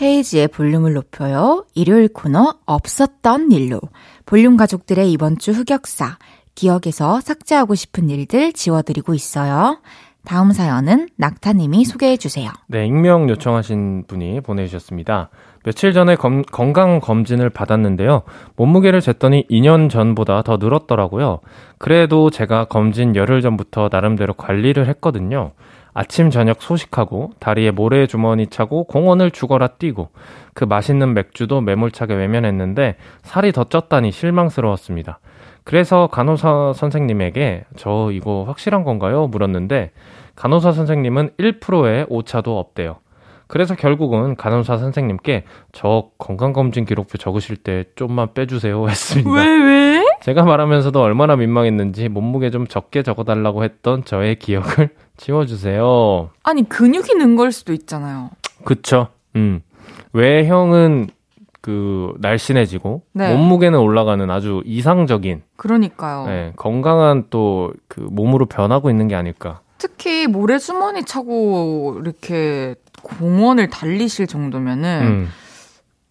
헤이지의 0.00 0.48
볼륨을 0.48 0.94
높여요. 0.94 1.66
일요일 1.74 2.08
코너 2.12 2.54
없었던 2.66 3.52
일로. 3.52 3.80
볼륨 4.26 4.56
가족들의 4.56 5.10
이번 5.12 5.38
주 5.38 5.52
흑역사. 5.52 6.18
기억에서 6.54 7.20
삭제하고 7.20 7.74
싶은 7.74 8.10
일들 8.10 8.52
지워드리고 8.52 9.14
있어요. 9.14 9.78
다음 10.24 10.52
사연은 10.52 11.08
낙타님이 11.16 11.84
소개해 11.84 12.16
주세요. 12.16 12.50
네, 12.66 12.86
익명 12.86 13.28
요청하신 13.28 14.04
분이 14.06 14.40
보내주셨습니다. 14.40 15.28
며칠 15.64 15.92
전에 15.92 16.16
검, 16.16 16.42
건강 16.42 17.00
검진을 17.00 17.50
받았는데요. 17.50 18.22
몸무게를 18.56 19.00
쟀더니 19.00 19.48
2년 19.50 19.90
전보다 19.90 20.42
더 20.42 20.56
늘었더라고요. 20.56 21.40
그래도 21.78 22.30
제가 22.30 22.64
검진 22.66 23.16
열흘 23.16 23.42
전부터 23.42 23.90
나름대로 23.92 24.32
관리를 24.32 24.88
했거든요. 24.88 25.52
아침 25.92 26.30
저녁 26.30 26.60
소식하고 26.60 27.32
다리에 27.38 27.70
모래 27.70 28.06
주머니 28.06 28.48
차고 28.48 28.84
공원을 28.84 29.30
죽어라 29.30 29.68
뛰고 29.68 30.08
그 30.52 30.64
맛있는 30.64 31.14
맥주도 31.14 31.60
매몰차게 31.60 32.14
외면했는데 32.14 32.96
살이 33.22 33.52
더 33.52 33.64
쪘다니 33.64 34.10
실망스러웠습니다. 34.10 35.20
그래서 35.64 36.08
간호사 36.08 36.74
선생님에게 36.74 37.64
저 37.76 38.10
이거 38.12 38.44
확실한 38.46 38.84
건가요? 38.84 39.26
물었는데 39.26 39.90
간호사 40.36 40.72
선생님은 40.72 41.30
1%의 41.38 42.06
오차도 42.08 42.58
없대요. 42.58 42.96
그래서 43.46 43.74
결국은 43.74 44.36
간호사 44.36 44.78
선생님께 44.78 45.44
저 45.72 46.08
건강검진 46.18 46.84
기록표 46.84 47.18
적으실 47.18 47.56
때 47.56 47.84
좀만 47.94 48.34
빼주세요 48.34 48.88
했습니다. 48.88 49.30
왜, 49.30 49.46
왜? 49.46 50.04
제가 50.22 50.44
말하면서도 50.44 51.00
얼마나 51.00 51.36
민망했는지 51.36 52.08
몸무게 52.08 52.50
좀 52.50 52.66
적게 52.66 53.02
적어달라고 53.02 53.62
했던 53.64 54.04
저의 54.04 54.36
기억을 54.38 54.88
지워주세요. 55.18 56.30
아니, 56.42 56.66
근육이 56.68 57.14
는 57.16 57.36
걸 57.36 57.52
수도 57.52 57.72
있잖아요. 57.74 58.30
그쵸. 58.64 59.08
음. 59.36 59.60
외형은 60.14 61.08
그 61.64 62.12
날씬해지고 62.18 63.04
네. 63.12 63.34
몸무게는 63.34 63.78
올라가는 63.78 64.28
아주 64.30 64.62
이상적인 64.66 65.44
그러니까요. 65.56 66.26
네, 66.26 66.52
건강한 66.56 67.24
또 67.30 67.72
그 67.88 68.00
몸으로 68.00 68.44
변하고 68.46 68.90
있는 68.90 69.08
게 69.08 69.14
아닐까. 69.14 69.60
특히 69.78 70.26
모래 70.26 70.58
주머니 70.58 71.04
차고 71.04 71.98
이렇게 72.00 72.74
공원을 73.02 73.70
달리실 73.70 74.26
정도면은 74.26 75.00
음. 75.02 75.28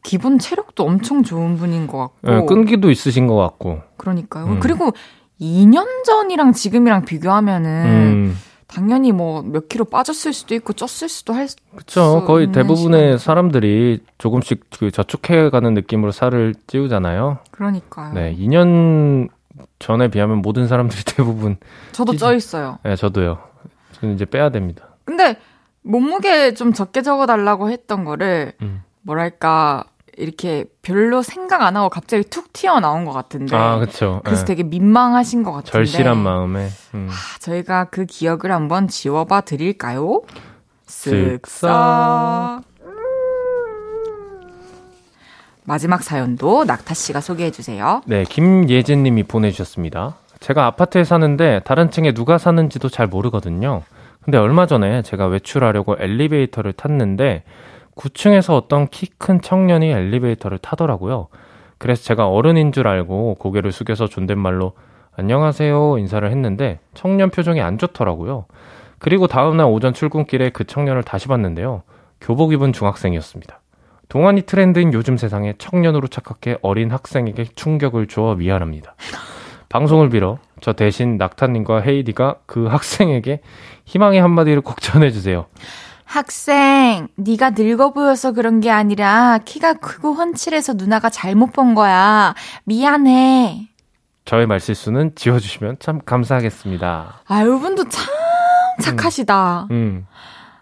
기본 0.02 0.40
체력도 0.40 0.84
엄청 0.84 1.22
좋은 1.24 1.58
분인 1.58 1.86
것 1.88 1.98
같고 2.00 2.32
네, 2.32 2.46
끈기도 2.46 2.90
있으신 2.90 3.28
것 3.28 3.36
같고. 3.36 3.82
그러니까요. 3.98 4.46
음. 4.46 4.60
그리고 4.60 4.92
2년 5.40 6.04
전이랑 6.06 6.54
지금이랑 6.54 7.06
비교하면은 7.06 7.86
음. 7.86 8.38
당연히 8.74 9.12
뭐 9.12 9.44
몇 9.44 9.70
킬로 9.70 9.86
빠졌을 9.86 10.34
수도 10.34 10.56
있고 10.56 10.74
쪘을 10.74 11.08
수도 11.08 11.34
할 11.34 11.48
그렇죠. 11.72 12.24
거의 12.26 12.52
대부분의 12.52 13.00
시간이죠. 13.02 13.18
사람들이 13.18 14.00
조금씩 14.18 14.66
그 14.80 14.92
저축해 14.92 15.50
가는 15.50 15.74
느낌으로 15.74 16.12
살을 16.12 16.56
찌우잖아요. 16.68 17.40
그러니까요. 17.52 18.14
네, 18.14 18.36
2년 18.36 19.30
전에 19.80 20.08
비하면 20.08 20.42
모든 20.42 20.68
사람들이 20.68 21.04
대부분 21.16 21.58
저도 21.92 22.14
찌... 22.14 22.18
쪄 22.20 22.34
있어요. 22.34 22.80
네, 22.84 22.96
저도요. 22.96 23.40
저는 23.94 24.16
이제 24.16 24.26
빼야 24.26 24.50
됩니다. 24.50 24.88
근데 25.06 25.38
몸무게 25.84 26.54
좀 26.54 26.74
적게 26.74 27.02
적어 27.02 27.26
달라고 27.26 27.70
했던 27.70 28.06
거를 28.06 28.54
음. 28.62 28.84
뭐랄까 29.02 29.84
이렇게 30.18 30.66
별로 30.82 31.22
생각 31.22 31.62
안 31.62 31.76
하고 31.76 31.90
갑자기 31.90 32.24
툭 32.24 32.54
튀어나온 32.54 33.06
것 33.06 33.14
같은데. 33.14 33.56
아, 33.56 33.80
그쵸. 33.80 34.22
그래서 34.24 34.46
네. 34.46 34.56
되게 34.56 34.64
민망하신 34.64 35.44
것 35.44 35.52
같은데. 35.52 35.72
절실한 35.72 36.18
마음에. 36.18 36.68
음. 36.94 37.08
아, 37.10 37.14
저희가 37.40 37.86
그 37.86 38.06
기억을 38.06 38.52
한번 38.52 38.88
지워봐 38.88 39.42
드릴까요? 39.42 40.22
쓱싹. 40.88 42.64
마지막 45.66 46.04
사연도 46.04 46.66
낙타 46.66 46.94
씨가 46.94 47.22
소개해 47.22 47.52
주세요. 47.52 48.02
네, 48.06 48.24
김예진 48.26 49.04
님이 49.04 49.24
보내주셨습니다. 49.24 50.18
제가 50.40 50.66
아파트에 50.66 51.06
사는데 51.06 51.62
다른 51.64 51.90
층에 51.90 52.12
누가 52.12 52.38
사는지도 52.38 52.90
잘 52.90 53.08
모르거든요. 53.08 53.84
근데 54.24 54.38
얼마 54.38 54.68
전에 54.68 55.02
제가 55.02 55.28
외출하려고 55.28 55.96
엘리베이터를 56.00 56.74
탔는데 56.74 57.44
9층에서 57.96 58.56
어떤 58.56 58.88
키 58.88 59.08
큰 59.18 59.42
청년이 59.42 59.90
엘리베이터를 59.90 60.58
타더라고요. 60.58 61.28
그래서 61.78 62.04
제가 62.04 62.28
어른인 62.28 62.72
줄 62.72 62.88
알고 62.88 63.36
고개를 63.36 63.72
숙여서 63.72 64.08
존댓말로 64.08 64.74
안녕하세요 65.16 65.98
인사를 66.00 66.30
했는데 66.30 66.80
청년 66.94 67.30
표정이 67.30 67.62
안 67.62 67.78
좋더라고요. 67.78 68.46
그리고 69.00 69.28
다음날 69.28 69.68
오전 69.68 69.94
출근길에 69.94 70.50
그 70.50 70.64
청년을 70.64 71.04
다시 71.04 71.28
봤는데요. 71.28 71.84
교복 72.22 72.54
입은 72.54 72.74
중학생이었습니다. 72.74 73.60
동안이 74.10 74.44
트렌드인 74.44 74.94
요즘 74.94 75.18
세상에 75.18 75.54
청년으로 75.58 76.08
착각해 76.08 76.58
어린 76.62 76.92
학생에게 76.92 77.46
충격을 77.56 78.08
주어 78.08 78.36
미안합니다. 78.36 78.96
방송을 79.70 80.10
빌어 80.10 80.38
저 80.62 80.74
대신 80.74 81.18
낙타님과 81.18 81.82
헤이디가 81.82 82.36
그 82.46 82.66
학생에게 82.68 83.42
희망의 83.86 84.22
한마디를 84.22 84.62
꼭 84.62 84.80
전해주세요. 84.82 85.46
학생, 86.14 87.08
네가 87.16 87.52
늙어 87.58 87.92
보여서 87.92 88.34
그런 88.34 88.60
게 88.60 88.70
아니라 88.70 89.40
키가 89.44 89.74
크고 89.74 90.14
훤칠해서 90.14 90.74
누나가 90.74 91.10
잘못 91.10 91.54
본 91.54 91.74
거야. 91.74 92.36
미안해. 92.66 93.70
저의 94.24 94.46
말실수는 94.46 95.16
지워주시면 95.16 95.78
참 95.80 96.00
감사하겠습니다. 96.06 97.22
아, 97.28 97.42
여러분도 97.42 97.90
참 97.90 98.06
착하시다. 98.80 99.68
음. 99.72 99.76
음. 99.76 100.08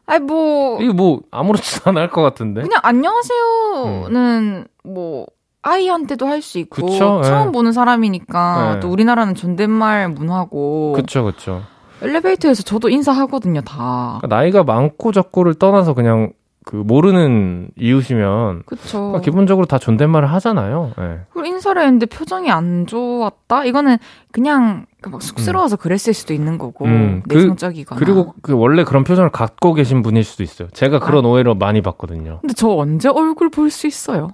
아이, 0.06 0.20
뭐. 0.20 0.82
이거 0.82 0.94
뭐, 0.94 1.20
아무렇지도 1.32 1.90
않을 1.90 2.10
것 2.12 2.22
같은데. 2.22 2.62
그냥 2.62 2.80
안녕하세요는 2.82 4.16
음. 4.16 4.90
뭐, 4.90 5.26
아이한테도 5.64 6.28
할 6.28 6.42
수 6.42 6.60
있고. 6.60 6.86
그쵸? 6.86 7.22
처음 7.26 7.48
네. 7.48 7.52
보는 7.52 7.74
사람이니까. 7.74 8.76
네. 8.76 8.80
또 8.80 8.90
우리나라는 8.90 9.36
존댓말 9.36 10.08
문화고. 10.08 10.94
그쵸, 10.94 11.26
그쵸. 11.26 11.62
엘리베이터에서 12.02 12.64
저도 12.64 12.90
인사하거든요, 12.90 13.62
다. 13.62 14.20
그러니까 14.22 14.28
나이가 14.36 14.64
많고 14.64 15.12
적고를 15.12 15.54
떠나서 15.56 15.94
그냥 15.94 16.34
그 16.64 16.76
모르는 16.76 17.70
이웃이면 17.76 18.64
그쵸. 18.68 19.00
그러니까 19.00 19.22
기본적으로 19.22 19.66
다 19.66 19.80
존댓말을 19.80 20.32
하잖아요. 20.34 20.92
네. 20.98 21.20
그리고 21.32 21.48
인사를 21.48 21.82
했는데 21.82 22.06
표정이 22.06 22.52
안 22.52 22.86
좋았다? 22.86 23.66
이거는 23.66 23.98
그냥 24.32 24.86
막 25.10 25.24
쑥스러워서 25.24 25.76
음. 25.76 25.78
그랬을 25.78 26.14
수도 26.14 26.34
있는 26.36 26.60
거고 26.60 26.86
음. 26.86 27.24
그 27.28 27.34
내성적이거나. 27.36 28.00
그, 28.00 28.06
리고그 28.06 28.54
원래 28.54 28.84
그런 28.84 29.04
표정을 29.04 29.32
갖고 29.32 29.74
계신 29.74 30.04
분일 30.04 30.24
수도 30.24 30.44
있어요. 30.44 30.68
제가 30.74 31.00
그런 31.00 31.26
아. 31.26 31.30
오해를 31.30 31.56
많이 31.56 31.82
받거든요. 31.82 32.40
근데 32.42 32.54
저 32.54 32.70
언제 32.70 33.10
얼굴 33.10 33.50
볼 33.50 33.72
수 33.72 33.88
있어요? 33.88 34.30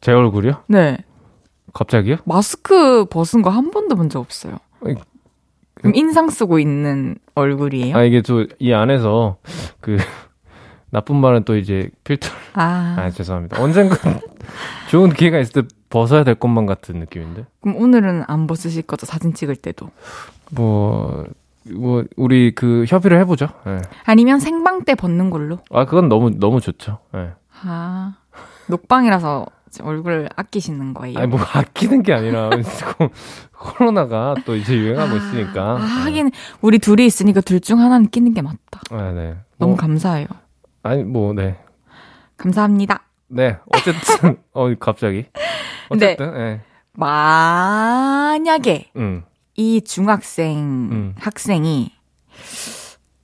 제 0.00 0.12
얼굴이요? 0.12 0.52
네. 0.68 0.98
갑자기요? 1.72 2.16
마스크 2.24 3.06
벗은 3.06 3.42
거 3.42 3.50
한 3.50 3.70
번도 3.72 3.96
본 3.96 4.08
적 4.08 4.20
없어요. 4.20 4.58
그럼 5.82 5.94
인상 5.94 6.30
쓰고 6.30 6.58
있는 6.58 7.16
얼굴이에요? 7.34 7.96
아, 7.96 8.02
이게 8.02 8.22
또 8.22 8.44
이 8.58 8.72
안에서 8.72 9.36
그 9.80 9.96
나쁜 10.90 11.16
말은 11.16 11.44
또 11.44 11.56
이제 11.56 11.90
필터. 12.04 12.28
아. 12.54 12.96
아, 12.98 13.10
죄송합니다. 13.10 13.60
언젠가 13.62 13.96
좋은 14.90 15.10
기회가 15.10 15.38
있을 15.38 15.62
때 15.62 15.68
벗어야 15.90 16.22
될 16.24 16.34
것만 16.34 16.66
같은 16.66 16.98
느낌인데. 17.00 17.46
그럼 17.60 17.76
오늘은 17.76 18.24
안 18.28 18.46
벗으실 18.46 18.82
거죠? 18.82 19.06
사진 19.06 19.32
찍을 19.34 19.56
때도. 19.56 19.90
뭐, 20.50 21.24
뭐, 21.70 22.04
우리 22.16 22.54
그 22.54 22.84
협의를 22.88 23.18
해보죠. 23.20 23.48
네. 23.66 23.80
아니면 24.04 24.38
생방 24.40 24.84
때 24.84 24.94
벗는 24.94 25.30
걸로? 25.30 25.58
아, 25.70 25.84
그건 25.86 26.08
너무, 26.08 26.30
너무 26.38 26.60
좋죠. 26.60 26.98
네. 27.12 27.30
아. 27.64 28.16
녹방이라서 28.68 29.46
얼굴 29.82 30.28
아끼시는 30.36 30.92
거예요? 30.94 31.18
아니, 31.18 31.26
뭐 31.28 31.40
아끼는 31.40 32.02
게 32.02 32.12
아니라 32.12 32.50
코로나가 33.52 34.34
또 34.44 34.54
이제 34.56 34.76
유행하고 34.76 35.12
아, 35.14 35.16
있으니까. 35.16 35.62
아, 35.72 35.76
하긴 35.76 36.30
우리 36.60 36.78
둘이 36.78 37.06
있으니까 37.06 37.40
둘 37.40 37.60
중 37.60 37.80
하나는 37.80 38.08
끼는 38.10 38.34
게 38.34 38.42
맞다. 38.42 38.80
네, 38.90 39.12
네. 39.12 39.36
너무 39.58 39.72
뭐, 39.72 39.76
감사해요. 39.76 40.26
아니, 40.82 41.04
뭐, 41.04 41.32
네. 41.32 41.56
감사합니다. 42.36 43.02
네, 43.28 43.56
어쨌든, 43.72 44.36
어, 44.52 44.74
갑자기. 44.78 45.26
어쨌든, 45.88 46.34
네. 46.34 46.60
만약에, 46.94 48.90
음. 48.96 49.22
이 49.54 49.80
중학생, 49.82 50.58
음. 50.90 51.14
학생이, 51.18 51.92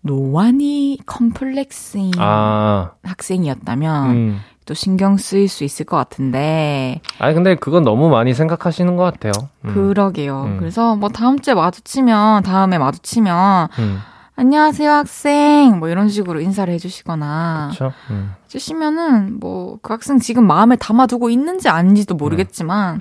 노안이 0.09 1.01
컴플렉스인 1.05 2.13
아. 2.19 2.93
학생이었다면, 3.03 4.11
음. 4.11 4.41
또 4.65 4.75
신경 4.75 5.17
쓰일 5.17 5.49
수 5.49 5.65
있을 5.65 5.85
것 5.85 5.97
같은데. 5.97 7.01
아니, 7.19 7.35
근데 7.35 7.55
그건 7.55 7.85
너무 7.85 8.09
많이 8.09 8.35
생각하시는 8.35 8.97
것 8.97 9.03
같아요. 9.05 9.33
음. 9.65 9.75
그러게요. 9.75 10.43
음. 10.45 10.57
그래서 10.59 10.97
뭐 10.97 11.11
다음 11.11 11.39
주에 11.39 11.55
마주치면, 11.55 12.43
다음에 12.43 12.79
마주치면, 12.79 13.69
음. 13.79 13.99
안녕하세요, 14.37 14.91
학생. 14.91 15.79
뭐 15.79 15.89
이런 15.89 16.09
식으로 16.09 16.41
인사를 16.41 16.73
해주시거나. 16.73 17.69
그쵸? 17.73 17.93
음. 18.11 18.33
해주시면은, 18.45 19.41
뭐, 19.41 19.79
그 19.83 19.93
학생 19.93 20.19
지금 20.19 20.47
마음에 20.47 20.77
담아두고 20.77 21.29
있는지 21.29 21.69
아닌지도 21.69 22.15
모르겠지만, 22.15 22.97
음. 22.97 23.01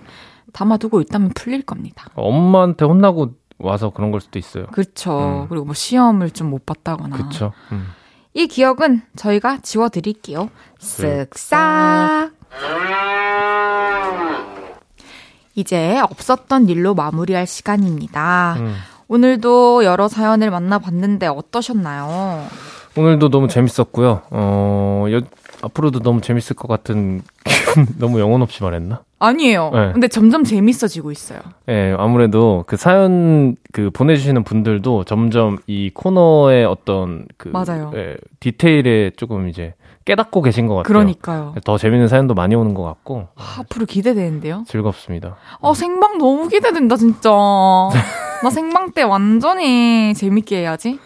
담아두고 0.54 1.02
있다면 1.02 1.32
풀릴 1.36 1.62
겁니다. 1.62 2.08
엄마한테 2.16 2.86
혼나고 2.86 3.34
와서 3.60 3.90
그런 3.90 4.12
걸 4.12 4.22
수도 4.22 4.38
있어요. 4.40 4.66
그렇죠. 4.68 5.44
음. 5.44 5.48
그리고 5.50 5.66
뭐 5.66 5.74
시험을 5.74 6.32
좀 6.32 6.48
못 6.50 6.66
봤다거나. 6.66 7.16
그렇죠. 7.18 7.54
이 8.34 8.48
기억은 8.48 9.02
저희가 9.16 9.60
지워드릴게요. 9.62 10.50
쓱싹. 10.80 12.32
이제 15.56 16.00
없었던 16.00 16.70
일로 16.70 16.94
마무리할 16.94 17.48
시간입니다. 17.48 18.56
음. 18.60 18.76
오늘도 19.08 19.86
여러 19.86 20.08
사연을 20.08 20.52
만나봤는데 20.52 21.28
어떠셨나요? 21.28 22.46
오늘도 22.96 23.30
너무 23.30 23.48
재밌었고요. 23.48 24.22
어, 24.30 25.06
여, 25.12 25.22
앞으로도 25.62 26.00
너무 26.00 26.22
재밌을 26.22 26.56
것 26.56 26.68
같은 26.68 27.22
너무 28.00 28.20
영혼 28.20 28.42
없이 28.42 28.64
말했나? 28.64 29.02
아니에요. 29.20 29.72
네. 29.74 29.92
근데 29.94 30.08
점점 30.08 30.44
재밌어지고 30.44 31.12
있어요. 31.12 31.40
네, 31.66 31.96
아무래도 31.98 32.64
그 32.68 32.78
사연 32.78 33.56
그 33.72 33.90
보내주시는 33.90 34.44
분들도 34.44 35.06
점점 35.06 35.58
이 35.68 35.90
코너의 35.94 36.66
어떤 36.66 37.26
그 37.38 37.50
맞아요. 37.50 37.92
예, 37.96 38.16
디테일에 38.40 39.12
조금 39.18 39.50
이제 39.50 39.74
깨닫고 40.06 40.42
계신 40.42 40.68
것 40.68 40.76
같아요. 40.76 40.88
그러니까요. 40.88 41.56
더 41.66 41.78
재밌는 41.78 42.08
사연도 42.08 42.34
많이 42.34 42.56
오는 42.56 42.74
것 42.74 42.84
같고. 42.84 43.28
아, 43.36 43.58
앞으로 43.60 43.86
기대되는데요? 43.86 44.64
즐겁습니다. 44.68 45.36
아, 45.62 45.74
생방 45.74 46.18
너무 46.18 46.48
기대된다, 46.48 46.96
진짜. 46.96 47.30
나 47.30 48.50
생방 48.52 48.92
때 48.92 49.02
완전히 49.02 50.14
재밌게 50.14 50.60
해야지. 50.60 51.00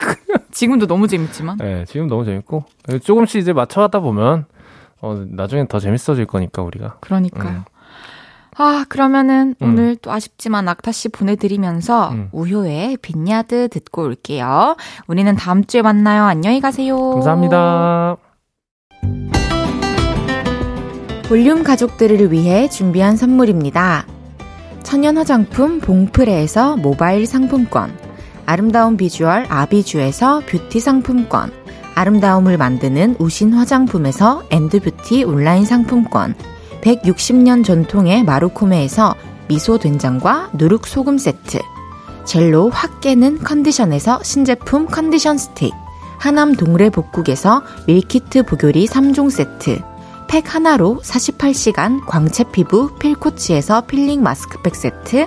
지금도 0.50 0.86
너무 0.86 1.06
재밌지만. 1.08 1.58
네, 1.58 1.84
지금 1.86 2.08
너무 2.08 2.24
재밌고. 2.24 2.64
조금씩 3.02 3.40
이제 3.40 3.52
맞춰가다 3.52 4.00
보면 4.00 4.46
어, 5.00 5.24
나중엔 5.28 5.68
더 5.68 5.78
재밌어질 5.78 6.26
거니까, 6.26 6.62
우리가. 6.62 6.96
그러니까요. 7.00 7.58
음. 7.58 7.64
아, 8.56 8.84
그러면은 8.88 9.54
음. 9.62 9.68
오늘 9.68 9.96
또 9.96 10.10
아쉽지만 10.10 10.64
낙타 10.64 10.90
씨 10.90 11.08
보내드리면서 11.08 12.10
음. 12.10 12.28
우효의 12.32 12.96
빈야드 13.00 13.68
듣고 13.68 14.02
올게요. 14.02 14.76
우리는 15.06 15.34
다음 15.36 15.64
주에 15.64 15.80
만나요. 15.80 16.24
안녕히 16.24 16.60
가세요. 16.60 17.12
감사합니다. 17.12 18.16
볼륨 21.28 21.62
가족들을 21.62 22.32
위해 22.32 22.68
준비한 22.68 23.16
선물입니다. 23.16 24.06
천연 24.82 25.18
화장품 25.18 25.78
봉프레에서 25.78 26.78
모바일 26.78 27.26
상품권, 27.26 27.92
아름다운 28.48 28.96
비주얼 28.96 29.44
아비주에서 29.50 30.40
뷰티 30.46 30.80
상품권, 30.80 31.52
아름다움을 31.94 32.56
만드는 32.56 33.16
우신 33.18 33.52
화장품에서 33.52 34.42
엔드뷰티 34.48 35.24
온라인 35.24 35.66
상품권, 35.66 36.34
160년 36.80 37.62
전통의 37.62 38.24
마루코메에서 38.24 39.14
미소 39.48 39.76
된장과 39.78 40.52
누룩 40.54 40.86
소금 40.86 41.18
세트, 41.18 41.58
젤로 42.24 42.70
확 42.70 43.02
깨는 43.02 43.40
컨디션에서 43.40 44.22
신제품 44.22 44.86
컨디션 44.86 45.36
스틱, 45.36 45.74
하남 46.16 46.54
동래 46.54 46.88
복국에서 46.88 47.62
밀키트 47.86 48.44
보교리 48.44 48.86
3종 48.86 49.30
세트, 49.30 49.78
팩 50.26 50.54
하나로 50.54 51.02
48시간 51.04 52.00
광채 52.06 52.44
피부 52.44 52.94
필코치에서 52.94 53.82
필링 53.82 54.22
마스크팩 54.22 54.74
세트, 54.74 55.26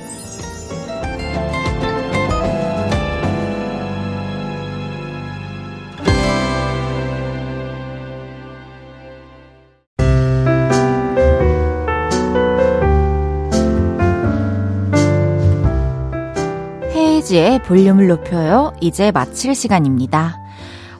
홈페이지에 17.31 17.59
볼륨을 17.59 18.07
높여요. 18.07 18.73
이제 18.81 19.11
마칠 19.11 19.55
시간입니다. 19.55 20.37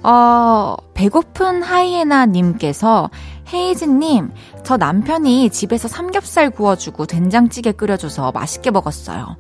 어, 0.02 0.76
배고픈 0.94 1.62
하이에나님께서 1.62 3.10
헤이즈님, 3.54 4.32
저 4.64 4.78
남편이 4.78 5.50
집에서 5.50 5.90
삼겹살 5.90 6.50
구워주고 6.50 7.06
된장찌개 7.06 7.74
끓여줘서 7.74 8.32
맛있게 8.32 8.72
먹었어요. 8.72 9.36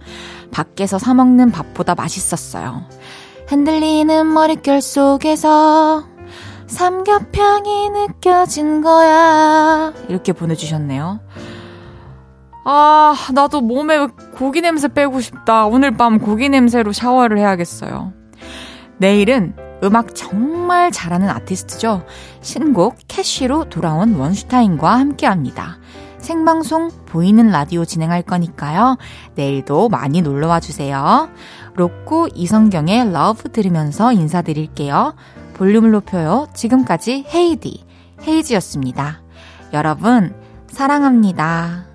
밖에서 0.51 0.99
사먹는 0.99 1.51
밥보다 1.51 1.95
맛있었어요. 1.95 2.83
흔들리는 3.47 4.27
머릿결 4.33 4.81
속에서 4.81 6.03
삼겹향이 6.67 7.89
느껴진 7.89 8.81
거야. 8.81 9.93
이렇게 10.09 10.33
보내주셨네요. 10.33 11.19
아, 12.63 13.15
나도 13.33 13.61
몸에 13.61 14.07
고기 14.35 14.61
냄새 14.61 14.87
빼고 14.87 15.19
싶다. 15.19 15.65
오늘 15.65 15.91
밤 15.91 16.19
고기 16.19 16.49
냄새로 16.49 16.91
샤워를 16.91 17.37
해야겠어요. 17.39 18.13
내일은 18.97 19.55
음악 19.83 20.13
정말 20.13 20.91
잘하는 20.91 21.27
아티스트죠. 21.29 22.05
신곡 22.41 22.97
Cash로 23.07 23.65
돌아온 23.69 24.13
원슈타인과 24.13 24.95
함께 24.95 25.25
합니다. 25.25 25.79
생방송 26.19 26.91
보이는 27.07 27.49
라디오 27.49 27.83
진행할 27.83 28.21
거니까요. 28.21 28.97
내일도 29.33 29.89
많이 29.89 30.21
놀러 30.21 30.47
와 30.47 30.59
주세요. 30.59 31.29
로꼬 31.73 32.29
이성경의 32.35 33.11
Love 33.11 33.51
들으면서 33.51 34.13
인사드릴게요. 34.13 35.15
볼륨을 35.55 35.89
높여요. 35.91 36.47
지금까지 36.53 37.25
헤이디, 37.33 37.83
헤이지였습니다. 38.27 39.21
여러분, 39.73 40.35
사랑합니다. 40.67 41.90